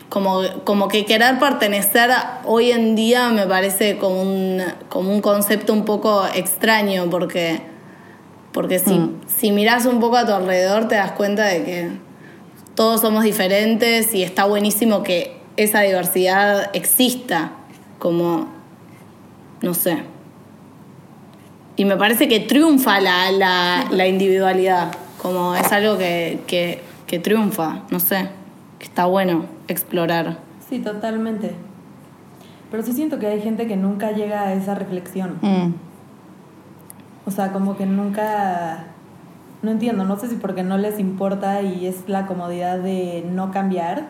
Como, 0.09 0.41
como 0.63 0.87
que 0.87 1.05
querer 1.05 1.37
pertenecer 1.37 2.09
hoy 2.45 2.71
en 2.71 2.95
día 2.95 3.29
me 3.29 3.45
parece 3.45 3.97
como 3.97 4.21
un, 4.21 4.63
como 4.89 5.11
un 5.11 5.21
concepto 5.21 5.73
un 5.73 5.83
poco 5.85 6.25
extraño 6.33 7.09
porque, 7.09 7.61
porque 8.53 8.79
si, 8.79 8.97
Mm. 8.97 9.21
si 9.27 9.51
miras 9.51 9.85
un 9.85 9.99
poco 9.99 10.15
a 10.17 10.25
tu 10.25 10.31
alrededor 10.31 10.87
te 10.87 10.95
das 10.95 11.11
cuenta 11.11 11.43
de 11.45 11.63
que 11.63 11.89
todos 12.73 13.01
somos 13.01 13.23
diferentes 13.25 14.13
y 14.15 14.23
está 14.23 14.45
buenísimo 14.45 15.03
que 15.03 15.37
esa 15.57 15.81
diversidad 15.81 16.69
exista 16.73 17.51
como, 17.99 18.47
no 19.61 19.73
sé. 19.73 20.03
y 21.77 21.85
me 21.85 21.95
parece 21.95 22.27
que 22.27 22.39
triunfa 22.39 22.99
la, 22.99 23.31
la, 23.31 23.85
la 23.91 24.07
individualidad, 24.07 24.91
como 25.21 25.55
es 25.55 25.71
algo 25.71 25.97
que, 25.97 26.41
que, 26.47 26.81
que 27.05 27.19
triunfa, 27.19 27.83
no 27.91 27.99
sé, 27.99 28.29
que 28.79 28.85
está 28.85 29.05
bueno 29.05 29.45
explorar. 29.67 30.39
Sí, 30.67 30.79
totalmente. 30.79 31.53
Pero 32.71 32.83
sí 32.83 32.93
siento 32.93 33.19
que 33.19 33.27
hay 33.27 33.41
gente 33.41 33.67
que 33.67 33.77
nunca 33.77 34.11
llega 34.11 34.41
a 34.41 34.53
esa 34.53 34.75
reflexión. 34.75 35.37
Mm. 35.41 35.73
O 37.25 37.31
sea, 37.31 37.53
como 37.53 37.77
que 37.77 37.85
nunca... 37.85 38.87
No 39.61 39.71
entiendo, 39.71 40.03
no 40.03 40.19
sé 40.19 40.27
si 40.27 40.35
porque 40.35 40.63
no 40.63 40.77
les 40.77 40.99
importa 40.99 41.61
y 41.61 41.87
es 41.87 42.07
la 42.07 42.25
comodidad 42.25 42.79
de 42.79 43.25
no 43.31 43.51
cambiar, 43.51 44.07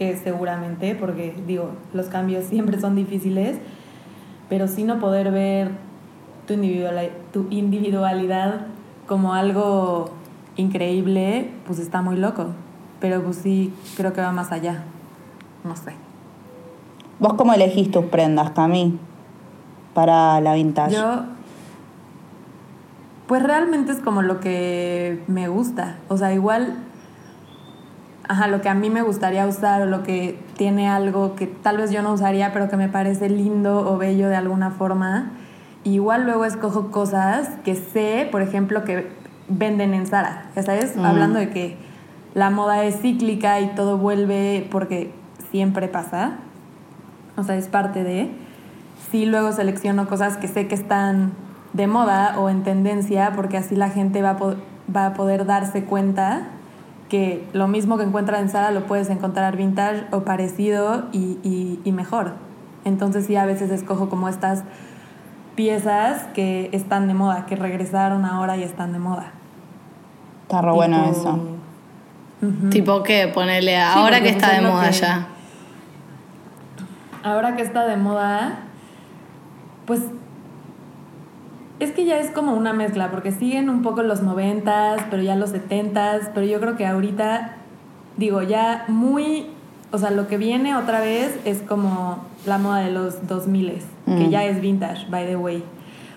que 0.00 0.16
seguramente, 0.16 0.94
porque 0.94 1.36
digo, 1.46 1.72
los 1.92 2.06
cambios 2.06 2.46
siempre 2.46 2.80
son 2.80 2.96
difíciles, 2.96 3.58
pero 4.48 4.66
sí 4.66 4.82
no 4.82 4.98
poder 4.98 5.30
ver 5.30 5.72
tu, 6.46 6.54
individual, 6.54 7.10
tu 7.34 7.46
individualidad 7.50 8.62
como 9.06 9.34
algo 9.34 10.08
increíble, 10.56 11.50
pues 11.66 11.78
está 11.78 12.00
muy 12.00 12.16
loco. 12.16 12.46
Pero 12.98 13.22
pues 13.22 13.36
sí, 13.36 13.74
creo 13.94 14.14
que 14.14 14.22
va 14.22 14.32
más 14.32 14.52
allá. 14.52 14.84
No 15.64 15.76
sé. 15.76 15.92
¿Vos 17.18 17.34
cómo 17.34 17.52
elegís 17.52 17.90
tus 17.90 18.06
prendas, 18.06 18.52
Cami? 18.52 18.98
Para 19.92 20.40
la 20.40 20.54
vintage. 20.54 20.94
Yo, 20.94 21.24
pues 23.26 23.42
realmente 23.42 23.92
es 23.92 23.98
como 23.98 24.22
lo 24.22 24.40
que 24.40 25.22
me 25.26 25.48
gusta. 25.48 25.98
O 26.08 26.16
sea, 26.16 26.32
igual, 26.32 26.78
ajá, 28.30 28.46
lo 28.46 28.60
que 28.60 28.68
a 28.68 28.74
mí 28.74 28.90
me 28.90 29.02
gustaría 29.02 29.44
usar 29.46 29.82
o 29.82 29.86
lo 29.86 30.02
que 30.04 30.38
tiene 30.56 30.88
algo 30.88 31.34
que 31.34 31.46
tal 31.48 31.76
vez 31.78 31.90
yo 31.90 32.00
no 32.02 32.12
usaría, 32.12 32.52
pero 32.52 32.68
que 32.68 32.76
me 32.76 32.88
parece 32.88 33.28
lindo 33.28 33.90
o 33.92 33.98
bello 33.98 34.28
de 34.28 34.36
alguna 34.36 34.70
forma. 34.70 35.32
Igual 35.82 36.24
luego 36.24 36.44
escojo 36.44 36.90
cosas 36.92 37.48
que 37.64 37.74
sé, 37.74 38.28
por 38.30 38.40
ejemplo, 38.42 38.84
que 38.84 39.08
venden 39.48 39.94
en 39.94 40.06
Zara. 40.06 40.44
Ya 40.54 40.62
sabes, 40.62 40.96
Mm. 40.96 41.04
hablando 41.04 41.38
de 41.40 41.50
que 41.50 41.76
la 42.34 42.50
moda 42.50 42.84
es 42.84 43.00
cíclica 43.00 43.58
y 43.60 43.66
todo 43.74 43.98
vuelve 43.98 44.68
porque 44.70 45.12
siempre 45.50 45.88
pasa. 45.88 46.34
O 47.36 47.42
sea, 47.42 47.56
es 47.56 47.66
parte 47.66 48.04
de. 48.04 48.30
Sí, 49.10 49.26
luego 49.26 49.50
selecciono 49.52 50.06
cosas 50.06 50.36
que 50.36 50.46
sé 50.46 50.68
que 50.68 50.76
están 50.76 51.32
de 51.72 51.88
moda 51.88 52.38
o 52.38 52.48
en 52.48 52.62
tendencia, 52.62 53.32
porque 53.34 53.56
así 53.56 53.74
la 53.74 53.88
gente 53.90 54.22
va 54.22 54.30
a, 54.30 54.36
po- 54.36 54.54
va 54.94 55.06
a 55.06 55.14
poder 55.14 55.46
darse 55.46 55.82
cuenta 55.84 56.42
que 57.10 57.46
lo 57.52 57.68
mismo 57.68 57.98
que 57.98 58.04
encuentra 58.04 58.38
en 58.40 58.48
Zara 58.48 58.70
lo 58.70 58.86
puedes 58.86 59.10
encontrar 59.10 59.56
vintage 59.56 60.04
o 60.12 60.20
parecido 60.22 61.04
y, 61.12 61.38
y- 61.42 61.80
y 61.84 61.92
mejor. 61.92 62.32
Entonces 62.84 63.26
sí, 63.26 63.36
a 63.36 63.44
veces 63.44 63.70
escojo 63.70 64.08
como 64.08 64.28
estas 64.28 64.62
piezas 65.56 66.22
que 66.34 66.70
están 66.72 67.08
de 67.08 67.14
moda, 67.14 67.44
que 67.46 67.56
regresaron 67.56 68.24
ahora 68.24 68.56
y 68.56 68.62
están 68.62 68.92
de 68.92 68.98
moda. 69.00 69.32
Está 70.42 70.62
re 70.62 70.70
bueno 70.72 71.04
Tipo- 71.04 71.10
eso. 71.20 71.38
Tipo 72.70 73.02
que 73.02 73.28
ponerle 73.28 73.76
ahora 73.78 74.16
porque 74.16 74.22
que 74.22 74.28
está 74.30 74.56
es 74.56 74.62
de 74.62 74.68
moda 74.68 74.86
que- 74.90 74.92
ya. 74.96 75.26
Ahora 77.22 77.54
que 77.56 77.62
está 77.62 77.86
de 77.86 77.96
moda, 77.96 78.60
pues 79.84 80.00
es 81.80 81.90
que 81.92 82.04
ya 82.04 82.18
es 82.18 82.30
como 82.30 82.54
una 82.54 82.72
mezcla, 82.72 83.10
porque 83.10 83.32
siguen 83.32 83.68
un 83.70 83.82
poco 83.82 84.02
los 84.02 84.22
noventas, 84.22 85.00
pero 85.10 85.22
ya 85.22 85.34
los 85.34 85.50
setentas, 85.50 86.30
pero 86.34 86.46
yo 86.46 86.60
creo 86.60 86.76
que 86.76 86.86
ahorita, 86.86 87.56
digo, 88.16 88.42
ya 88.42 88.84
muy, 88.88 89.46
o 89.90 89.98
sea, 89.98 90.10
lo 90.10 90.28
que 90.28 90.36
viene 90.36 90.76
otra 90.76 91.00
vez 91.00 91.38
es 91.44 91.62
como 91.62 92.18
la 92.46 92.58
moda 92.58 92.78
de 92.78 92.90
los 92.92 93.26
2000 93.26 93.82
que 94.06 94.26
Mm. 94.26 94.30
ya 94.30 94.44
es 94.44 94.60
vintage, 94.60 95.06
by 95.10 95.26
the 95.26 95.36
way. 95.36 95.64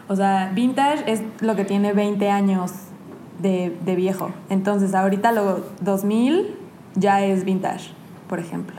O 0.07 0.16
sea, 0.16 0.51
vintage 0.53 1.03
es 1.11 1.22
lo 1.41 1.55
que 1.55 1.64
tiene 1.66 1.93
20 1.93 2.30
años 2.30 2.72
de, 3.39 3.76
de 3.86 3.95
viejo. 3.95 4.32
Entonces, 4.49 4.93
ahorita 4.93 5.32
lo 5.32 5.61
2000 5.82 6.55
ya 6.95 7.24
es 7.24 7.45
vintage, 7.45 7.91
por 8.28 8.39
ejemplo. 8.39 8.76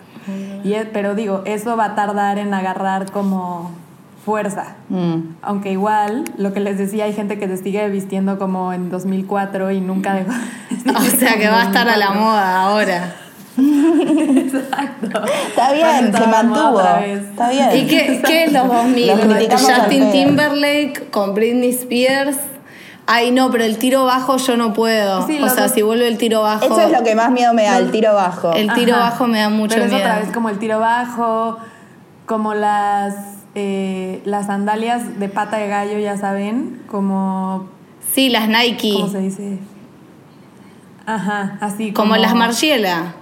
Y 0.65 0.75
pero 0.93 1.15
digo, 1.15 1.43
eso 1.45 1.77
va 1.77 1.85
a 1.87 1.95
tardar 1.95 2.39
en 2.39 2.55
agarrar 2.55 3.11
como 3.13 3.71
fuerza. 4.25 4.77
Mm. 4.89 5.37
Aunque 5.43 5.73
igual, 5.73 6.25
lo 6.39 6.53
que 6.53 6.61
les 6.61 6.79
decía, 6.79 7.05
hay 7.05 7.13
gente 7.13 7.39
que 7.39 7.47
se 7.47 7.57
sigue 7.59 7.89
vistiendo 7.89 8.39
como 8.39 8.73
en 8.73 8.91
2004 8.91 9.71
y 9.73 9.81
nunca 9.81 10.15
dejó. 10.15 10.33
O 10.97 11.01
sea 11.01 11.37
que 11.39 11.49
va 11.49 11.63
a 11.63 11.65
estar 11.65 11.89
a 11.89 11.97
la 11.97 12.11
moda 12.11 12.63
ahora. 12.63 13.15
Exacto. 13.57 15.23
Está 15.49 15.73
bien, 15.73 16.13
se 16.13 16.27
mantuvo. 16.27 16.81
Está 16.81 17.51
bien. 17.51 17.71
¿Y 17.75 17.87
qué, 17.87 18.23
qué 18.27 18.45
es 18.45 18.53
los 18.53 18.67
2000? 18.69 19.07
Los 19.07 19.63
Justin. 19.63 20.11
Timberlake 20.11 21.11
con 21.11 21.35
Britney 21.35 21.71
Spears. 21.71 22.37
Ay, 23.07 23.31
no, 23.31 23.51
pero 23.51 23.65
el 23.65 23.79
tiro 23.79 24.05
bajo 24.05 24.39
yo 24.39 24.57
no 24.57 24.73
puedo. 24.73 25.27
Sí, 25.27 25.39
o 25.41 25.49
sea, 25.49 25.69
si 25.69 25.83
vuelve 25.83 26.09
el 26.09 26.17
tiro 26.17 26.43
bajo. 26.43 26.65
Eso 26.65 26.81
es 26.81 26.91
lo 26.91 27.03
que 27.03 27.15
más 27.15 27.31
miedo 27.31 27.53
me 27.53 27.65
da, 27.65 27.79
el 27.79 27.91
tiro 27.91 28.15
bajo. 28.15 28.53
El 28.53 28.73
tiro 28.73 28.95
Ajá. 28.95 29.11
bajo 29.11 29.27
me 29.27 29.41
da 29.41 29.51
mucho 29.51 29.75
Pero 29.75 29.85
es 29.87 29.93
miedo. 29.93 30.05
otra 30.05 30.21
vez 30.21 30.31
como 30.33 30.49
el 30.49 30.59
tiro 30.59 30.81
bajo, 30.81 31.59
como 32.25 32.55
las, 32.55 33.15
eh, 33.55 34.21
las 34.25 34.47
sandalias 34.47 35.19
de 35.21 35.29
pata 35.29 35.57
de 35.59 35.69
gallo, 35.69 35.99
ya 35.99 36.17
saben, 36.17 36.83
como. 36.89 37.67
Sí, 38.13 38.29
las 38.29 38.49
Nike. 38.49 38.93
¿Cómo 38.95 39.09
se 39.09 39.19
dice? 39.21 39.59
Ajá, 41.07 41.59
así 41.61 41.93
Como 41.93 42.17
las 42.17 42.35
Margiela. 42.35 43.15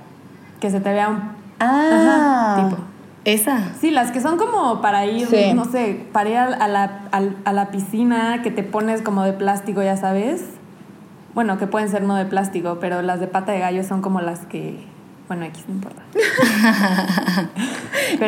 Que 0.61 0.71
se 0.71 0.81
te 0.81 0.93
vea 0.93 1.09
un. 1.09 1.21
Ah. 1.59 2.57
Ajá, 2.57 2.69
tipo. 2.69 2.83
¿Esa? 3.25 3.73
Sí, 3.81 3.91
las 3.93 4.11
que 4.11 4.21
son 4.21 4.37
como 4.37 4.81
para 4.81 5.07
ir, 5.07 5.27
Sí. 5.29 5.53
no 5.55 5.65
sé, 5.65 6.07
para 6.13 6.29
ir 6.31 6.37
a 6.37 6.67
la, 6.69 7.03
al- 7.13 7.37
a 7.45 7.53
la 7.53 7.71
piscina, 7.71 8.43
que 8.43 8.51
te 8.51 8.65
pones 8.65 9.01
como 9.03 9.23
de 9.23 9.33
plástico, 9.33 9.81
ya 9.83 9.97
sabes. 9.97 10.45
Bueno, 11.35 11.57
que 11.57 11.67
pueden 11.69 11.89
ser 11.89 12.03
no 12.03 12.17
de 12.17 12.25
plástico, 12.25 12.79
pero 12.81 13.01
las 13.01 13.21
de 13.21 13.29
pata 13.29 13.53
de 13.53 13.61
gallo 13.61 13.85
son 13.85 14.03
como 14.03 14.21
las 14.21 14.41
que. 14.47 14.85
Bueno, 15.33 15.47
X 15.47 15.65
no 15.67 15.77
importa. 15.77 16.03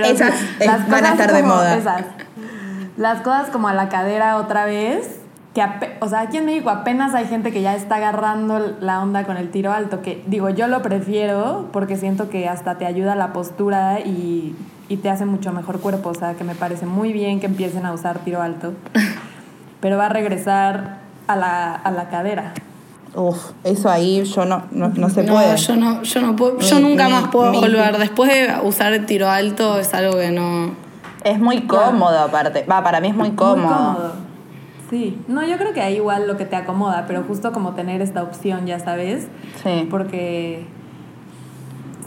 Esas, 0.09 0.42
eh, 0.59 0.66
van 0.88 1.05
a 1.05 1.11
estar 1.11 1.34
de 1.34 1.42
moda. 1.42 1.76
Esas. 1.76 2.05
Las 2.96 3.20
cosas 3.20 3.50
como 3.50 3.68
a 3.68 3.74
la 3.74 3.90
cadera 3.90 4.38
otra 4.38 4.64
vez. 4.64 5.20
Que 5.52 5.62
o 6.00 6.09
sea, 6.09 6.20
aquí 6.20 6.38
en 6.38 6.46
México 6.46 6.70
apenas 6.70 7.14
hay 7.14 7.26
gente 7.26 7.52
que 7.52 7.61
ya 7.61 7.74
está 7.74 7.96
agarrando 7.96 8.78
la 8.80 9.02
onda 9.02 9.24
con 9.24 9.36
el 9.36 9.50
tiro 9.50 9.70
alto. 9.70 10.00
Que 10.00 10.24
digo, 10.26 10.48
yo 10.48 10.66
lo 10.66 10.80
prefiero 10.80 11.68
porque 11.74 11.98
siento 11.98 12.30
que 12.30 12.48
hasta 12.48 12.76
te 12.78 12.86
ayuda 12.86 13.14
la 13.14 13.34
postura 13.34 14.00
y, 14.00 14.57
y 14.88 14.96
te 14.96 15.11
hace 15.11 15.26
mucho 15.26 15.52
mejor 15.52 15.80
cuerpo. 15.80 16.09
O 16.09 16.14
sea, 16.14 16.32
que 16.36 16.44
me 16.44 16.55
parece 16.55 16.86
muy 16.86 17.12
bien 17.12 17.38
que 17.38 17.44
empiecen 17.44 17.84
a 17.84 17.92
usar 17.92 18.20
tiro 18.20 18.40
alto. 18.40 18.72
Pero 19.80 19.98
va 19.98 20.07
a 20.07 20.09
regresar 20.09 21.00
a 21.26 21.36
la, 21.36 21.74
a 21.74 21.90
la 21.90 22.09
cadera. 22.09 22.55
Uf, 23.16 23.52
eso 23.62 23.88
ahí 23.90 24.24
yo 24.24 24.44
no, 24.44 24.64
no, 24.72 24.88
no 24.88 25.08
se 25.08 25.22
no, 25.22 25.34
puede. 25.34 25.56
yo 25.56 25.76
no, 25.76 26.02
yo 26.02 26.20
no 26.20 26.34
puedo, 26.34 26.58
yo 26.58 26.76
Mi- 26.76 26.82
nunca 26.82 27.06
mi- 27.06 27.12
más 27.12 27.28
puedo 27.28 27.52
mi- 27.52 27.60
volver. 27.60 27.96
Después 27.98 28.30
de 28.30 28.52
usar 28.64 28.92
el 28.92 29.06
tiro 29.06 29.28
alto 29.30 29.78
es 29.78 29.94
algo 29.94 30.18
que 30.18 30.30
no. 30.32 30.72
Es 31.22 31.38
muy 31.38 31.62
cómodo 31.62 32.18
aparte. 32.18 32.64
Va, 32.70 32.82
para 32.82 33.00
mí 33.00 33.08
es 33.08 33.14
muy 33.16 33.30
cómodo. 33.30 34.12
Sí, 34.90 35.18
no, 35.28 35.44
yo 35.46 35.56
creo 35.58 35.72
que 35.72 35.80
ahí 35.80 35.96
igual 35.96 36.26
lo 36.26 36.36
que 36.36 36.44
te 36.44 36.56
acomoda, 36.56 37.04
pero 37.06 37.22
justo 37.22 37.52
como 37.52 37.72
tener 37.74 38.02
esta 38.02 38.22
opción, 38.22 38.66
ya 38.66 38.78
sabes, 38.80 39.28
Sí. 39.62 39.86
porque 39.90 40.66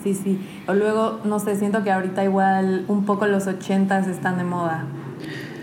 sí, 0.04 0.14
sí. 0.14 0.40
O 0.68 0.74
luego, 0.74 1.20
no 1.24 1.40
sé, 1.40 1.56
siento 1.58 1.84
que 1.84 1.92
ahorita 1.92 2.24
igual 2.24 2.86
un 2.88 3.06
poco 3.06 3.26
los 3.28 3.48
ochentas 3.48 4.08
están 4.08 4.38
de 4.38 4.44
moda. 4.44 4.84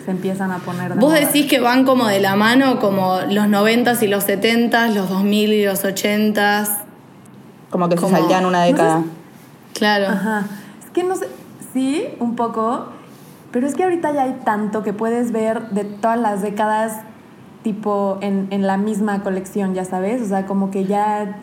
Se 0.04 0.10
empiezan 0.10 0.50
a 0.52 0.58
poner 0.58 0.94
de 0.94 1.00
Vos 1.00 1.10
moda. 1.10 1.20
decís 1.20 1.46
que 1.46 1.60
van 1.60 1.84
como 1.84 2.06
de 2.06 2.20
la 2.20 2.36
mano, 2.36 2.78
como 2.78 3.20
los 3.30 3.46
90s 3.46 4.02
y 4.02 4.06
los 4.08 4.26
70s, 4.26 4.94
los 4.94 5.08
2000 5.08 5.52
y 5.52 5.64
los 5.64 5.84
80s. 5.84 6.68
Como 7.70 7.88
que 7.88 7.96
se 7.96 8.02
Como- 8.02 8.16
saltean 8.16 8.44
una 8.46 8.62
década. 8.64 9.02
Claro. 9.72 10.08
Ajá. 10.08 10.44
Es 10.84 10.90
que 10.90 11.02
no 11.04 11.16
sé, 11.16 11.26
sí, 11.72 12.04
un 12.20 12.36
poco, 12.36 12.86
pero 13.50 13.66
es 13.66 13.74
que 13.74 13.82
ahorita 13.84 14.12
ya 14.12 14.22
hay 14.24 14.36
tanto 14.44 14.82
que 14.82 14.92
puedes 14.92 15.32
ver 15.32 15.70
de 15.70 15.84
todas 15.84 16.18
las 16.20 16.42
décadas 16.42 17.00
tipo 17.62 18.18
en, 18.20 18.46
en 18.50 18.66
la 18.66 18.76
misma 18.76 19.22
colección, 19.22 19.74
ya 19.74 19.84
sabes, 19.86 20.20
o 20.22 20.26
sea, 20.26 20.44
como 20.46 20.70
que 20.70 20.84
ya 20.84 21.38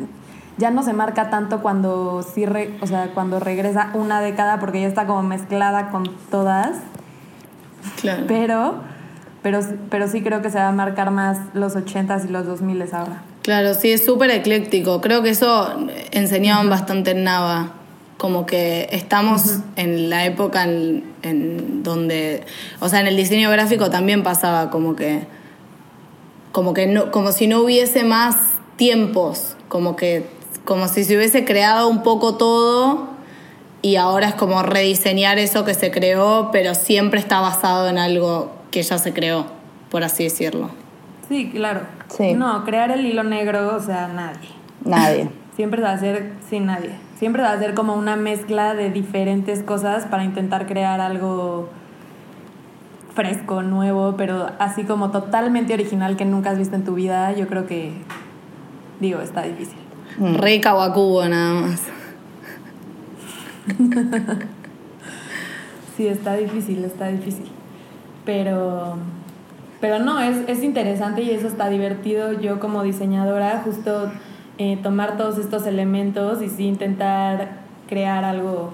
ya 0.57 0.70
no 0.70 0.84
se 0.84 0.93
marca 0.93 1.32
tanto 1.32 1.62
cuando 1.62 2.22
sí 2.22 2.45
re- 2.45 2.78
o 2.82 2.86
sea, 2.88 3.09
cuando 3.16 3.39
regresa 3.39 3.89
una 3.95 4.22
década 4.22 4.59
porque 4.59 4.82
ya 4.82 4.88
está 4.88 5.07
como 5.07 5.24
mezclada 5.24 5.89
con 5.89 6.03
todas, 6.30 6.70
claro. 8.02 8.24
pero 8.28 8.76
pero 9.42 9.60
pero 9.90 10.08
sí 10.08 10.22
creo 10.22 10.42
que 10.42 10.50
se 10.50 10.58
va 10.58 10.68
a 10.68 10.72
marcar 10.72 11.12
más 11.12 11.40
los 11.54 11.76
80s 11.76 12.26
y 12.26 12.32
los 12.32 12.46
2000s 12.46 12.94
ahora. 12.94 13.24
Claro, 13.42 13.74
sí, 13.74 13.92
es 13.92 14.06
súper 14.06 14.30
ecléctico. 14.30 15.02
Creo 15.02 15.24
que 15.24 15.30
eso 15.30 15.74
enseñaban 16.12 16.70
bastante 16.70 17.12
en 17.12 17.24
Nava. 17.24 17.74
Como 18.18 18.46
que 18.46 18.88
estamos 18.92 19.60
en 19.78 20.12
la 20.12 20.26
época 20.26 20.64
en, 20.64 21.12
en 21.24 21.82
donde. 21.82 22.46
O 22.80 22.90
sea, 22.90 23.00
en 23.00 23.08
el 23.08 23.18
diseño 23.18 23.50
gráfico 23.50 23.90
también 23.90 24.22
pasaba 24.22 24.70
como 24.70 24.96
que. 24.96 25.26
Como 26.52 26.74
que 26.76 26.86
no, 26.86 27.10
como 27.10 27.32
si 27.32 27.48
no 27.48 27.62
hubiese 27.62 28.04
más 28.04 28.36
tiempos. 28.76 29.56
Como 29.68 29.96
que. 29.96 30.28
Como 30.64 30.88
si 30.88 31.04
se 31.04 31.18
hubiese 31.18 31.44
creado 31.44 31.88
un 31.88 32.04
poco 32.04 32.36
todo. 32.36 33.10
Y 33.82 33.96
ahora 33.96 34.30
es 34.30 34.36
como 34.36 34.62
rediseñar 34.62 35.40
eso 35.40 35.66
que 35.66 35.74
se 35.74 35.90
creó, 35.92 36.50
pero 36.52 36.76
siempre 36.76 37.20
está 37.20 37.40
basado 37.40 37.90
en 37.90 37.98
algo 37.98 38.52
que 38.70 38.84
ya 38.84 38.98
se 38.98 39.12
creó, 39.12 39.48
por 39.90 40.04
así 40.04 40.24
decirlo. 40.24 40.70
Sí, 41.28 41.50
claro. 41.50 41.82
Sí. 42.10 42.34
No, 42.34 42.64
crear 42.64 42.92
el 42.92 43.06
hilo 43.06 43.24
negro, 43.24 43.76
o 43.76 43.80
sea, 43.80 44.08
nadie. 44.08 44.50
Nadie. 44.86 45.30
Siempre 45.56 45.82
va 45.82 45.92
a 45.92 46.00
ser 46.00 46.34
sin 46.50 46.66
nadie. 46.66 46.92
Siempre 47.18 47.44
va 47.44 47.52
a 47.52 47.60
ser 47.60 47.74
como 47.74 47.94
una 47.94 48.16
mezcla 48.16 48.74
de 48.74 48.90
diferentes 48.90 49.64
cosas 49.64 50.06
para 50.06 50.24
intentar 50.24 50.66
crear 50.66 51.02
algo 51.02 51.70
fresco, 53.14 53.62
nuevo, 53.62 54.16
pero 54.18 54.50
así 54.60 54.84
como 54.84 55.12
totalmente 55.12 55.74
original 55.74 56.16
que 56.18 56.26
nunca 56.26 56.52
has 56.52 56.58
visto 56.58 56.76
en 56.76 56.84
tu 56.84 56.96
vida, 56.96 57.34
yo 57.34 57.48
creo 57.48 57.68
que, 57.68 57.94
digo, 59.00 59.22
está 59.22 59.44
difícil. 59.44 59.78
Re 60.20 60.62
Kawakubo 60.62 61.26
nada 61.26 61.54
más. 61.54 61.82
Sí, 65.97 66.07
está 66.07 66.36
difícil, 66.36 66.84
está 66.86 67.09
difícil. 67.09 67.45
Pero, 68.26 68.95
pero 69.82 69.99
no, 69.99 70.20
es, 70.20 70.38
es 70.47 70.64
interesante 70.64 71.22
y 71.22 71.32
eso 71.32 71.47
está 71.47 71.70
divertido. 71.70 72.34
Yo 72.39 72.59
como 72.59 72.82
diseñadora, 72.82 73.62
justo 73.64 74.09
eh, 74.57 74.80
tomar 74.82 75.18
todos 75.18 75.38
estos 75.38 75.68
elementos 75.68 76.41
y 76.41 76.49
sí 76.49 76.66
intentar 76.66 77.49
crear 77.88 78.24
algo, 78.24 78.74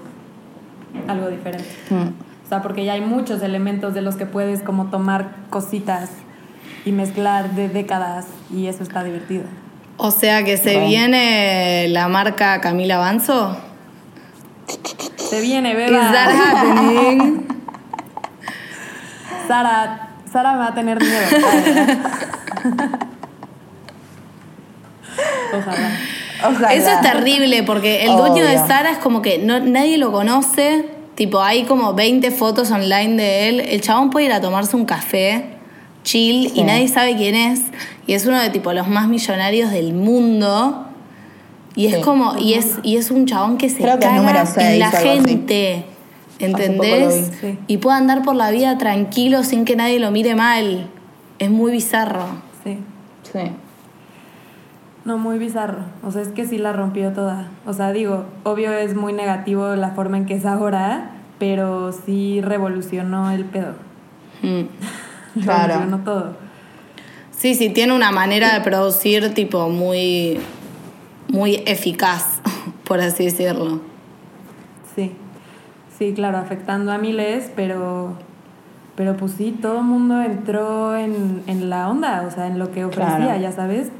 algo 1.08 1.28
diferente. 1.28 1.68
Mm. 1.90 2.08
O 2.44 2.48
sea, 2.48 2.62
porque 2.62 2.84
ya 2.84 2.94
hay 2.94 3.00
muchos 3.02 3.42
elementos 3.42 3.94
de 3.94 4.00
los 4.00 4.16
que 4.16 4.24
puedes 4.24 4.62
como 4.62 4.86
tomar 4.86 5.32
cositas 5.50 6.10
y 6.86 6.92
mezclar 6.92 7.50
de 7.50 7.68
décadas 7.68 8.26
y 8.54 8.68
eso 8.68 8.82
está 8.82 9.02
divertido. 9.04 9.44
O 9.98 10.12
sea 10.12 10.44
que 10.44 10.56
se 10.56 10.74
Bueno. 10.74 10.88
viene 10.88 11.88
la 11.88 12.08
marca 12.08 12.60
Camila 12.60 12.98
Banzo. 12.98 13.56
Se 15.16 15.40
viene, 15.40 15.70
Is 15.72 15.76
beba. 15.76 15.98
that 16.12 16.30
happening? 16.30 17.46
Sara, 19.46 20.10
Sara 20.30 20.56
va 20.56 20.66
a 20.68 20.74
tener 20.74 20.98
miedo. 21.00 21.26
Ojalá. 25.52 25.90
Ojalá. 26.46 26.74
Eso 26.74 26.90
es 26.90 27.00
terrible 27.00 27.62
porque 27.64 28.04
el 28.04 28.16
dueño 28.16 28.44
de. 28.44 28.58
Sara 28.58 28.90
es 28.90 28.98
como 28.98 29.22
que 29.22 29.38
no, 29.38 29.60
nadie 29.60 29.98
lo 29.98 30.12
conoce. 30.12 30.86
Tipo, 31.14 31.40
hay 31.42 31.64
como 31.64 31.94
20 31.94 32.30
fotos 32.30 32.70
online 32.70 33.16
de 33.16 33.48
él. 33.48 33.60
El 33.60 33.80
chabón 33.80 34.10
puede 34.10 34.26
ir 34.26 34.32
a 34.32 34.40
tomarse 34.40 34.76
un 34.76 34.84
café, 34.84 35.56
chill, 36.04 36.48
Sí. 36.50 36.60
y 36.60 36.62
nadie 36.62 36.86
sabe 36.86 37.16
quién 37.16 37.34
es. 37.34 37.60
Y 38.06 38.12
es 38.14 38.24
uno 38.26 38.38
de 38.40 38.50
tipo 38.50 38.72
los 38.72 38.86
más 38.88 39.08
millonarios 39.08 39.70
del 39.72 39.94
mundo. 39.94 40.87
Y 41.78 41.86
es 41.86 41.94
Sí. 41.94 42.00
como, 42.00 42.36
y 42.36 42.54
es, 42.54 42.80
y 42.82 42.96
es 42.96 43.12
un 43.12 43.24
chabón 43.24 43.56
que 43.56 43.68
se 43.70 43.76
Creo 43.80 44.00
que 44.00 44.06
caga 44.06 44.44
en 44.56 44.78
la 44.80 44.90
gente. 44.90 45.84
¿Entendés? 46.40 47.30
vi, 47.30 47.36
sí. 47.52 47.58
Y 47.68 47.76
puede 47.76 47.96
andar 47.96 48.22
por 48.22 48.34
la 48.34 48.50
vida 48.50 48.78
tranquilo 48.78 49.44
sin 49.44 49.64
que 49.64 49.76
nadie 49.76 50.00
lo 50.00 50.10
mire 50.10 50.34
mal. 50.34 50.88
Es 51.38 51.50
muy 51.50 51.70
bizarro. 51.70 52.24
Sí. 52.64 52.78
Sí. 53.32 53.52
No, 55.04 55.18
muy 55.18 55.38
bizarro. 55.38 55.84
O 56.02 56.10
sea, 56.10 56.22
es 56.22 56.28
que 56.28 56.46
sí 56.46 56.58
la 56.58 56.72
rompió 56.72 57.12
toda. 57.12 57.46
O 57.64 57.72
sea, 57.72 57.92
digo, 57.92 58.24
obvio 58.42 58.72
es 58.72 58.96
muy 58.96 59.12
negativo 59.12 59.76
la 59.76 59.90
forma 59.92 60.16
en 60.16 60.26
que 60.26 60.34
es 60.34 60.46
ahora, 60.46 61.12
pero 61.38 61.92
sí 61.92 62.40
revolucionó 62.40 63.30
el 63.30 63.44
pedo. 63.44 63.74
Mm. 64.42 64.62
Claro. 65.44 65.74
Revolucionó 65.74 65.98
todo. 66.04 66.36
Sí, 67.30 67.54
sí, 67.54 67.70
tiene 67.70 67.92
una 67.94 68.10
manera 68.10 68.52
de 68.54 68.60
producir 68.62 69.32
tipo 69.34 69.68
muy, 69.68 70.40
muy 71.28 71.62
eficaz, 71.66 72.40
por 72.84 73.00
así 73.00 73.24
decirlo. 73.26 73.80
Sí. 74.96 75.14
Sí, 75.98 76.12
claro, 76.14 76.38
afectando 76.38 76.92
a 76.92 76.98
miles, 76.98 77.50
pero. 77.56 78.14
Pero 78.96 79.16
pues 79.16 79.32
sí, 79.32 79.56
todo 79.62 79.78
el 79.78 79.84
mundo 79.84 80.20
entró 80.22 80.96
en, 80.96 81.42
en 81.46 81.70
la 81.70 81.88
onda, 81.88 82.24
o 82.26 82.32
sea, 82.32 82.48
en 82.48 82.58
lo 82.58 82.72
que 82.72 82.84
ofrecía, 82.84 83.16
Claro. 83.16 83.40
ya 83.40 83.52
sabes. 83.52 83.90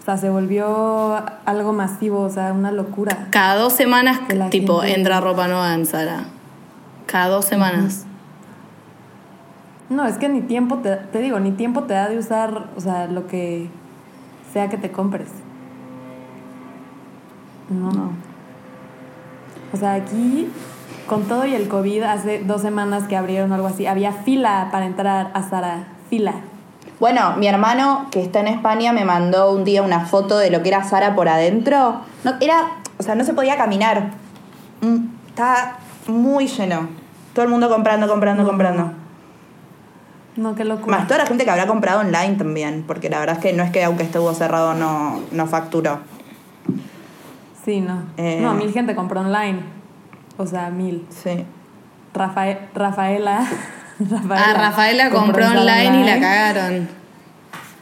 O 0.00 0.04
sea, 0.04 0.16
se 0.16 0.30
volvió 0.30 1.22
algo 1.44 1.72
masivo, 1.74 2.20
o 2.22 2.30
sea, 2.30 2.52
una 2.54 2.72
locura. 2.72 3.28
Cada 3.30 3.56
dos 3.56 3.74
semanas, 3.74 4.20
tipo, 4.50 4.80
gente- 4.80 4.98
entra 4.98 5.20
ropa 5.20 5.48
nueva 5.48 5.74
en 5.74 5.84
Sara. 5.84 6.24
Cada 7.06 7.28
dos 7.28 7.44
semanas. 7.44 8.06
No, 9.90 10.06
es 10.06 10.16
que 10.16 10.28
ni 10.30 10.40
tiempo 10.40 10.78
te, 10.78 10.96
te 10.96 11.18
digo, 11.20 11.38
ni 11.38 11.50
tiempo 11.52 11.82
te 11.82 11.92
da 11.94 12.08
de 12.08 12.16
usar, 12.18 12.68
o 12.76 12.80
sea, 12.80 13.06
lo 13.06 13.26
que 13.26 13.68
sea 14.52 14.70
que 14.70 14.78
te 14.78 14.90
compres. 14.90 15.28
No. 17.72 18.12
O 19.72 19.76
sea, 19.76 19.94
aquí, 19.94 20.50
con 21.06 21.24
todo 21.24 21.46
y 21.46 21.54
el 21.54 21.68
COVID, 21.68 22.02
hace 22.02 22.40
dos 22.44 22.60
semanas 22.62 23.04
que 23.08 23.16
abrieron 23.16 23.52
algo 23.52 23.66
así, 23.66 23.86
había 23.86 24.12
fila 24.12 24.68
para 24.70 24.86
entrar 24.86 25.30
a 25.34 25.42
Sara. 25.42 25.88
Fila. 26.10 26.34
Bueno, 27.00 27.36
mi 27.36 27.46
hermano 27.46 28.06
que 28.10 28.22
está 28.22 28.40
en 28.40 28.48
España 28.48 28.92
me 28.92 29.04
mandó 29.04 29.50
un 29.52 29.64
día 29.64 29.82
una 29.82 30.00
foto 30.00 30.38
de 30.38 30.50
lo 30.50 30.62
que 30.62 30.68
era 30.68 30.84
Sara 30.84 31.14
por 31.14 31.28
adentro. 31.28 32.00
No, 32.22 32.34
era, 32.40 32.68
o 32.98 33.02
sea, 33.02 33.14
no 33.14 33.24
se 33.24 33.32
podía 33.32 33.56
caminar. 33.56 34.10
Mm, 34.82 35.06
Estaba 35.28 35.78
muy 36.06 36.46
lleno. 36.46 36.88
Todo 37.32 37.44
el 37.46 37.50
mundo 37.50 37.70
comprando, 37.70 38.06
comprando, 38.06 38.42
No. 38.42 38.48
comprando. 38.48 38.92
No, 40.36 40.54
qué 40.54 40.64
locura. 40.64 40.98
Más 40.98 41.06
toda 41.08 41.18
la 41.20 41.26
gente 41.26 41.44
que 41.44 41.50
habrá 41.50 41.66
comprado 41.66 42.00
online 42.00 42.36
también, 42.36 42.84
porque 42.86 43.08
la 43.10 43.18
verdad 43.20 43.36
es 43.36 43.42
que 43.42 43.52
no 43.52 43.62
es 43.62 43.70
que 43.70 43.84
aunque 43.84 44.02
estuvo 44.02 44.32
cerrado 44.34 44.74
no, 44.74 45.20
no 45.30 45.46
facturó. 45.46 45.98
Sí, 47.64 47.80
no. 47.80 48.02
Eh. 48.16 48.40
No, 48.40 48.54
mil 48.54 48.72
gente 48.72 48.94
compró 48.94 49.20
online. 49.20 49.60
O 50.36 50.46
sea, 50.46 50.70
mil. 50.70 51.06
Sí. 51.10 51.44
Rafael, 52.14 52.58
Rafaela. 52.74 53.46
Rafaela, 54.00 54.44
Ah, 54.48 54.54
Rafaela 54.54 55.10
compró 55.10 55.46
online 55.46 56.00
y 56.00 56.04
la 56.04 56.20
cagaron. 56.20 56.88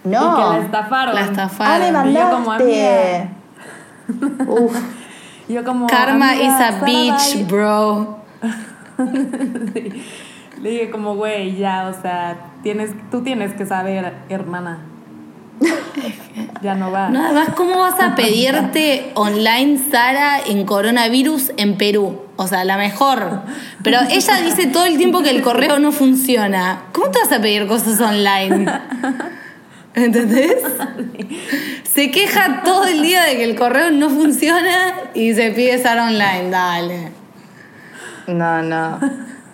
No. 0.05 0.33
Y 0.33 0.37
que 0.37 0.59
la 0.59 0.65
estafaron. 0.65 1.15
La 1.15 1.21
Ah, 1.21 1.25
me 1.25 1.31
estafaron. 1.31 2.09
Y 2.09 2.15
yo 2.15 2.31
como, 2.31 2.47
mandaste. 2.47 3.31
Uf. 4.47 4.77
Yo 5.49 5.65
como. 5.65 5.89
Karma 5.89 6.31
amiga, 6.31 6.45
is 6.45 6.61
a 6.61 6.85
bitch, 6.85 7.49
bro. 7.49 8.19
Sí. 9.73 10.05
Le 10.61 10.71
dije 10.71 10.91
como, 10.91 11.17
güey, 11.17 11.57
ya, 11.57 11.89
o 11.89 12.03
sea, 12.03 12.37
tienes, 12.63 12.91
tú 13.11 13.23
tienes 13.23 13.55
que 13.55 13.65
saber, 13.65 14.13
hermana. 14.29 14.81
Ya 16.63 16.75
no 16.75 16.91
va. 16.91 17.09
No, 17.11 17.25
además, 17.25 17.51
¿cómo 17.55 17.79
vas 17.79 18.01
a 18.01 18.15
pedirte 18.17 19.11
online 19.15 19.79
Sara 19.91 20.41
en 20.47 20.65
coronavirus 20.65 21.53
en 21.57 21.77
Perú? 21.77 22.21
O 22.37 22.47
sea, 22.47 22.65
la 22.65 22.77
mejor. 22.77 23.43
Pero 23.83 23.99
ella 24.11 24.41
dice 24.41 24.67
todo 24.67 24.87
el 24.87 24.97
tiempo 24.97 25.23
que 25.23 25.31
el 25.31 25.43
correo 25.43 25.79
no 25.79 25.93
funciona. 25.93 26.85
¿Cómo 26.93 27.11
te 27.11 27.21
vas 27.21 27.33
a 27.33 27.41
pedir 27.41 27.67
cosas 27.67 28.01
online? 28.01 28.71
¿Entendés? 29.95 30.57
Se 31.95 32.11
queja 32.11 32.63
todo 32.65 32.85
el 32.87 33.03
día 33.03 33.25
de 33.25 33.37
que 33.37 33.45
el 33.45 33.57
correo 33.57 33.91
no 33.91 34.09
funciona 34.09 34.95
y 35.15 35.35
se 35.35 35.51
pide 35.51 35.79
Sara 35.79 36.05
online. 36.05 36.51
Dale. 36.51 37.13
No, 38.27 38.63
no. 38.63 39.01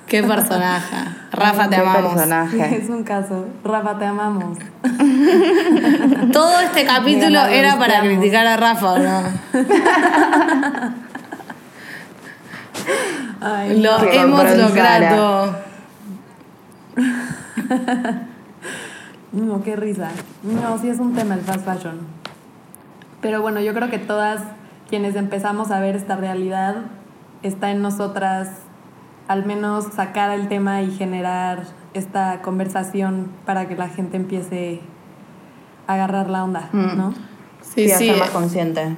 Qué 0.06 0.22
personaje. 0.22 0.96
Rafa, 1.32 1.64
te 1.68 1.76
Qué 1.76 1.82
amamos. 1.82 2.14
personaje. 2.14 2.76
Es 2.82 2.88
un 2.88 3.02
caso. 3.02 3.46
Rafa, 3.64 3.98
te 3.98 4.04
amamos. 4.04 4.58
Todo 6.32 6.60
este 6.60 6.84
capítulo 6.84 7.44
era 7.46 7.76
para 7.76 8.00
criticar 8.00 8.46
a 8.46 8.56
Rafa, 8.56 8.92
¿o 8.92 8.98
no? 8.98 9.22
Ay, 13.40 13.80
Lo 13.80 13.98
hemos 14.12 14.56
logrado. 14.56 15.56
No, 19.32 19.62
qué 19.62 19.76
risa. 19.76 20.08
No, 20.42 20.78
sí 20.78 20.88
es 20.88 20.98
un 20.98 21.14
tema 21.14 21.34
el 21.34 21.40
fast 21.40 21.64
fashion. 21.64 21.98
Pero 23.20 23.42
bueno, 23.42 23.60
yo 23.60 23.74
creo 23.74 23.90
que 23.90 23.98
todas 23.98 24.40
quienes 24.88 25.16
empezamos 25.16 25.70
a 25.70 25.80
ver 25.80 25.96
esta 25.96 26.16
realidad, 26.16 26.76
está 27.42 27.70
en 27.70 27.82
nosotras 27.82 28.48
al 29.28 29.44
menos 29.44 29.86
sacar 29.94 30.30
el 30.30 30.48
tema 30.48 30.82
y 30.82 30.90
generar 30.92 31.64
esta 31.94 32.42
conversación 32.42 33.30
para 33.44 33.68
que 33.68 33.74
la 33.76 33.88
gente 33.88 34.16
empiece 34.16 34.80
a 35.86 35.94
agarrar 35.94 36.28
la 36.30 36.44
onda, 36.44 36.68
Mm. 36.72 36.96
¿no? 36.96 37.14
Sí, 37.62 37.86
Sí, 37.88 37.92
a 37.92 37.98
sí. 37.98 38.06
ser 38.08 38.18
más 38.18 38.30
consciente. 38.30 38.94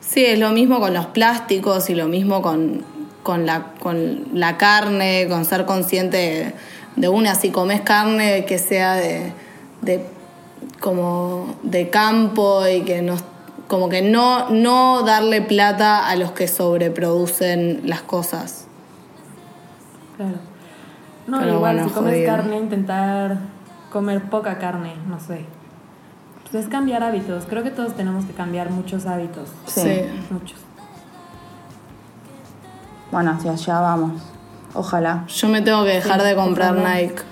Sí, 0.00 0.24
es 0.24 0.38
lo 0.38 0.50
mismo 0.50 0.80
con 0.80 0.94
los 0.94 1.06
plásticos 1.06 1.90
y 1.90 1.94
lo 1.94 2.06
mismo 2.08 2.42
con, 2.42 2.82
con, 3.22 3.46
la, 3.46 3.72
con 3.80 4.24
la 4.32 4.56
carne, 4.56 5.26
con 5.28 5.44
ser 5.44 5.66
consciente 5.66 6.16
de, 6.16 6.54
de 6.96 7.08
una, 7.08 7.34
si 7.34 7.50
comes 7.50 7.80
carne 7.80 8.44
que 8.44 8.58
sea 8.58 8.94
de, 8.94 9.32
de 9.82 10.04
como 10.80 11.54
de 11.62 11.90
campo 11.90 12.66
y 12.66 12.82
que 12.82 13.02
no 13.02 13.16
como 13.68 13.88
que 13.88 14.02
no, 14.02 14.50
no 14.50 15.02
darle 15.02 15.42
plata 15.42 16.08
a 16.08 16.16
los 16.16 16.32
que 16.32 16.48
sobreproducen 16.48 17.82
las 17.84 18.02
cosas. 18.02 18.59
Claro. 20.20 20.36
No, 21.26 21.38
Pero 21.38 21.54
igual 21.54 21.76
bueno, 21.76 21.88
si 21.88 21.94
comes 21.94 22.12
jodido. 22.12 22.26
carne, 22.26 22.58
intentar 22.58 23.38
comer 23.90 24.22
poca 24.28 24.58
carne, 24.58 24.92
no 25.08 25.18
sé. 25.18 25.46
Pues 26.42 26.64
es 26.66 26.70
cambiar 26.70 27.02
hábitos. 27.02 27.46
Creo 27.48 27.62
que 27.62 27.70
todos 27.70 27.94
tenemos 27.94 28.26
que 28.26 28.34
cambiar 28.34 28.68
muchos 28.68 29.06
hábitos. 29.06 29.48
Sí. 29.64 30.02
Muchos. 30.30 30.58
Bueno, 33.10 33.30
hacia 33.30 33.52
allá 33.52 33.80
vamos. 33.80 34.20
Ojalá. 34.74 35.24
Yo 35.26 35.48
me 35.48 35.62
tengo 35.62 35.84
que 35.84 35.90
dejar 35.94 36.20
Sí, 36.20 36.26
de 36.26 36.34
comprar 36.36 36.76
ojalá. 36.76 36.94
Nike. 36.96 37.22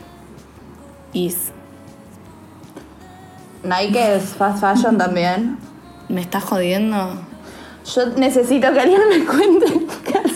Is. 1.12 1.53
Nike 3.62 4.16
es 4.16 4.22
fast 4.30 4.61
fashion 4.61 4.97
también. 4.97 5.59
¿Me 6.09 6.22
estás 6.22 6.43
jodiendo? 6.45 7.11
Yo 7.84 8.07
necesito 8.16 8.72
que 8.72 8.80
alguien 8.80 9.03
me 9.11 9.24
cuente 9.26 9.86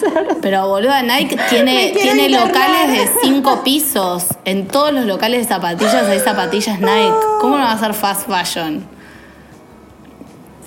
hacer. 0.07 0.39
Pero 0.41 0.69
boluda, 0.69 1.03
Nike 1.03 1.37
tiene, 1.49 1.93
tiene 1.93 2.29
locales 2.29 2.91
de 2.91 3.11
cinco 3.23 3.63
pisos. 3.63 4.27
En 4.45 4.67
todos 4.67 4.93
los 4.93 5.07
locales 5.07 5.47
de 5.47 5.55
zapatillas 5.55 6.07
hay 6.07 6.21
zapatillas 6.21 6.81
Nike. 6.81 7.15
¿Cómo 7.41 7.59
no 7.59 7.65
va 7.65 7.73
a 7.73 7.79
ser 7.79 7.95
fast 7.95 8.29
fashion? 8.29 8.85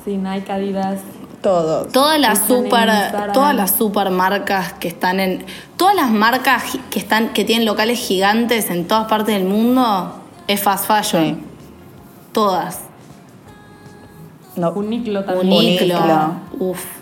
Sí, 0.03 0.17
Nike, 0.17 0.51
Adidas. 0.51 0.99
Todos. 1.41 1.91
Todas 1.91 2.19
las 2.19 2.47
super, 2.47 2.89
todas 3.31 3.55
las 3.55 3.75
super 3.75 4.09
marcas 4.09 4.73
que 4.73 4.87
están 4.87 5.19
en, 5.19 5.45
todas 5.77 5.95
las 5.95 6.09
marcas 6.09 6.63
que 6.89 6.97
están, 6.97 7.33
que 7.33 7.45
tienen 7.45 7.65
locales 7.65 7.99
gigantes 7.99 8.71
en 8.71 8.87
todas 8.87 9.07
partes 9.07 9.35
del 9.35 9.45
mundo 9.45 10.23
es 10.47 10.61
fast 10.61 10.87
fashion. 10.87 11.23
Sí. 11.23 11.37
Todas. 12.31 12.79
No. 14.55 14.71
Uniqlo 14.71 15.23
también. 15.23 15.53
Uniqlo. 15.53 15.97
Uniqlo. 15.97 16.31
Uf. 16.59 16.94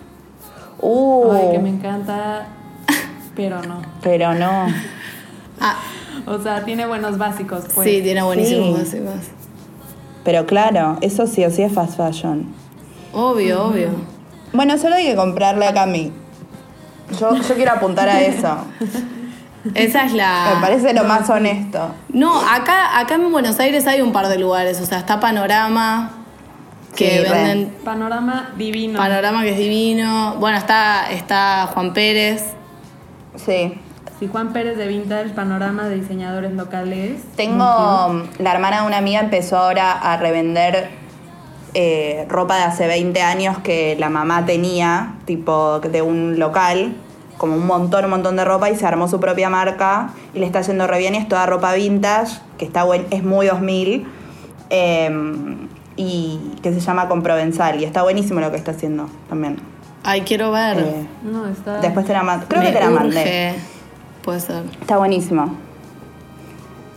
Uh, 0.86 1.32
Ay, 1.32 1.52
que 1.54 1.60
me 1.60 1.70
encanta, 1.70 2.46
pero 3.36 3.62
no. 3.62 3.82
pero 4.02 4.34
no. 4.34 4.68
Ah, 5.62 5.78
O 6.26 6.38
sea, 6.40 6.64
tiene 6.66 6.86
buenos 6.86 7.18
básicos, 7.18 7.66
pues. 7.74 7.88
sí, 7.90 8.02
tiene 8.02 8.22
buenísimos 8.22 8.88
Sí. 8.90 9.00
básicos. 9.00 9.28
Pero 10.26 10.46
claro, 10.46 10.98
eso 11.02 11.26
sí 11.28 11.44
o 11.46 11.50
sí 11.52 11.64
es 11.64 11.72
fast 11.74 11.96
fashion. 11.98 12.48
Obvio, 13.14 13.66
obvio. 13.66 13.90
Bueno, 14.54 14.78
solo 14.78 14.96
hay 14.96 15.06
que 15.08 15.16
comprarle 15.16 15.66
a 15.68 15.74
Cami. 15.74 16.12
Yo, 17.20 17.36
yo 17.36 17.56
quiero 17.56 17.72
apuntar 17.74 18.08
a 18.10 18.22
eso. 18.22 18.58
Esa 19.76 20.06
es 20.06 20.14
la. 20.14 20.52
Me 20.56 20.62
parece 20.62 20.94
lo 20.94 21.04
más 21.06 21.30
honesto. 21.30 21.90
No, 22.10 22.40
acá, 22.40 23.00
acá 23.00 23.16
en 23.16 23.32
Buenos 23.32 23.60
Aires 23.60 23.88
hay 23.88 24.02
un 24.02 24.12
par 24.12 24.28
de 24.28 24.38
lugares. 24.38 24.80
O 24.82 24.86
sea, 24.86 25.00
está 25.00 25.20
Panorama, 25.20 26.12
que 26.96 27.10
Sí, 27.10 27.24
re. 27.24 27.30
venden 27.30 27.74
Panorama 27.84 28.52
divino. 28.58 29.00
Panorama 29.00 29.42
que 29.44 29.52
es 29.52 29.58
divino. 29.58 30.36
Bueno, 30.40 30.58
está, 30.58 31.12
está 31.12 31.68
Juan 31.74 31.94
Pérez. 31.94 32.44
Sí. 33.36 33.74
Sí, 34.20 34.30
Juan 34.32 34.54
Pérez 34.54 34.78
de 34.78 34.88
Vintage, 34.88 35.30
Panorama 35.30 35.84
de 35.90 35.96
diseñadores 35.96 36.54
locales. 36.54 37.22
Tengo. 37.36 37.66
um, 38.08 38.24
La 38.40 38.54
hermana 38.54 38.82
de 38.82 38.88
una 38.88 38.98
amiga 38.98 39.20
empezó 39.20 39.58
ahora 39.58 39.92
a 39.92 40.18
revender 40.18 40.90
eh, 41.74 42.26
ropa 42.30 42.58
de 42.58 42.64
hace 42.64 42.88
20 42.88 43.22
años 43.22 43.58
que 43.60 43.96
la 44.00 44.10
mamá 44.10 44.46
tenía, 44.46 45.16
tipo 45.26 45.80
de 45.80 46.02
un 46.04 46.38
local, 46.38 46.94
como 47.38 47.56
un 47.56 47.66
montón, 47.66 48.06
un 48.06 48.12
montón 48.12 48.36
de 48.36 48.46
ropa 48.46 48.70
y 48.70 48.76
se 48.76 48.86
armó 48.86 49.08
su 49.08 49.20
propia 49.20 49.50
marca 49.50 50.12
y 50.36 50.40
le 50.40 50.46
está 50.46 50.62
yendo 50.62 50.86
re 50.86 51.00
bien 51.00 51.16
y 51.16 51.18
es 51.18 51.28
toda 51.28 51.46
ropa 51.48 51.74
vintage, 51.74 52.38
que 52.60 52.66
está 52.66 52.84
buen, 52.84 53.08
es 53.10 53.24
muy 53.24 53.48
2000 53.48 54.06
eh, 54.70 55.10
y 55.96 56.40
que 56.62 56.74
se 56.74 56.80
llama 56.80 57.08
Comprovenzal 57.08 57.80
y 57.80 57.86
está 57.86 58.04
buenísimo 58.04 58.40
lo 58.40 58.50
que 58.52 58.58
está 58.58 58.72
haciendo 58.72 59.08
también. 59.30 59.58
Ay, 60.04 60.22
quiero 60.22 60.52
ver. 60.52 60.80
Eh, 60.80 61.08
No, 61.24 61.46
está. 61.48 61.80
después 61.80 62.06
te 62.06 62.14
la 62.14 62.24
mando. 62.24 62.46
Creo 62.48 62.62
Me 62.62 62.68
que 62.72 62.74
te 62.74 62.80
la 62.84 62.90
mandé. 62.90 63.10
urge. 63.10 63.56
Puede 64.24 64.40
ser. 64.40 64.64
Está 64.82 64.98
buenísimo. 64.98 65.56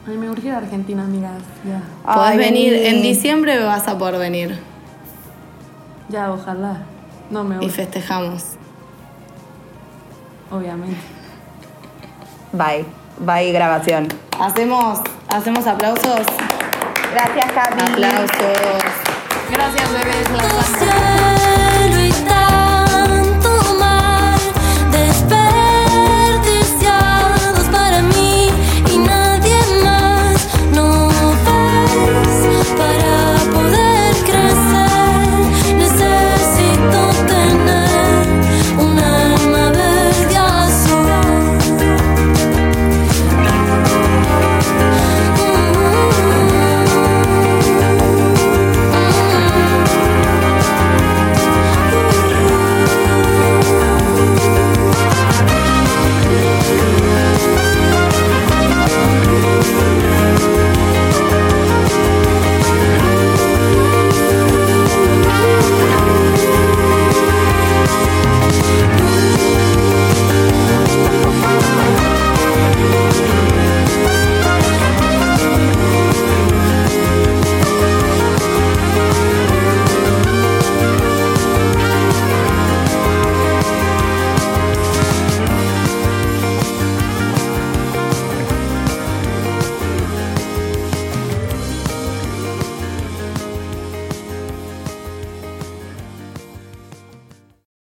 Ay, 0.08 0.16
me 0.16 0.30
urge 0.30 0.48
ir 0.48 0.54
a 0.54 0.58
Argentina, 0.58 1.02
amigas. 1.04 1.42
Ya. 1.64 1.82
Podés 2.14 2.30
Ay, 2.30 2.38
venir. 2.38 2.72
vení. 2.72 2.86
En 2.86 3.02
diciembre 3.02 3.62
vas 3.64 3.86
a 3.88 3.98
poder 3.98 4.18
venir. 4.18 4.58
Ya, 6.08 6.32
ojalá. 6.32 6.78
No 7.30 7.42
me 7.44 7.56
Y 7.56 7.58
urge, 7.58 7.70
festejamos. 7.70 8.44
obviamente. 10.50 10.96
Bye. 12.52 12.84
Bye 13.18 13.52
grabación. 13.52 14.08
Hacemos, 14.38 15.00
hacemos 15.28 15.66
aplausos. 15.66 16.20
Gracias, 17.16 17.50
Cami. 17.52 17.80
Aplausos. 17.80 18.82
Gracias, 19.50 19.90
bebés. 19.90 20.30
Las 20.32 21.45